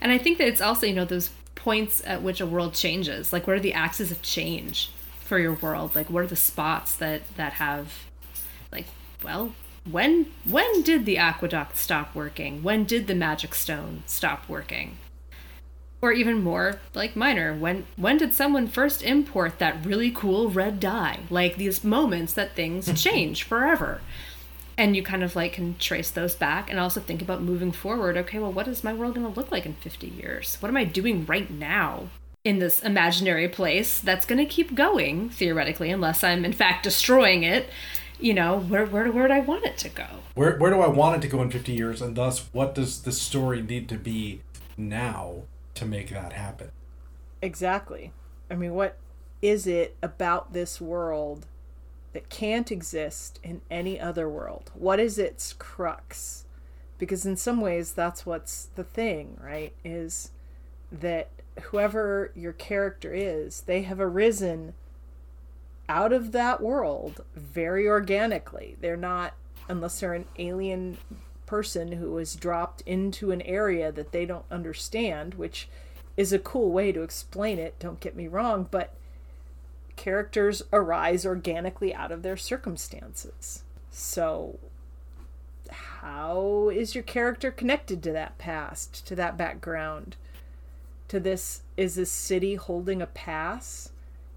And 0.00 0.12
I 0.12 0.18
think 0.18 0.38
that 0.38 0.48
it's 0.48 0.60
also 0.60 0.86
you 0.86 0.94
know 0.94 1.04
those 1.04 1.30
points 1.54 2.02
at 2.04 2.22
which 2.22 2.40
a 2.40 2.46
world 2.46 2.74
changes. 2.74 3.32
Like, 3.32 3.46
what 3.46 3.56
are 3.56 3.60
the 3.60 3.72
axes 3.72 4.10
of 4.10 4.20
change 4.22 4.90
for 5.20 5.38
your 5.38 5.54
world? 5.54 5.94
Like, 5.94 6.10
what 6.10 6.24
are 6.24 6.28
the 6.28 6.36
spots 6.36 6.94
that 6.96 7.22
that 7.36 7.54
have, 7.54 8.04
like, 8.70 8.86
well, 9.22 9.54
when 9.90 10.26
when 10.44 10.82
did 10.82 11.06
the 11.06 11.18
aqueduct 11.18 11.76
stop 11.76 12.14
working? 12.14 12.62
When 12.62 12.84
did 12.84 13.06
the 13.06 13.14
magic 13.14 13.54
stone 13.54 14.02
stop 14.06 14.48
working? 14.48 14.98
or 16.04 16.12
even 16.12 16.42
more 16.42 16.78
like 16.92 17.16
minor 17.16 17.54
when 17.54 17.86
when 17.96 18.18
did 18.18 18.34
someone 18.34 18.66
first 18.68 19.02
import 19.02 19.58
that 19.58 19.86
really 19.86 20.10
cool 20.10 20.50
red 20.50 20.78
dye 20.78 21.18
like 21.30 21.56
these 21.56 21.82
moments 21.82 22.34
that 22.34 22.54
things 22.54 22.92
change 23.02 23.42
forever 23.42 24.02
and 24.76 24.96
you 24.96 25.02
kind 25.02 25.22
of 25.22 25.36
like 25.36 25.54
can 25.54 25.76
trace 25.78 26.10
those 26.10 26.34
back 26.34 26.70
and 26.70 26.78
also 26.78 27.00
think 27.00 27.22
about 27.22 27.42
moving 27.42 27.72
forward. 27.72 28.16
Okay 28.16 28.38
well 28.38 28.52
what 28.52 28.68
is 28.68 28.84
my 28.84 28.92
world 28.92 29.14
going 29.14 29.26
to 29.26 29.38
look 29.38 29.50
like 29.50 29.66
in 29.66 29.74
50 29.74 30.06
years? 30.08 30.56
What 30.60 30.68
am 30.68 30.76
i 30.76 30.84
doing 30.84 31.26
right 31.26 31.50
now 31.50 32.08
in 32.44 32.58
this 32.58 32.82
imaginary 32.82 33.48
place 33.48 34.00
that's 34.00 34.26
going 34.26 34.38
to 34.38 34.44
keep 34.44 34.74
going 34.74 35.30
theoretically 35.30 35.90
unless 35.90 36.22
i'm 36.22 36.44
in 36.44 36.52
fact 36.52 36.84
destroying 36.84 37.42
it? 37.42 37.68
You 38.20 38.34
know 38.34 38.58
where 38.58 38.86
where 38.86 39.10
where 39.10 39.28
do 39.28 39.34
i 39.34 39.40
want 39.40 39.64
it 39.64 39.78
to 39.78 39.88
go? 39.88 40.06
Where 40.34 40.56
where 40.58 40.70
do 40.70 40.80
I 40.80 40.88
want 40.88 41.16
it 41.16 41.22
to 41.22 41.28
go 41.28 41.42
in 41.42 41.50
50 41.50 41.72
years? 41.72 42.02
And 42.02 42.16
thus 42.16 42.48
what 42.52 42.74
does 42.74 43.02
the 43.02 43.12
story 43.12 43.62
need 43.62 43.88
to 43.88 43.96
be 43.96 44.40
now 44.76 45.42
to 45.74 45.84
make 45.84 46.10
that 46.10 46.32
happen? 46.32 46.70
Exactly. 47.42 48.12
I 48.50 48.54
mean, 48.54 48.74
what 48.74 48.96
is 49.42 49.66
it 49.66 49.96
about 50.02 50.52
this 50.52 50.80
world 50.80 51.46
that 52.14 52.30
can't 52.30 52.72
exist 52.72 53.38
in 53.42 53.60
any 53.70 54.00
other 54.00 54.28
world? 54.28 54.70
What 54.74 54.98
is 54.98 55.18
its 55.18 55.52
crux? 55.52 56.46
Because 56.96 57.26
in 57.26 57.36
some 57.36 57.60
ways, 57.60 57.92
that's 57.92 58.24
what's 58.24 58.70
the 58.76 58.84
thing, 58.84 59.36
right? 59.38 59.74
Is 59.84 60.30
that 60.90 61.28
whoever 61.64 62.32
your 62.34 62.52
character 62.52 63.12
is, 63.12 63.62
they 63.62 63.82
have 63.82 64.00
arisen 64.00 64.74
out 65.88 66.12
of 66.12 66.32
that 66.32 66.62
world 66.62 67.22
very 67.34 67.86
organically. 67.86 68.76
They're 68.80 68.96
not, 68.96 69.34
unless 69.68 70.00
they're 70.00 70.14
an 70.14 70.26
alien 70.38 70.98
person 71.46 71.92
who 71.92 72.12
was 72.12 72.36
dropped 72.36 72.80
into 72.82 73.32
an 73.32 73.42
area 73.42 73.92
that 73.92 74.12
they 74.12 74.24
don't 74.24 74.46
understand, 74.50 75.34
which 75.34 75.68
is 76.16 76.32
a 76.32 76.38
cool 76.38 76.70
way 76.70 76.92
to 76.92 77.02
explain 77.02 77.58
it, 77.58 77.78
don't 77.78 78.00
get 78.00 78.16
me 78.16 78.28
wrong, 78.28 78.66
but 78.70 78.94
characters 79.96 80.62
arise 80.72 81.24
organically 81.24 81.94
out 81.94 82.12
of 82.12 82.22
their 82.22 82.36
circumstances. 82.36 83.62
So, 83.90 84.58
how 85.70 86.70
is 86.72 86.94
your 86.94 87.04
character 87.04 87.50
connected 87.50 88.02
to 88.02 88.12
that 88.12 88.38
past, 88.38 89.06
to 89.06 89.16
that 89.16 89.36
background? 89.36 90.16
To 91.08 91.20
this, 91.20 91.62
is 91.76 91.94
this 91.94 92.10
city 92.10 92.56
holding 92.56 93.00
a 93.00 93.06
pass? 93.06 93.90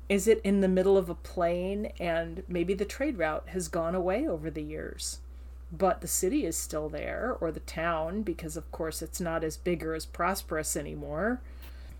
Is 0.09 0.27
it 0.27 0.39
in 0.43 0.61
the 0.61 0.67
middle 0.67 0.97
of 0.97 1.09
a 1.09 1.15
plain 1.15 1.91
and 1.99 2.43
maybe 2.47 2.73
the 2.73 2.85
trade 2.85 3.17
route 3.17 3.49
has 3.49 3.67
gone 3.67 3.95
away 3.95 4.27
over 4.27 4.49
the 4.49 4.61
years? 4.61 5.19
But 5.71 5.99
the 5.99 6.07
city 6.07 6.45
is 6.45 6.55
still 6.55 6.87
there, 6.87 7.35
or 7.41 7.51
the 7.51 7.59
town, 7.59 8.21
because 8.21 8.55
of 8.55 8.71
course 8.71 9.01
it's 9.01 9.19
not 9.19 9.43
as 9.43 9.57
big 9.57 9.83
or 9.83 9.93
as 9.93 10.05
prosperous 10.05 10.77
anymore 10.77 11.41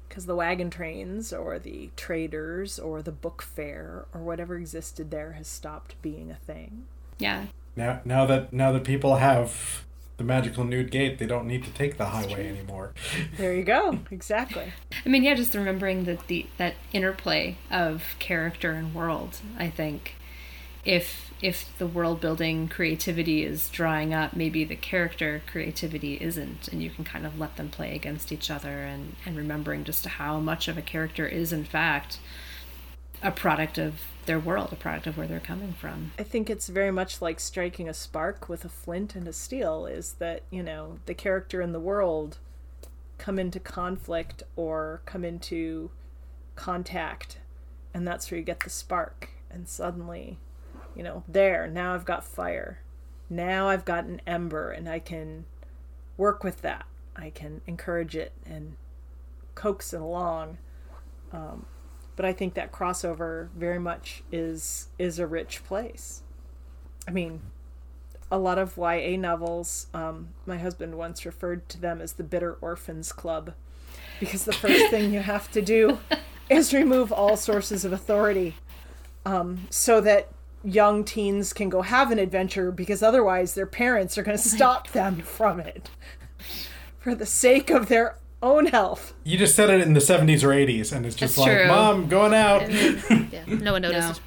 because 0.08 0.26
the 0.26 0.36
wagon 0.36 0.70
trains 0.70 1.34
or 1.34 1.60
the 1.60 1.90
traders 1.96 2.80
or 2.80 3.02
the 3.02 3.12
book 3.12 3.42
fair 3.42 4.06
or 4.14 4.22
whatever 4.22 4.56
existed 4.58 5.12
there 5.12 5.34
has 5.34 5.48
stopped 5.48 6.00
being 6.02 6.32
a 6.32 6.36
thing. 6.36 6.84
yeah 7.18 7.46
Now 7.76 8.02
now 8.06 8.26
that 8.26 8.54
now 8.54 8.72
that 8.72 8.84
people 8.84 9.16
have 9.18 9.84
the 10.18 10.24
magical 10.24 10.64
nude 10.64 10.90
gate, 10.90 11.20
they 11.20 11.28
don't 11.28 11.46
need 11.46 11.64
to 11.64 11.70
take 11.72 11.98
the 11.98 12.06
highway 12.06 12.50
anymore. 12.50 12.94
There 13.38 13.54
you 13.54 13.64
go. 13.64 14.00
Exactly. 14.10 14.74
I 15.06 15.10
mean, 15.10 15.24
yeah, 15.24 15.36
just 15.36 15.54
remembering 15.54 16.06
that 16.06 16.26
the 16.28 16.48
that 16.58 16.74
interplay 16.92 17.58
of 17.70 18.16
character 18.18 18.72
and 18.72 18.96
world. 18.96 19.38
I 19.60 19.70
think 19.70 20.16
if 20.84 21.27
if 21.42 21.78
the 21.78 21.88
world 21.88 22.20
building 22.20 22.68
creativity 22.68 23.44
is 23.44 23.70
drying 23.70 24.14
up, 24.14 24.36
maybe 24.36 24.64
the 24.64 24.76
character 24.76 25.42
creativity 25.46 26.16
isn't, 26.16 26.68
and 26.68 26.82
you 26.82 26.90
can 26.90 27.04
kind 27.04 27.26
of 27.26 27.40
let 27.40 27.58
them 27.58 27.70
play 27.70 27.96
against 27.96 28.32
each 28.32 28.50
other, 28.50 28.84
and 28.84 29.16
and 29.26 29.38
remembering 29.38 29.84
just 29.84 30.06
how 30.06 30.40
much 30.40 30.68
of 30.68 30.78
a 30.78 30.82
character 30.82 31.28
is 31.28 31.54
in 31.54 31.64
fact 31.64 32.20
a 33.24 33.32
product 33.32 33.78
of 33.78 34.02
their 34.26 34.40
world, 34.40 34.72
a 34.72 34.76
product 34.76 35.08
of 35.08 35.18
where 35.18 35.28
they're 35.28 35.40
coming 35.40 35.74
from. 35.74 36.12
I 36.20 36.24
think 36.24 36.50
it's 36.50 36.68
very 36.68 36.92
much 36.92 37.22
like 37.22 37.40
striking 37.40 37.90
a 37.90 37.94
spark 37.94 38.48
with 38.48 38.64
a 38.64 38.70
flint 38.70 39.16
and 39.16 39.28
a 39.28 39.34
steel 39.34 39.86
is 39.86 40.14
that, 40.14 40.44
you 40.52 40.62
know, 40.62 41.00
the 41.06 41.14
character 41.14 41.62
and 41.62 41.74
the 41.74 41.80
world 41.80 42.38
come 43.18 43.40
into 43.40 43.60
conflict 43.60 44.44
or 44.56 45.02
come 45.06 45.26
into 45.26 45.90
contact 46.56 47.38
and 47.94 48.08
that's 48.08 48.30
where 48.30 48.38
you 48.38 48.44
get 48.44 48.60
the 48.60 48.70
spark 48.70 49.30
and 49.50 49.68
suddenly, 49.68 50.38
you 50.98 51.04
know, 51.04 51.24
there, 51.28 51.68
now 51.68 51.94
I've 51.94 52.06
got 52.06 52.26
fire. 52.26 52.80
Now 53.30 53.70
I've 53.70 53.86
got 53.86 54.06
an 54.06 54.20
ember 54.26 54.72
and 54.72 54.90
I 54.90 54.98
can 54.98 55.46
work 56.18 56.44
with 56.44 56.64
that. 56.64 56.88
I 57.16 57.30
can 57.30 57.62
encourage 57.68 58.16
it 58.16 58.34
and 58.46 58.76
coax 59.54 59.94
it 59.94 60.02
along. 60.02 60.58
Um, 61.32 61.68
but 62.16 62.26
I 62.26 62.34
think 62.34 62.56
that 62.56 62.72
crossover 62.72 63.50
very 63.56 63.78
much 63.78 64.24
is 64.32 64.88
is 64.98 65.20
a 65.20 65.28
rich 65.28 65.64
place. 65.66 66.24
I 67.08 67.12
mean, 67.12 67.42
a 68.32 68.40
lot 68.40 68.58
of 68.58 68.76
YA 68.76 69.18
novels. 69.18 69.88
Um, 69.94 70.30
my 70.48 70.58
husband 70.58 70.98
once 70.98 71.28
referred 71.28 71.70
to 71.70 71.80
them 71.80 72.02
as 72.02 72.14
the 72.14 72.24
Bitter 72.24 72.58
Orphans 72.60 73.12
Club, 73.12 73.54
because 74.20 74.46
the 74.46 74.54
first 74.54 74.90
thing 74.90 75.14
you 75.14 75.20
have 75.20 75.52
to 75.52 75.62
do 75.62 76.00
is 76.50 76.74
remove 76.74 77.12
all 77.12 77.38
sources 77.38 77.86
of 77.86 77.94
authority, 77.94 78.56
um, 79.26 79.68
so 79.70 80.02
that 80.02 80.30
young 80.68 81.04
teens 81.04 81.54
can 81.54 81.70
go 81.70 81.82
have 81.82 82.12
an 82.12 82.20
adventure. 82.20 82.72
Because 82.72 83.02
otherwise, 83.02 83.54
their 83.54 83.66
parents 83.66 84.18
are 84.18 84.24
going 84.24 84.38
to 84.38 84.44
stop 84.44 84.90
them 84.92 85.18
from 85.22 85.60
it, 85.60 85.90
for 87.00 87.16
the 87.16 87.26
sake 87.26 87.70
of 87.70 87.88
their 87.88 88.18
own 88.44 88.68
health. 88.68 89.14
You 89.24 89.38
just 89.38 89.56
said 89.56 89.70
it 89.70 89.82
in 89.82 89.94
the 89.94 90.00
70s 90.00 90.44
or 90.44 90.50
80s, 90.50 90.92
and 90.96 91.06
it's 91.06 91.16
just 91.16 91.36
That's 91.38 91.48
like, 91.48 91.58
true. 91.58 91.68
Mom, 91.68 92.08
going 92.08 92.34
out. 92.34 92.70
yeah, 92.72 93.44
no 93.48 93.72
one 93.74 93.82
noticed. 93.84 94.22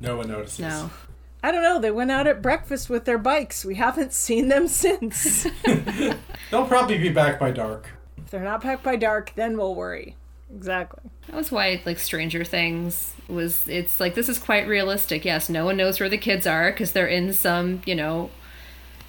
no 0.00 0.16
one 0.16 0.28
notices. 0.28 0.60
No. 0.60 0.90
I 1.42 1.52
don't 1.52 1.62
know. 1.62 1.80
They 1.80 1.90
went 1.92 2.10
out 2.10 2.26
at 2.26 2.42
breakfast 2.42 2.90
with 2.90 3.04
their 3.04 3.18
bikes. 3.18 3.64
We 3.64 3.76
haven't 3.76 4.12
seen 4.24 4.48
them 4.48 4.66
since. 4.68 5.46
They'll 6.50 6.66
probably 6.66 6.98
be 6.98 7.08
back 7.10 7.38
by 7.38 7.50
dark. 7.52 7.88
if 8.16 8.30
they're 8.30 8.42
not 8.42 8.62
back 8.62 8.82
by 8.82 8.96
dark, 8.96 9.32
then 9.36 9.56
we'll 9.56 9.74
worry. 9.74 10.16
Exactly. 10.54 11.10
That 11.26 11.36
was 11.36 11.52
why 11.52 11.80
like 11.84 11.98
Stranger 11.98 12.44
Things 12.44 13.14
was 13.28 13.68
it's 13.68 14.00
like 14.00 14.14
this 14.14 14.28
is 14.28 14.38
quite 14.38 14.66
realistic. 14.66 15.24
Yes, 15.24 15.48
no 15.48 15.64
one 15.64 15.76
knows 15.76 16.00
where 16.00 16.08
the 16.08 16.18
kids 16.18 16.46
are 16.46 16.70
because 16.70 16.92
they're 16.92 17.06
in 17.06 17.32
some, 17.34 17.82
you 17.84 17.94
know, 17.94 18.30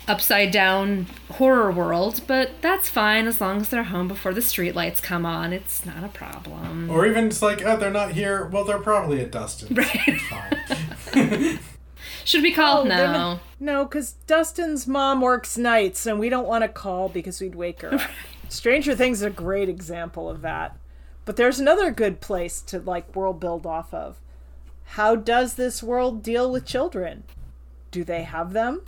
upside 0.07 0.51
down 0.51 1.05
horror 1.31 1.71
world, 1.71 2.21
but 2.27 2.51
that's 2.61 2.89
fine 2.89 3.27
as 3.27 3.39
long 3.39 3.61
as 3.61 3.69
they're 3.69 3.83
home 3.83 4.07
before 4.07 4.33
the 4.33 4.41
streetlights 4.41 5.01
come 5.01 5.25
on. 5.25 5.53
It's 5.53 5.85
not 5.85 6.03
a 6.03 6.07
problem. 6.09 6.89
Or 6.89 7.05
even 7.05 7.27
it's 7.27 7.41
like, 7.41 7.63
oh, 7.63 7.77
they're 7.77 7.91
not 7.91 8.11
here. 8.13 8.45
Well, 8.47 8.65
they're 8.65 8.79
probably 8.79 9.21
at 9.21 9.31
Dustin. 9.31 9.75
Right. 9.75 10.19
Fine. 10.29 11.59
Should 12.25 12.43
we 12.43 12.53
call? 12.53 12.81
Oh, 12.81 12.83
they're 12.87 13.07
no. 13.07 13.13
not- 13.13 13.39
No, 13.59 13.85
because 13.85 14.13
Dustin's 14.27 14.87
mom 14.87 15.21
works 15.21 15.57
nights, 15.57 16.05
and 16.05 16.19
we 16.19 16.29
don't 16.29 16.47
want 16.47 16.63
to 16.63 16.67
call 16.67 17.07
because 17.09 17.39
we'd 17.39 17.55
wake 17.55 17.81
her 17.81 17.93
up. 17.95 18.01
Stranger 18.49 18.95
Things 18.95 19.19
is 19.19 19.23
a 19.25 19.29
great 19.29 19.69
example 19.69 20.29
of 20.29 20.41
that. 20.41 20.75
But 21.30 21.36
there's 21.36 21.59
another 21.59 21.91
good 21.91 22.21
place 22.21 22.59
to 22.63 22.80
like 22.80 23.15
world 23.15 23.39
build 23.39 23.67
off 23.67 23.93
of. 23.93 24.19
How 24.97 25.15
does 25.15 25.53
this 25.53 25.84
world 25.84 26.23
deal 26.23 26.51
with 26.51 26.65
children? 26.65 27.23
Do 27.91 28.03
they 28.03 28.23
have 28.23 28.53
them? 28.53 28.82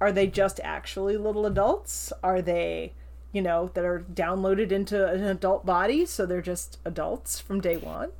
Are 0.00 0.12
they 0.12 0.28
just 0.28 0.60
actually 0.62 1.16
little 1.16 1.44
adults? 1.44 2.12
Are 2.22 2.40
they, 2.40 2.92
you 3.32 3.42
know, 3.42 3.72
that 3.74 3.84
are 3.84 4.04
downloaded 4.14 4.70
into 4.70 5.08
an 5.08 5.24
adult 5.24 5.66
body, 5.66 6.06
so 6.06 6.24
they're 6.24 6.40
just 6.40 6.78
adults 6.84 7.40
from 7.40 7.60
day 7.60 7.76
one? 7.78 8.12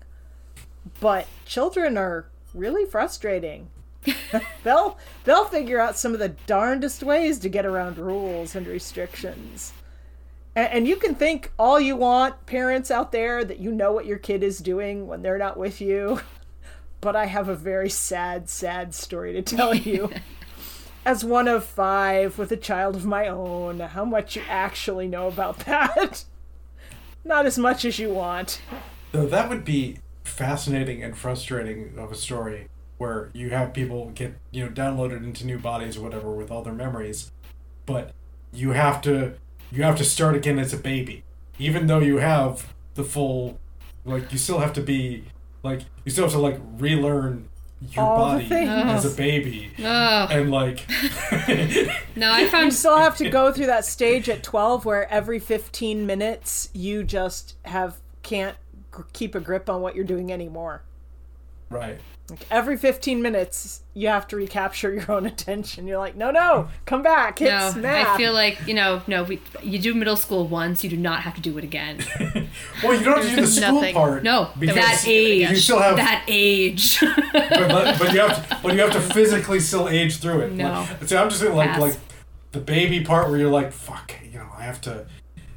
But 0.98 1.28
children 1.44 1.96
are 1.96 2.26
really 2.52 2.84
frustrating 2.84 3.68
they'll 4.64 4.98
they'll 5.22 5.44
figure 5.44 5.78
out 5.78 5.96
some 5.96 6.14
of 6.14 6.18
the 6.18 6.34
darndest 6.48 7.04
ways 7.04 7.38
to 7.38 7.48
get 7.48 7.64
around 7.64 7.96
rules 7.96 8.56
and 8.56 8.66
restrictions. 8.66 9.72
And, 10.56 10.72
and 10.72 10.88
you 10.88 10.96
can 10.96 11.14
think 11.14 11.52
all 11.58 11.78
you 11.78 11.94
want, 11.94 12.46
parents 12.46 12.90
out 12.90 13.12
there, 13.12 13.44
that 13.44 13.60
you 13.60 13.70
know 13.70 13.92
what 13.92 14.06
your 14.06 14.18
kid 14.18 14.42
is 14.42 14.58
doing 14.58 15.06
when 15.06 15.22
they're 15.22 15.38
not 15.38 15.56
with 15.56 15.80
you. 15.80 16.20
But 17.02 17.14
I 17.14 17.26
have 17.26 17.48
a 17.48 17.54
very 17.54 17.90
sad, 17.90 18.48
sad 18.48 18.94
story 18.94 19.34
to 19.34 19.42
tell 19.42 19.74
you. 19.74 20.10
As 21.04 21.22
one 21.24 21.46
of 21.46 21.64
five 21.64 22.38
with 22.38 22.50
a 22.50 22.56
child 22.56 22.96
of 22.96 23.04
my 23.04 23.28
own, 23.28 23.78
how 23.78 24.04
much 24.04 24.34
you 24.34 24.42
actually 24.48 25.06
know 25.06 25.28
about 25.28 25.58
that? 25.66 26.24
Not 27.22 27.44
as 27.46 27.58
much 27.58 27.84
as 27.84 27.98
you 27.98 28.10
want. 28.10 28.60
Though 29.12 29.26
that 29.26 29.48
would 29.50 29.64
be 29.64 29.98
fascinating 30.24 31.02
and 31.02 31.16
frustrating 31.16 31.96
of 31.98 32.10
a 32.10 32.16
story 32.16 32.68
where 32.96 33.30
you 33.34 33.50
have 33.50 33.74
people 33.74 34.10
get 34.14 34.34
you 34.50 34.64
know 34.64 34.70
downloaded 34.70 35.22
into 35.22 35.46
new 35.46 35.58
bodies 35.58 35.98
or 35.98 36.00
whatever 36.00 36.32
with 36.32 36.50
all 36.50 36.62
their 36.62 36.72
memories, 36.72 37.30
but 37.84 38.12
you 38.52 38.72
have 38.72 39.00
to 39.02 39.34
you 39.72 39.82
have 39.82 39.96
to 39.96 40.04
start 40.04 40.34
again 40.36 40.58
as 40.58 40.72
a 40.72 40.76
baby, 40.76 41.22
even 41.58 41.86
though 41.86 41.98
you 42.00 42.18
have 42.18 42.72
the 42.94 43.04
full 43.04 43.58
like 44.04 44.32
you 44.32 44.38
still 44.38 44.58
have 44.60 44.72
to 44.72 44.80
be 44.80 45.24
like 45.62 45.80
you 46.04 46.10
still 46.12 46.24
have 46.24 46.32
to 46.32 46.38
like 46.38 46.58
relearn 46.78 47.48
your 47.90 48.04
All 48.04 48.16
body 48.38 48.48
as 48.54 49.04
a 49.04 49.14
baby 49.14 49.70
Oh 49.80 50.28
and 50.30 50.50
like 50.50 50.88
no, 52.16 52.32
I 52.32 52.46
found. 52.48 52.66
You 52.66 52.70
still 52.70 52.96
have 52.96 53.16
to 53.18 53.28
go 53.28 53.52
through 53.54 53.66
that 53.66 53.84
stage 53.84 54.28
at 54.28 54.42
12 54.42 54.84
where 54.84 55.10
every 55.12 55.38
15 55.38 56.06
minutes 56.06 56.70
you 56.72 57.04
just 57.04 57.54
have 57.64 57.96
can't 58.22 58.56
g- 58.96 59.02
keep 59.12 59.34
a 59.34 59.40
grip 59.40 59.68
on 59.68 59.82
what 59.82 59.94
you're 59.94 60.04
doing 60.04 60.32
anymore. 60.32 60.82
right 61.68 61.98
Like 62.28 62.44
every 62.50 62.76
15 62.76 63.22
minutes 63.22 63.82
you 63.94 64.08
have 64.08 64.26
to 64.28 64.36
recapture 64.36 64.92
your 64.92 65.10
own 65.10 65.26
attention. 65.32 65.86
You're 65.86 65.98
like, 65.98 66.16
"No, 66.16 66.30
no, 66.30 66.68
come 66.84 67.02
back. 67.02 67.40
It's 67.40 67.76
no. 67.76 67.80
math." 67.82 68.08
I 68.08 68.16
feel 68.16 68.32
like 68.32 68.66
you 68.66 68.74
know, 68.74 69.02
no. 69.06 69.22
We, 69.24 69.40
you 69.62 69.78
do 69.78 69.94
middle 69.94 70.16
school 70.16 70.46
once, 70.48 70.82
you 70.82 70.90
do 70.90 70.96
not 70.96 71.20
have 71.22 71.34
to 71.36 71.40
do 71.40 71.56
it 71.56 71.64
again. 71.64 71.98
well 72.82 72.94
you 72.94 73.04
don't 73.04 73.18
have 73.18 73.28
to 73.30 73.34
do 73.36 73.40
the 73.42 73.46
school 73.46 73.74
nothing. 73.74 73.94
part 73.94 74.22
No, 74.22 74.50
because 74.58 74.74
that 74.76 75.04
age. 75.06 75.50
you 75.50 75.56
still 75.56 75.78
have 75.78 75.96
that 75.96 76.24
age. 76.28 76.98
but, 77.00 77.98
but 77.98 78.12
you 78.12 78.20
have 78.20 78.48
to, 78.48 78.58
but 78.62 78.74
you 78.74 78.80
have 78.80 78.92
to 78.92 79.00
physically 79.00 79.60
still 79.60 79.88
age 79.88 80.18
through 80.18 80.40
it. 80.40 80.52
No. 80.52 80.86
Like, 81.00 81.08
so 81.08 81.16
I'm 81.22 81.28
just 81.28 81.40
saying, 81.40 81.54
like, 81.54 81.70
Pass. 81.70 81.80
like 81.80 81.96
the 82.52 82.60
baby 82.60 83.04
part 83.04 83.28
where 83.28 83.38
you're 83.38 83.50
like, 83.50 83.72
fuck, 83.72 84.14
you 84.24 84.38
know, 84.38 84.48
I 84.56 84.62
have 84.62 84.80
to, 84.82 85.06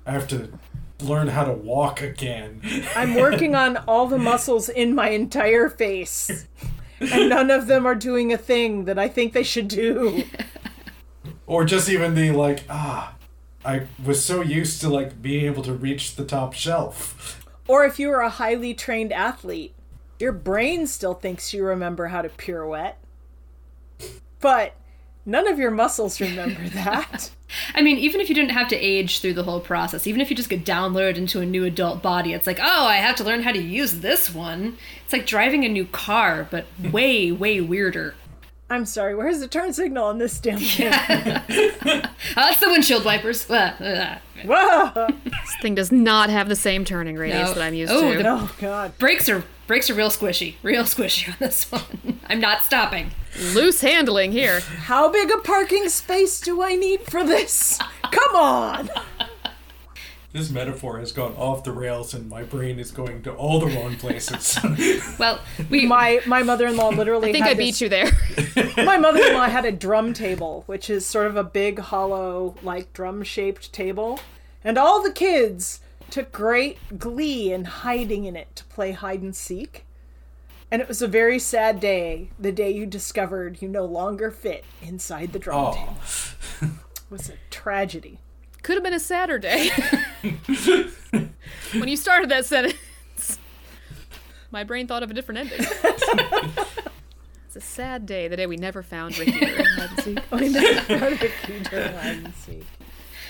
I 0.06 0.12
have 0.12 0.28
to 0.30 0.50
learn 1.02 1.30
how 1.30 1.46
to 1.46 1.54
walk 1.54 2.02
again. 2.02 2.62
I'm 2.96 3.16
working 3.16 3.56
on 3.56 3.78
all 3.78 4.08
the 4.08 4.18
muscles 4.18 4.70
in 4.70 4.96
my 4.96 5.10
entire 5.10 5.70
face. 5.70 6.48
And 7.00 7.30
none 7.30 7.50
of 7.50 7.68
them 7.68 7.86
are 7.86 7.96
doing 7.96 8.34
a 8.34 8.38
thing 8.38 8.86
that 8.86 9.00
I 9.00 9.08
think 9.08 9.34
they 9.34 9.44
should 9.44 9.68
do. 9.68 10.26
or 11.48 11.64
just 11.64 11.90
even 11.90 12.16
the 12.16 12.32
like, 12.32 12.64
ah, 12.70 13.16
I 13.64 13.88
was 14.04 14.24
so 14.24 14.42
used 14.42 14.82
to 14.82 14.90
like 14.90 15.22
being 15.22 15.46
able 15.46 15.64
to 15.64 15.74
reach 15.74 16.16
the 16.16 16.26
top 16.26 16.54
shelf. 16.54 17.46
Or 17.68 17.86
if 17.86 18.00
you 18.00 18.10
are 18.12 18.22
a 18.22 18.30
highly 18.30 18.74
trained 18.74 19.14
athlete, 19.14 19.74
your 20.20 20.32
brain 20.32 20.88
still 20.88 21.14
thinks 21.14 21.54
you 21.54 21.64
remember 21.64 22.08
how 22.08 22.22
to 22.22 22.30
pirouette. 22.30 22.96
But 24.40 24.76
none 25.30 25.48
of 25.48 25.60
your 25.60 25.72
muscles 25.72 26.20
remember 26.20 26.68
that. 26.70 27.32
I 27.74 27.82
mean, 27.82 27.98
even 27.98 28.22
if 28.22 28.30
you 28.30 28.36
didn't 28.36 28.52
have 28.52 28.68
to 28.70 28.76
age 28.76 29.20
through 29.22 29.34
the 29.34 29.44
whole 29.44 29.60
process, 29.60 30.06
even 30.08 30.22
if 30.22 30.30
you 30.30 30.36
just 30.36 30.50
get 30.50 30.66
downloaded 30.66 31.16
into 31.18 31.40
a 31.42 31.46
new 31.46 31.64
adult 31.66 32.02
body, 32.02 32.34
it's 32.34 32.46
like, 32.48 32.60
oh, 32.62 32.86
I 32.86 32.98
have 32.98 33.16
to 33.18 33.24
learn 33.24 33.44
how 33.44 33.52
to 33.52 33.62
use 33.62 34.00
this 34.02 34.34
one. 34.34 34.78
It's 35.04 35.14
like 35.14 35.26
driving 35.26 35.64
a 35.66 35.70
new 35.70 35.86
car, 35.86 36.48
but 36.52 36.66
way, 36.92 37.32
way 37.32 37.62
weirder. 37.62 38.16
I'm 38.72 38.86
sorry, 38.86 39.16
where's 39.16 39.40
the 39.40 39.48
turn 39.48 39.74
signal 39.74 40.06
on 40.06 40.20
this 40.20 40.40
damn 40.40 40.60
thing? 40.60 40.94
Oh, 42.32 42.44
that's 42.44 42.60
the 42.60 42.70
windshield 42.70 43.04
wipers. 43.04 43.46
Whoa! 43.48 45.08
This 45.24 45.56
thing 45.62 45.74
does 45.76 45.92
not 45.92 46.30
have 46.30 46.48
the 46.48 46.56
same 46.56 46.86
turning 46.86 47.16
radius 47.16 47.50
No. 47.50 47.54
that 47.56 47.64
I'm 47.64 47.74
used 47.74 47.92
Oh, 47.92 48.12
to. 48.14 48.18
the- 48.24 48.30
Oh 48.30 48.52
god. 48.60 48.98
Brakes 49.00 49.28
are 49.30 49.44
brakes 49.70 49.88
are 49.88 49.94
real 49.94 50.10
squishy, 50.10 50.56
real 50.64 50.82
squishy 50.84 51.30
on 51.30 51.36
this 51.40 51.72
one. 51.72 52.20
I'm 52.28 52.40
not 52.40 52.66
stopping. 52.66 53.12
Loose 53.54 53.82
handling 53.82 54.32
here. 54.32 54.62
How 54.62 55.12
big 55.12 55.30
a 55.30 55.38
parking 55.38 55.90
space 55.90 56.42
do 56.42 56.64
I 56.64 56.74
need 56.74 57.02
for 57.04 57.24
this? 57.24 57.78
Come 58.12 58.36
on! 58.36 58.90
This 60.34 60.50
metaphor 60.50 60.98
has 60.98 61.12
gone 61.12 61.34
off 61.36 61.64
the 61.64 61.72
rails, 61.72 62.16
and 62.16 62.28
my 62.30 62.42
brain 62.42 62.80
is 62.80 62.90
going 62.90 63.22
to 63.24 63.34
all 63.34 63.60
the 63.60 63.68
wrong 63.68 63.96
places. 63.96 64.58
Well, 65.20 65.40
we 65.70 65.86
My 65.86 66.20
my 66.26 66.42
mother-in-law 66.42 66.90
literally 66.90 67.30
I 67.30 67.32
think 67.34 67.46
had 67.46 67.52
I 67.56 67.60
beat 67.60 67.72
this- 67.76 67.82
you 67.82 67.90
there. 67.90 68.12
my 68.86 68.98
mother-in-law 68.98 69.50
had 69.50 69.66
a 69.66 69.72
drum 69.72 70.14
table 70.14 70.64
which 70.66 70.90
is 70.90 71.06
sort 71.06 71.28
of 71.28 71.36
a 71.38 71.44
big 71.44 71.78
hollow 71.78 72.56
like 72.64 72.92
drum 72.94 73.22
shaped 73.22 73.72
table 73.72 74.20
and 74.64 74.78
all 74.80 75.04
the 75.04 75.12
kids 75.12 75.82
took 76.12 76.32
great 76.32 76.78
glee 76.98 77.52
in 77.54 77.66
hiding 77.66 78.26
in 78.26 78.36
it 78.36 78.56
to 78.56 78.64
play 78.66 78.92
hide 78.92 79.22
and 79.22 79.36
seek 79.36 79.86
and 80.72 80.82
it 80.82 80.88
was 80.88 81.02
a 81.02 81.08
very 81.08 81.40
sad 81.40 81.80
day 81.80 82.30
the 82.40 82.52
day 82.52 82.70
you 82.70 82.86
discovered 82.86 83.62
you 83.62 83.68
no 83.68 83.86
longer 83.86 84.30
fit 84.32 84.64
inside 84.82 85.34
the 85.34 85.40
drum 85.40 85.66
oh. 85.68 85.74
table 85.74 85.98
oh, 86.62 86.80
it 86.96 87.12
was 87.12 87.30
a 87.30 87.34
tragedy 87.50 88.20
Could 88.62 88.76
have 88.76 88.84
been 88.84 88.94
a 88.94 89.00
Saturday. 89.00 89.70
when 91.72 91.88
you 91.88 91.98
started 91.98 92.30
that 92.30 92.46
sentence, 92.46 93.40
my 94.52 94.64
brain 94.64 94.86
thought 94.86 95.02
of 95.02 95.10
a 95.10 95.14
different 95.14 95.40
ending. 95.40 95.60
it's 97.48 97.56
a 97.56 97.62
sad 97.62 98.06
day, 98.06 98.28
the 98.28 98.36
day 98.36 98.46
we 98.48 98.58
never 98.58 98.84
found 98.84 99.18
Ricky 99.18 99.32
during 99.40 99.66
hide 99.66 99.90
and 99.90 100.02
seek. 100.04 100.20
I 100.32 100.48
never 100.48 101.10
Ricky 101.10 101.60
during 101.64 101.94
hide 101.94 102.18
and 102.26 102.34
seek 102.36 102.66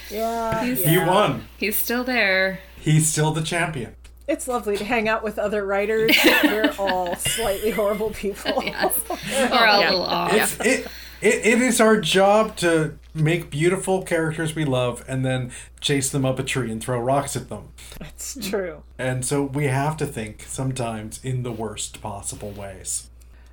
yeah, 0.10 0.64
He's- 0.64 0.84
he 0.84 0.96
yeah. 0.96 1.08
won. 1.08 1.48
he's 1.58 1.78
still 1.78 2.04
there. 2.04 2.60
He's 2.82 3.08
still 3.08 3.32
the 3.32 3.42
champion. 3.42 3.96
it's 4.28 4.48
lovely 4.48 4.78
to 4.78 4.86
hang 4.86 5.08
out 5.10 5.24
with 5.24 5.40
other 5.40 5.66
writers 5.66 6.16
we're 6.44 6.74
all 6.78 7.16
slightly 7.16 7.72
horrible 7.72 8.12
people 8.12 8.62
Yes. 8.64 9.00
Or 9.10 9.16
a 9.16 9.80
Yeah. 9.80 9.80
little 9.90 10.04
off. 10.04 10.34
It's, 10.34 10.60
it, 10.60 10.88
it, 11.22 11.46
it 11.46 11.62
is 11.62 11.82
our 11.82 12.00
job 12.00 12.56
to 12.58 12.98
make 13.14 13.50
beautiful 13.50 14.04
characters 14.04 14.56
we 14.56 14.66
love 14.66 15.04
and 15.08 15.26
then 15.26 15.52
chase 15.82 16.10
them 16.12 16.26
up 16.26 16.38
a 16.40 16.44
tree 16.44 16.72
and 16.72 16.82
throw 16.82 17.00
rocks 17.00 17.36
at 17.36 17.50
them. 17.50 17.70
That's 18.00 18.38
true 18.50 18.84
And 18.98 19.26
so 19.26 19.44
we 19.44 19.66
have 19.66 19.98
to 19.98 20.06
think 20.06 20.44
sometimes 20.48 21.20
in 21.24 21.44
the 21.44 21.52
worst 21.52 22.02
possible 22.02 22.52
ways. 22.52 23.10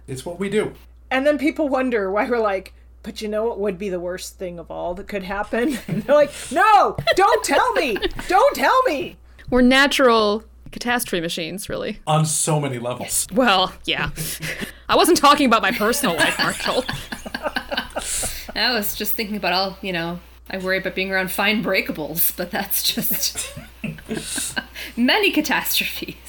It's 0.07 0.25
what 0.27 0.39
we 0.39 0.49
do. 0.51 0.75
And 1.11 1.27
then 1.27 1.39
people 1.39 1.69
wonder 1.69 2.11
why 2.11 2.29
we're 2.29 2.39
like, 2.39 2.75
but 3.07 3.23
you 3.23 3.29
know 3.29 3.45
what 3.45 3.61
would 3.61 3.79
be 3.79 3.89
the 3.89 4.01
worst 4.01 4.37
thing 4.37 4.59
of 4.59 4.69
all 4.69 4.93
that 4.95 5.07
could 5.07 5.23
happen? 5.23 5.79
And 5.89 6.03
they're 6.03 6.17
like, 6.17 6.33
no, 6.51 6.97
don't 7.15 7.45
tell 7.45 7.73
me. 7.75 7.97
Don't 8.27 8.57
tell 8.57 8.83
me. 8.83 9.17
We're 9.49 9.63
natural 9.63 10.43
catastrophe 10.73 11.21
machines, 11.21 11.69
really. 11.69 12.01
On 12.09 12.27
so 12.27 12.59
many 12.59 12.81
levels. 12.81 13.29
Well, 13.33 13.73
yeah. 13.85 14.11
I 14.89 14.97
wasn't 14.97 15.19
talking 15.19 15.47
about 15.47 15.63
my 15.63 15.71
personal 15.71 16.17
life, 16.17 16.37
Marshall. 16.39 16.85
I 18.57 18.75
was 18.75 18.97
just 18.97 19.13
thinking 19.13 19.37
about 19.37 19.53
all, 19.53 19.79
you 19.81 19.93
know, 19.93 20.19
I 20.51 20.59
worry 20.59 20.79
about 20.79 20.97
being 20.97 21.13
around 21.13 21.31
fine 21.31 21.63
breakables, 21.63 22.37
but 22.37 22.51
that's 22.51 22.83
just 22.83 23.57
many 24.97 25.31
catastrophes. 25.31 26.26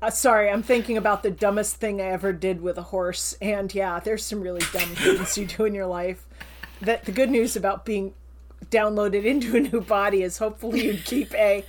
Uh, 0.00 0.10
sorry, 0.10 0.48
I'm 0.48 0.62
thinking 0.62 0.96
about 0.96 1.22
the 1.24 1.30
dumbest 1.30 1.76
thing 1.76 2.00
I 2.00 2.04
ever 2.04 2.32
did 2.32 2.60
with 2.60 2.78
a 2.78 2.82
horse, 2.82 3.36
and 3.42 3.74
yeah, 3.74 3.98
there's 3.98 4.24
some 4.24 4.40
really 4.40 4.62
dumb 4.72 4.88
things 4.90 5.36
you 5.36 5.46
do 5.46 5.64
in 5.64 5.74
your 5.74 5.86
life. 5.86 6.24
That 6.80 7.04
the 7.04 7.10
good 7.12 7.30
news 7.30 7.56
about 7.56 7.84
being 7.84 8.14
downloaded 8.70 9.24
into 9.24 9.56
a 9.56 9.60
new 9.60 9.80
body 9.80 10.22
is 10.22 10.38
hopefully 10.38 10.84
you 10.84 10.98
keep 11.04 11.34
a 11.34 11.64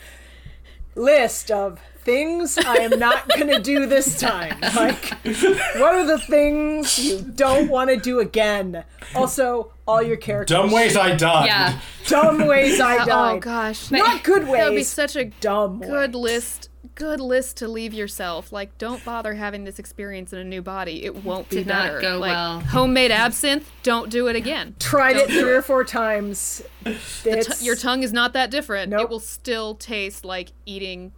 list 0.96 1.50
of 1.50 1.80
things 2.04 2.58
I 2.58 2.76
am 2.78 3.00
not 3.00 3.28
going 3.30 3.48
to 3.48 3.60
do 3.60 3.86
this 3.88 4.20
time. 4.20 4.60
Like, 4.62 5.06
what 5.24 5.96
are 5.96 6.06
the 6.06 6.20
things 6.20 7.00
you 7.00 7.22
don't 7.22 7.68
want 7.70 7.90
to 7.90 7.98
do 7.98 8.20
again? 8.20 8.84
Also, 9.16 9.72
all 9.88 10.02
your 10.04 10.18
characters. 10.18 10.56
Dumb 10.56 10.72
ways 10.72 10.96
I 10.96 11.16
died. 11.16 11.46
Yeah. 11.48 11.80
Dumb 12.06 12.46
ways 12.46 12.80
I 12.80 12.98
died. 13.06 13.38
Oh 13.38 13.40
gosh, 13.40 13.90
Not 13.90 14.24
good 14.24 14.48
ways. 14.48 14.60
that 14.62 14.70
would 14.70 14.76
be 14.76 14.84
such 14.84 15.16
a 15.16 15.26
dumb 15.26 15.80
good 15.80 16.14
ways. 16.14 16.22
list. 16.24 16.69
Good 17.00 17.22
list 17.22 17.56
to 17.58 17.68
leave 17.70 17.94
yourself. 17.94 18.52
Like, 18.52 18.78
don't 18.78 19.04
bother 19.06 19.34
having 19.34 19.64
this 19.64 19.80
experience 19.80 20.34
in 20.34 20.40
a 20.40 20.44
new 20.44 20.62
body. 20.62 21.06
It 21.06 21.24
won't 21.24 21.48
be 21.48 21.56
Did 21.56 21.68
not 21.68 21.86
better. 21.86 22.02
go 22.02 22.18
like, 22.20 22.34
well. 22.34 22.60
Homemade 22.60 23.10
absinthe. 23.10 23.72
Don't 23.84 24.10
do 24.10 24.28
it 24.28 24.36
again. 24.36 24.76
Tried 24.80 25.14
Don't 25.14 25.30
it 25.30 25.34
do 25.34 25.42
three 25.42 25.54
or 25.54 25.62
four 25.62 25.86
times. 25.86 26.62
T- 26.84 27.40
your 27.62 27.78
tongue 27.78 28.04
is 28.04 28.12
not 28.12 28.34
that 28.34 28.52
different. 28.52 28.92
It 28.94 29.10
will 29.10 29.22
still 29.22 29.76
taste 29.76 30.26
like 30.26 30.50
eating 30.66 31.14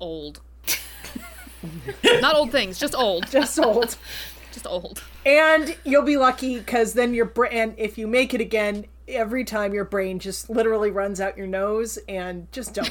old. 0.00 0.40
not 2.22 2.34
old 2.34 2.50
things, 2.50 2.78
just 2.78 2.94
old. 2.94 3.30
just 3.30 3.58
old. 3.58 3.96
Just 4.50 4.66
old. 4.66 5.04
And 5.26 5.76
you'll 5.84 6.02
be 6.02 6.16
lucky 6.16 6.58
because 6.58 6.94
then 6.94 7.12
your 7.12 7.26
brain, 7.26 7.52
and 7.52 7.74
if 7.76 7.98
you 7.98 8.06
make 8.08 8.32
it 8.32 8.40
again, 8.40 8.86
every 9.06 9.44
time 9.44 9.74
your 9.74 9.84
brain 9.84 10.18
just 10.18 10.48
literally 10.48 10.90
runs 10.90 11.20
out 11.20 11.36
your 11.36 11.46
nose 11.46 11.98
and 12.08 12.50
just 12.50 12.72
don't. 12.74 12.90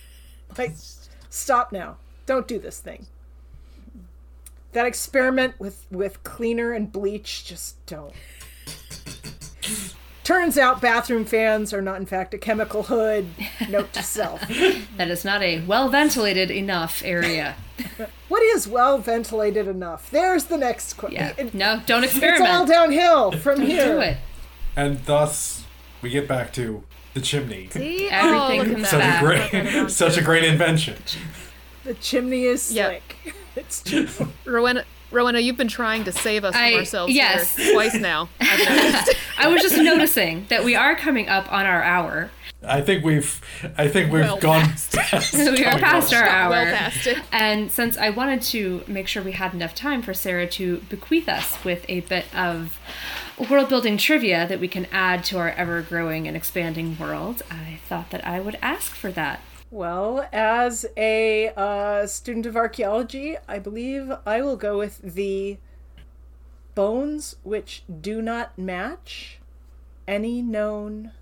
like, 0.56 0.70
stop 1.32 1.72
now. 1.72 1.96
Don't 2.26 2.46
do 2.46 2.58
this 2.58 2.78
thing. 2.78 3.06
That 4.72 4.86
experiment 4.86 5.58
with, 5.58 5.86
with 5.90 6.22
cleaner 6.22 6.72
and 6.72 6.90
bleach, 6.90 7.44
just 7.44 7.84
don't. 7.86 8.14
Turns 10.24 10.56
out 10.56 10.80
bathroom 10.80 11.24
fans 11.24 11.74
are 11.74 11.82
not, 11.82 11.96
in 11.96 12.06
fact, 12.06 12.32
a 12.32 12.38
chemical 12.38 12.84
hood. 12.84 13.26
Note 13.68 13.92
to 13.92 14.02
self. 14.02 14.40
That 14.96 15.10
is 15.10 15.24
not 15.24 15.42
a 15.42 15.64
well 15.66 15.88
ventilated 15.88 16.50
enough 16.50 17.02
area. 17.04 17.56
What 18.28 18.42
is 18.42 18.68
well 18.68 18.98
ventilated 18.98 19.66
enough? 19.66 20.10
There's 20.10 20.44
the 20.44 20.56
next 20.56 20.94
question. 20.94 21.34
Yeah. 21.36 21.50
No, 21.52 21.82
don't 21.86 22.04
experiment. 22.04 22.42
It's 22.42 22.50
all 22.50 22.66
downhill 22.66 23.32
from 23.32 23.60
here. 23.62 23.94
Do 23.96 24.00
it. 24.00 24.18
And 24.76 25.04
thus, 25.06 25.64
we 26.02 26.10
get 26.10 26.28
back 26.28 26.52
to 26.54 26.84
the 27.14 27.20
chimney. 27.20 27.68
See? 27.70 28.08
Everything 28.08 28.60
oh, 28.60 28.74
comes 28.74 28.88
Such 28.88 29.00
that. 29.00 29.22
a 29.22 29.26
great, 29.26 29.90
such 29.90 30.16
a 30.16 30.22
great 30.22 30.44
invention. 30.44 30.96
The 31.84 31.94
chimney 31.94 32.44
is 32.44 32.72
Yep. 32.72 33.02
It's 33.54 33.82
just 33.82 34.18
Rowenna, 34.46 34.84
Rowenna, 35.10 35.40
you've 35.42 35.58
been 35.58 35.68
trying 35.68 36.04
to 36.04 36.12
save 36.12 36.42
us 36.44 36.54
I- 36.54 36.70
from 36.70 36.78
ourselves 36.80 37.12
yes. 37.12 37.54
here 37.56 37.74
twice 37.74 37.94
now. 37.94 38.30
I've. 38.40 39.08
I 39.38 39.48
was 39.48 39.60
just 39.60 39.76
noticing 39.76 40.46
that 40.48 40.64
we 40.64 40.74
are 40.74 40.94
coming 40.96 41.28
up 41.28 41.52
on 41.52 41.66
our 41.66 41.82
hour. 41.82 42.30
I 42.64 42.80
think 42.80 43.04
we've, 43.04 43.40
I 43.76 43.88
think 43.88 44.12
we've 44.12 44.22
Well 44.22 44.38
gone 44.38 44.62
past. 44.62 44.92
past. 44.96 45.34
We 45.52 45.64
are 45.64 45.78
past 45.78 46.14
our 46.14 46.24
hour. 46.24 46.50
well 46.50 46.74
past 46.76 47.06
it. 47.06 47.18
And 47.32 47.70
since 47.70 47.96
I 47.96 48.10
wanted 48.10 48.42
to 48.42 48.84
make 48.86 49.08
sure 49.08 49.22
we 49.22 49.32
had 49.32 49.54
enough 49.54 49.74
time 49.74 50.02
for 50.02 50.14
Sara 50.14 50.46
to 50.48 50.78
bequeath 50.88 51.28
us 51.28 51.62
with 51.64 51.84
a 51.88 52.00
bit 52.00 52.24
of 52.34 52.78
world 53.50 53.68
building 53.68 53.96
trivia 53.96 54.46
that 54.46 54.60
we 54.60 54.68
can 54.68 54.86
add 54.92 55.24
to 55.24 55.38
our 55.38 55.50
ever 55.50 55.82
growing 55.82 56.28
and 56.28 56.36
expanding 56.36 56.96
world, 56.98 57.42
I 57.50 57.80
thought 57.88 58.10
that 58.10 58.26
I 58.26 58.40
would 58.40 58.58
ask 58.62 58.94
for 58.94 59.10
that. 59.12 59.40
well, 59.70 60.28
as 60.32 60.84
a 60.96 61.48
uh, 61.56 62.06
student 62.06 62.46
of 62.46 62.56
archaeology, 62.56 63.36
I 63.48 63.58
believe 63.58 64.12
I 64.26 64.42
will 64.42 64.56
go 64.56 64.78
with 64.78 65.00
the 65.02 65.58
bones 66.74 67.36
which 67.42 67.82
do 68.00 68.22
not 68.22 68.56
match 68.58 69.38
any 70.06 70.42
known 70.42 71.12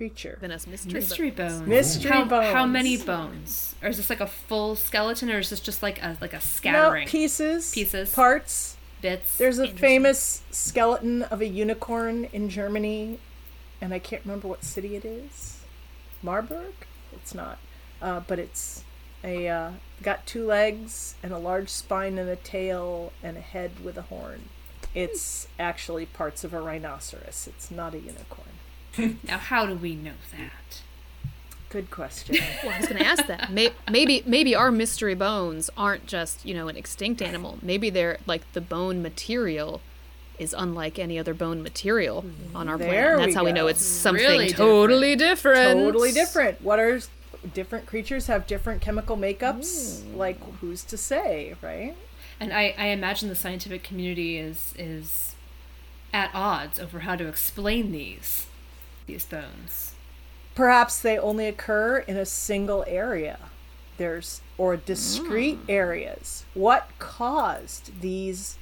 creature. 0.00 0.38
Then 0.40 0.50
us 0.50 0.66
mystery. 0.66 0.94
Mystery 0.94 1.30
bones. 1.30 1.66
Mystery 1.66 2.10
how, 2.10 2.24
bones. 2.24 2.54
How 2.54 2.64
many 2.64 2.96
bones? 2.96 3.74
Or 3.82 3.90
is 3.90 3.98
this 3.98 4.08
like 4.08 4.20
a 4.22 4.26
full 4.26 4.74
skeleton, 4.74 5.30
or 5.30 5.38
is 5.40 5.50
this 5.50 5.60
just 5.60 5.82
like 5.82 6.02
a 6.02 6.16
like 6.22 6.32
a 6.32 6.36
No, 6.36 6.40
scattering 6.40 7.06
pieces, 7.06 7.70
Pieces. 7.70 8.14
parts. 8.14 8.78
bits? 9.02 9.36
There's 9.36 9.58
a 9.58 9.68
famous 9.68 10.42
skeleton 10.50 11.22
of 11.24 11.42
a 11.42 11.46
unicorn 11.46 12.28
in 12.32 12.48
Germany, 12.48 13.18
and 13.82 13.92
I 13.92 13.98
can't 13.98 14.24
remember 14.24 14.48
what 14.48 14.64
city 14.64 14.96
it 14.96 15.04
is. 15.04 15.58
Marburg? 16.22 16.72
It's 17.12 17.34
not, 17.34 17.58
uh, 18.00 18.20
but 18.26 18.38
it's 18.38 18.84
a 19.22 19.48
uh, 19.48 19.70
got 20.02 20.24
two 20.24 20.46
legs 20.46 21.14
and 21.22 21.30
a 21.30 21.38
large 21.38 21.68
spine 21.68 22.16
and 22.16 22.30
a 22.30 22.36
tail 22.36 23.12
and 23.22 23.36
a 23.36 23.42
head 23.42 23.84
with 23.84 23.98
a 23.98 24.02
horn. 24.02 24.48
It's 24.94 25.46
actually 25.58 26.06
parts 26.06 26.42
of 26.42 26.54
a 26.54 26.60
rhinoceros. 26.62 27.46
It's 27.46 27.70
not 27.70 27.92
a 27.92 27.98
unicorn. 27.98 28.49
now, 29.24 29.38
how 29.38 29.66
do 29.66 29.74
we 29.74 29.94
know 29.94 30.12
that? 30.32 30.82
Good 31.68 31.90
question. 31.90 32.36
Well, 32.64 32.72
I 32.74 32.78
was 32.78 32.88
going 32.88 33.00
to 33.00 33.06
ask 33.06 33.26
that. 33.26 33.50
Maybe, 33.90 34.22
maybe 34.26 34.54
our 34.54 34.70
mystery 34.70 35.14
bones 35.14 35.70
aren't 35.76 36.06
just 36.06 36.44
you 36.44 36.52
know 36.52 36.68
an 36.68 36.76
extinct 36.76 37.22
animal. 37.22 37.58
Maybe 37.62 37.90
they're 37.90 38.18
like 38.26 38.50
the 38.52 38.60
bone 38.60 39.02
material 39.02 39.80
is 40.38 40.54
unlike 40.56 40.98
any 40.98 41.18
other 41.18 41.34
bone 41.34 41.62
material 41.62 42.24
on 42.54 42.68
our 42.68 42.76
There 42.78 42.88
planet. 42.88 43.10
And 43.10 43.20
we 43.20 43.26
That's 43.26 43.36
how 43.36 43.44
we 43.44 43.52
know 43.52 43.66
it's 43.66 43.84
something 43.84 44.24
Really 44.24 44.48
totally 44.48 45.14
different. 45.14 45.78
totally 45.78 46.12
different. 46.12 46.62
What 46.62 46.78
are 46.78 47.00
different 47.54 47.86
creatures 47.86 48.26
have 48.26 48.46
different 48.46 48.80
chemical 48.80 49.16
makeups? 49.16 50.00
Mm. 50.00 50.16
Like 50.16 50.40
who's 50.60 50.82
to 50.84 50.96
say, 50.96 51.54
right? 51.62 51.94
And 52.40 52.52
I, 52.52 52.74
I 52.78 52.86
imagine 52.86 53.28
the 53.28 53.34
scientific 53.34 53.82
community 53.82 54.38
is 54.38 54.74
is 54.78 55.34
at 56.12 56.30
odds 56.34 56.78
over 56.80 57.00
how 57.00 57.14
to 57.16 57.28
explain 57.28 57.92
these 57.92 58.46
these 59.10 59.24
bones. 59.24 59.94
perhaps 60.54 61.00
they 61.00 61.18
only 61.18 61.46
occur 61.46 61.98
in 61.98 62.16
a 62.16 62.26
single 62.26 62.84
area 62.86 63.38
there's 63.96 64.40
or 64.56 64.76
discrete 64.76 65.58
hmm. 65.58 65.70
areas 65.70 66.44
what 66.54 66.88
caused 66.98 68.00
these 68.00 68.56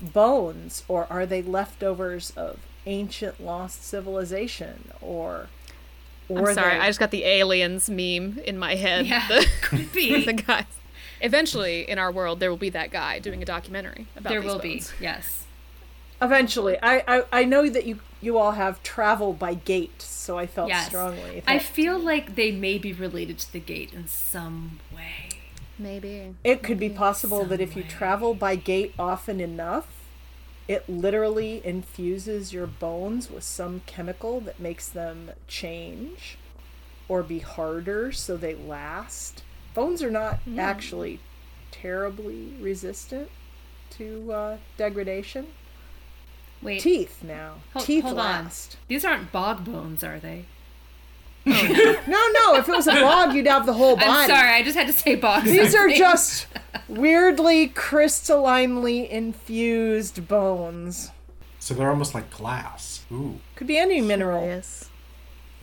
bones 0.00 0.84
or 0.88 1.06
are 1.08 1.24
they 1.24 1.40
leftovers 1.40 2.32
of 2.36 2.58
ancient 2.86 3.42
lost 3.42 3.84
civilization 3.84 4.90
or 5.00 5.48
or 6.28 6.48
I'm 6.50 6.54
sorry, 6.54 6.74
they- 6.74 6.80
I 6.80 6.86
just 6.86 7.00
got 7.00 7.10
the 7.10 7.24
aliens 7.24 7.90
meme 7.90 8.38
in 8.44 8.56
my 8.58 8.74
head. 8.74 9.06
Yeah, 9.06 9.26
The, 9.28 9.46
could 9.60 9.92
be. 9.92 10.24
the 10.24 10.32
guys. 10.32 10.64
Eventually, 11.20 11.88
in 11.88 11.98
our 11.98 12.10
world, 12.10 12.40
there 12.40 12.50
will 12.50 12.56
be 12.56 12.70
that 12.70 12.90
guy 12.90 13.18
doing 13.18 13.42
a 13.42 13.44
documentary 13.44 14.06
about 14.16 14.30
there 14.30 14.42
will 14.42 14.58
be, 14.58 14.82
yes. 15.00 15.41
Eventually 16.22 16.76
I, 16.82 17.02
I 17.06 17.24
i 17.32 17.44
know 17.44 17.68
that 17.68 17.84
you 17.84 18.00
you 18.20 18.38
all 18.38 18.52
have 18.52 18.82
traveled 18.82 19.38
by 19.38 19.54
gate 19.54 20.00
so 20.00 20.38
i 20.38 20.46
felt 20.46 20.68
Yes. 20.68 20.86
strongly 20.86 21.42
I 21.46 21.58
feel 21.58 21.98
like 21.98 22.36
they 22.36 22.52
may 22.52 22.78
be 22.78 22.92
related 22.92 23.38
to 23.40 23.52
the 23.52 23.58
gate 23.60 23.92
in 23.92 24.06
some 24.06 24.78
way. 24.92 25.28
Maybe. 25.78 26.34
it 26.44 26.62
could 26.62 26.78
be 26.78 26.88
possible 26.90 27.44
that 27.46 27.60
if 27.60 27.76
you 27.76 27.82
way. 27.82 27.88
travel 27.88 28.34
by 28.34 28.54
gate 28.56 28.94
often 28.98 29.40
enough 29.40 29.88
it 30.68 30.88
literally 30.88 31.60
infuses 31.64 32.52
your 32.52 32.68
bones 32.68 33.28
with 33.28 33.42
some 33.42 33.82
chemical 33.86 34.38
that 34.40 34.60
makes 34.60 34.88
them 34.88 35.32
change 35.48 36.38
or 37.08 37.22
be 37.24 37.40
harder 37.40 38.12
so 38.12 38.36
they 38.36 38.54
last. 38.54 39.42
Bones 39.74 40.02
are 40.02 40.10
not 40.10 40.38
actually 40.56 41.18
terribly 41.72 42.54
resistant 42.60 43.28
to 43.90 44.32
uh, 44.32 44.56
degradation. 44.76 45.48
Wait, 46.62 46.80
Teeth 46.80 47.22
now. 47.24 47.54
hol- 47.72 47.82
Teeth 47.82 48.04
hold 48.04 48.18
on. 48.18 48.48
These 48.88 49.04
aren't 49.04 49.32
bog 49.32 49.64
bones, 49.64 50.04
are 50.04 50.18
they? 50.20 50.44
No, 51.44 51.54
no. 51.56 52.54
If 52.54 52.68
it 52.68 52.72
was 52.76 52.86
a 52.86 52.92
bog, 52.92 53.34
you'd 53.34 53.46
have 53.48 53.66
the 53.66 53.72
whole 53.72 53.96
body. 53.96 54.06
I'm 54.08 54.28
sorry, 54.28 54.50
I 54.50 54.62
just 54.62 54.76
had 54.78 54.86
to 54.86 54.92
say 54.92 55.16
bog. 55.16 55.42
These 55.44 55.74
are 55.74 55.88
just 55.88 56.46
weirdly 56.88 57.68
crystallinely 57.68 59.08
infused 59.08 60.28
bones. 60.28 61.10
So 61.58 61.74
they're 61.74 61.90
almost 61.90 62.14
like 62.14 62.30
glass. 62.30 63.04
Ooh. 63.10 63.40
Could 63.56 63.66
be 63.66 63.78
any 63.78 64.00
mineral. 64.00 64.44
Yes. 64.46 64.88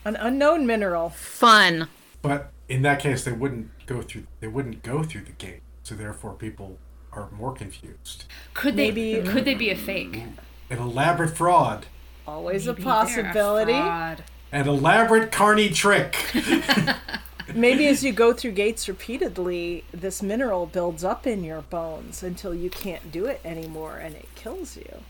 An 0.06 0.16
unknown 0.18 0.66
mineral. 0.68 1.10
Fun. 1.12 1.88
But 2.22 2.52
in 2.68 2.82
that 2.84 3.00
case, 3.00 3.24
they 3.24 3.32
wouldn't 3.32 3.70
go 3.86 4.02
through. 4.02 4.24
They 4.42 4.48
wouldn't 4.48 4.84
go 4.84 5.04
through 5.04 5.22
the 5.26 5.32
gate. 5.32 5.62
So 5.84 5.96
therefore, 5.96 6.34
people 6.34 6.78
are 7.14 7.30
more 7.32 7.54
confused. 7.54 8.26
Could 8.54 8.76
they 8.76 8.92
Maybe- 8.92 9.28
could 9.30 9.46
they 9.46 9.56
be 9.56 9.70
a 9.70 9.76
fake? 9.76 10.24
An 10.70 10.78
elaborate 10.78 11.36
fraud. 11.36 11.86
Always 12.28 12.68
Maybe 12.68 12.82
a 12.82 12.86
possibility. 12.86 13.72
fraud. 13.74 14.24
An 14.52 14.68
elaborate 14.68 15.32
carny 15.32 15.70
trick. 15.70 16.16
Maybe 17.56 17.88
as 17.88 18.04
you 18.04 18.12
go 18.12 18.34
through 18.34 18.52
gates 18.52 18.88
repeatedly, 18.88 19.84
this 19.92 20.22
mineral 20.22 20.68
builds 20.68 21.04
up 21.04 21.26
in 21.26 21.44
your 21.44 21.62
bones 21.62 22.22
until 22.22 22.54
you 22.54 22.70
can't 22.70 23.12
do 23.12 23.26
it 23.26 23.42
anymore 23.44 23.98
and 23.98 24.16
it 24.16 24.28
kills 24.36 24.78
you. 24.78 25.04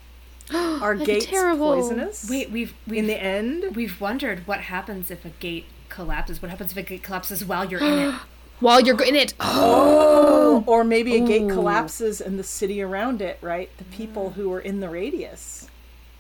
Are 0.57 0.93
That'd 0.93 1.05
gates 1.05 1.25
terrible. 1.25 1.73
poisonous? 1.75 2.29
Wait, 2.29 2.49
we've 2.49 2.73
we've 2.87 2.99
in 2.99 3.07
the 3.07 3.21
end? 3.21 3.75
we've 3.75 3.99
wondered 3.99 4.47
what 4.47 4.61
happens 4.61 5.11
if 5.11 5.25
a 5.25 5.29
gate 5.29 5.65
collapses. 5.89 6.41
What 6.41 6.49
happens 6.49 6.71
if 6.71 6.77
a 6.77 6.81
gate 6.83 7.03
collapses 7.03 7.43
while 7.43 7.69
you're 7.69 7.83
in 7.83 7.99
it? 8.09 8.15
While 8.59 8.81
you're 8.81 9.01
in 9.01 9.15
it. 9.15 9.33
Oh, 9.39 10.63
or 10.67 10.83
maybe 10.83 11.15
a 11.15 11.25
gate 11.25 11.43
oh. 11.43 11.53
collapses 11.53 12.19
and 12.19 12.37
the 12.37 12.43
city 12.43 12.81
around 12.81 13.21
it, 13.21 13.37
right? 13.41 13.69
The 13.77 13.85
people 13.85 14.31
who 14.31 14.51
are 14.53 14.59
in 14.59 14.79
the 14.79 14.89
radius. 14.89 15.67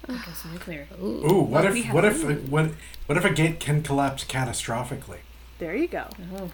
It 0.03 0.25
goes 0.25 0.45
nuclear. 0.51 0.87
Ooh, 1.01 1.41
what 1.41 1.65
Well, 1.65 1.75
if 1.75 1.93
what 1.93 2.05
if 2.05 2.23
what 2.49 2.71
what 3.05 3.17
if 3.17 3.25
a 3.25 3.29
gate 3.29 3.59
can 3.59 3.83
collapse 3.83 4.23
catastrophically? 4.23 5.19
There 5.59 5.75
you 5.75 5.87
go. 5.87 6.07
Oh. 6.35 6.51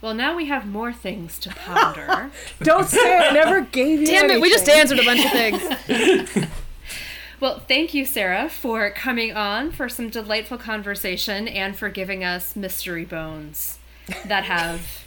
Well, 0.00 0.14
now 0.14 0.36
we 0.36 0.46
have 0.46 0.66
more 0.66 0.92
things 0.92 1.38
to 1.40 1.50
ponder. 1.50 2.30
Don't 2.62 2.86
say 2.86 3.16
I 3.16 3.32
never 3.32 3.62
gave 3.62 4.00
you 4.00 4.06
Damn 4.06 4.30
it, 4.30 4.40
we 4.40 4.50
just 4.50 4.68
answered 4.68 4.98
a 4.98 5.04
bunch 5.04 5.24
of 5.24 5.30
things. 5.32 6.46
well, 7.40 7.60
thank 7.60 7.94
you, 7.94 8.04
Sara, 8.04 8.48
for 8.48 8.90
coming 8.90 9.34
on 9.34 9.72
for 9.72 9.88
some 9.88 10.10
delightful 10.10 10.58
conversation 10.58 11.48
and 11.48 11.76
for 11.76 11.88
giving 11.88 12.22
us 12.22 12.54
mystery 12.54 13.04
bones 13.04 13.78
that 14.26 14.44
have 14.44 15.04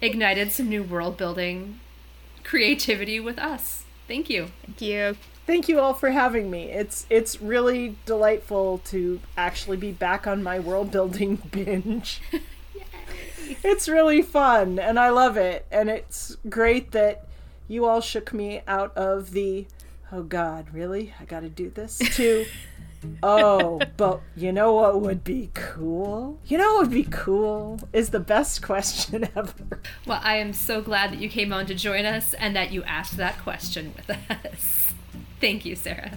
ignited 0.00 0.52
some 0.52 0.68
new 0.68 0.82
world 0.82 1.16
building 1.16 1.80
creativity 2.44 3.20
with 3.20 3.38
us. 3.38 3.84
Thank 4.06 4.30
you. 4.30 4.48
Thank 4.64 4.80
you. 4.80 5.16
Thank 5.46 5.68
you 5.68 5.80
all 5.80 5.94
for 5.94 6.10
having 6.10 6.50
me. 6.50 6.70
It's 6.70 7.06
it's 7.10 7.40
really 7.40 7.96
delightful 8.06 8.78
to 8.86 9.20
actually 9.36 9.76
be 9.76 9.92
back 9.92 10.26
on 10.26 10.42
my 10.42 10.58
world 10.58 10.90
building 10.90 11.36
binge. 11.50 12.20
it's 13.62 13.88
really 13.88 14.22
fun 14.22 14.78
and 14.78 14.98
I 14.98 15.10
love 15.10 15.36
it. 15.36 15.66
And 15.70 15.88
it's 15.88 16.36
great 16.48 16.92
that 16.92 17.26
you 17.66 17.84
all 17.84 18.00
shook 18.00 18.32
me 18.32 18.62
out 18.66 18.96
of 18.96 19.32
the 19.32 19.66
oh 20.10 20.22
god, 20.22 20.72
really? 20.72 21.14
I 21.20 21.24
got 21.24 21.40
to 21.40 21.48
do 21.48 21.70
this 21.70 21.98
to 22.16 22.46
Oh, 23.22 23.80
but 23.96 24.20
you 24.36 24.52
know 24.52 24.72
what 24.74 25.00
would 25.00 25.24
be 25.24 25.50
cool? 25.54 26.38
You 26.46 26.58
know 26.58 26.74
what 26.74 26.88
would 26.88 26.90
be 26.90 27.06
cool 27.10 27.80
is 27.92 28.10
the 28.10 28.20
best 28.20 28.62
question 28.62 29.28
ever. 29.36 29.80
Well, 30.06 30.20
I 30.22 30.36
am 30.36 30.52
so 30.52 30.80
glad 30.80 31.12
that 31.12 31.18
you 31.18 31.28
came 31.28 31.52
on 31.52 31.66
to 31.66 31.74
join 31.74 32.04
us 32.04 32.34
and 32.34 32.54
that 32.56 32.72
you 32.72 32.82
asked 32.84 33.16
that 33.16 33.38
question 33.38 33.94
with 33.96 34.10
us. 34.10 34.92
Thank 35.40 35.64
you, 35.64 35.76
Sara. 35.76 36.12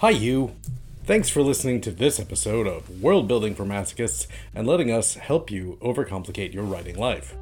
Hi, 0.00 0.10
you. 0.10 0.52
Thanks 1.06 1.28
for 1.28 1.42
listening 1.42 1.80
to 1.80 1.90
this 1.90 2.20
episode 2.20 2.68
of 2.68 3.02
World 3.02 3.26
Building 3.26 3.56
for 3.56 3.64
Masochists 3.64 4.28
and 4.54 4.64
letting 4.64 4.92
us 4.92 5.14
help 5.14 5.50
you 5.50 5.76
overcomplicate 5.82 6.54
your 6.54 6.62
writing 6.62 6.96
life. 6.96 7.34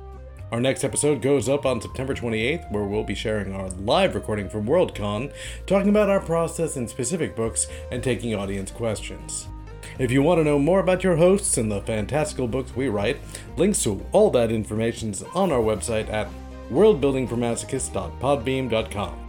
Our 0.51 0.59
next 0.59 0.83
episode 0.83 1.21
goes 1.21 1.51
up 1.51 1.67
on 1.67 1.83
September 1.83 2.15
28th, 2.15 2.73
where 2.73 2.85
we'll 2.85 3.05
be 3.05 3.15
sharing 3.15 3.55
our 3.55 3.69
live 3.69 4.15
recording 4.15 4.49
from 4.49 4.67
Worldcon, 4.67 5.35
talking 5.67 5.91
about 5.91 6.09
our 6.09 6.21
process 6.21 6.79
in 6.79 6.89
specific 6.89 7.37
books 7.37 7.67
and 7.91 8.03
taking 8.03 8.35
audience 8.35 8.71
questions. 8.71 9.49
If 9.99 10.11
you 10.11 10.23
want 10.23 10.39
to 10.39 10.45
know 10.45 10.59
more 10.59 10.81
about 10.81 11.05
your 11.05 11.17
hosts 11.17 11.59
and 11.59 11.71
the 11.71 11.83
fantastical 11.83 12.49
books 12.49 12.75
we 12.75 12.89
write, 12.89 13.19
links 13.59 13.83
to 13.83 14.03
all 14.13 14.31
that 14.31 14.51
information 14.51 15.11
is 15.11 15.23
on 15.35 15.53
our 15.53 15.61
website 15.61 16.11
at 16.11 16.31
worldbuildingformasochists.podbean.com. 16.71 19.26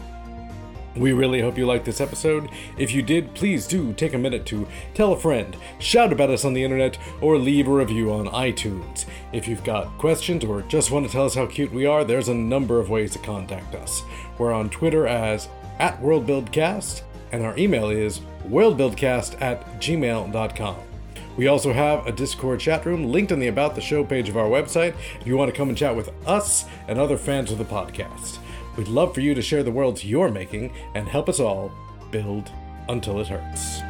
We 0.96 1.12
really 1.14 1.42
hope 1.42 1.58
you 1.58 1.66
liked 1.66 1.86
this 1.86 2.02
episode. 2.02 2.50
If 2.78 2.92
you 2.92 3.02
did, 3.02 3.36
please 3.36 3.68
do 3.68 3.94
take 3.94 4.14
a 4.14 4.18
minute 4.18 4.46
to 4.48 4.68
tell 4.94 5.14
a 5.14 5.20
friend, 5.20 5.56
shout 5.80 6.12
about 6.12 6.32
us 6.32 6.44
on 6.44 6.54
the 6.54 6.64
internet, 6.64 6.98
or 7.22 7.38
leave 7.38 7.68
a 7.68 7.72
review 7.72 8.12
on 8.12 8.28
iTunes. 8.28 9.06
If 9.32 9.48
you've 9.48 9.64
got 9.64 9.96
questions 9.98 10.44
or 10.44 10.64
just 10.64 10.90
want 10.90 11.06
to 11.06 11.12
tell 11.12 11.26
us 11.26 11.36
how 11.36 11.46
cute 11.46 11.72
we 11.72 11.86
are, 11.86 12.04
there's 12.04 12.30
a 12.30 12.34
number 12.34 12.80
of 12.80 12.90
ways 12.90 13.12
to 13.14 13.20
contact 13.20 13.76
us. 13.76 14.02
We're 14.40 14.54
on 14.54 14.70
Twitter 14.70 15.06
as 15.06 15.50
at 15.78 16.02
WorldBuildCast, 16.02 17.04
and 17.32 17.44
our 17.44 17.58
email 17.58 17.90
is 17.90 18.22
worldbuildcast 18.48 19.42
at 19.42 19.80
gmail.com. 19.80 20.78
We 21.38 21.48
also 21.48 21.72
have 21.72 22.08
a 22.08 22.12
Discord 22.12 22.60
chat 22.60 22.86
room 22.86 23.12
linked 23.12 23.32
on 23.32 23.40
the 23.40 23.48
About 23.48 23.76
the 23.76 23.82
Show 23.82 24.04
page 24.04 24.28
of 24.28 24.38
our 24.38 24.48
website 24.48 24.96
if 25.22 25.28
you 25.28 25.38
want 25.38 25.52
to 25.52 25.56
come 25.56 25.70
and 25.70 25.78
chat 25.78 25.96
with 25.96 26.10
us 26.26 26.66
and 26.88 26.98
other 26.98 27.18
fans 27.18 27.52
of 27.52 27.60
the 27.60 27.66
podcast. 27.66 28.40
We'd 28.78 28.88
love 28.88 29.14
for 29.14 29.22
you 29.22 29.34
to 29.34 29.42
share 29.42 29.64
the 29.64 29.72
worlds 29.72 30.06
you're 30.06 30.30
making 30.30 30.72
and 30.94 31.08
help 31.08 31.28
us 31.28 31.40
all 31.40 31.72
build 32.12 32.52
until 32.88 33.20
it 33.20 33.28
hurts. 33.28 33.82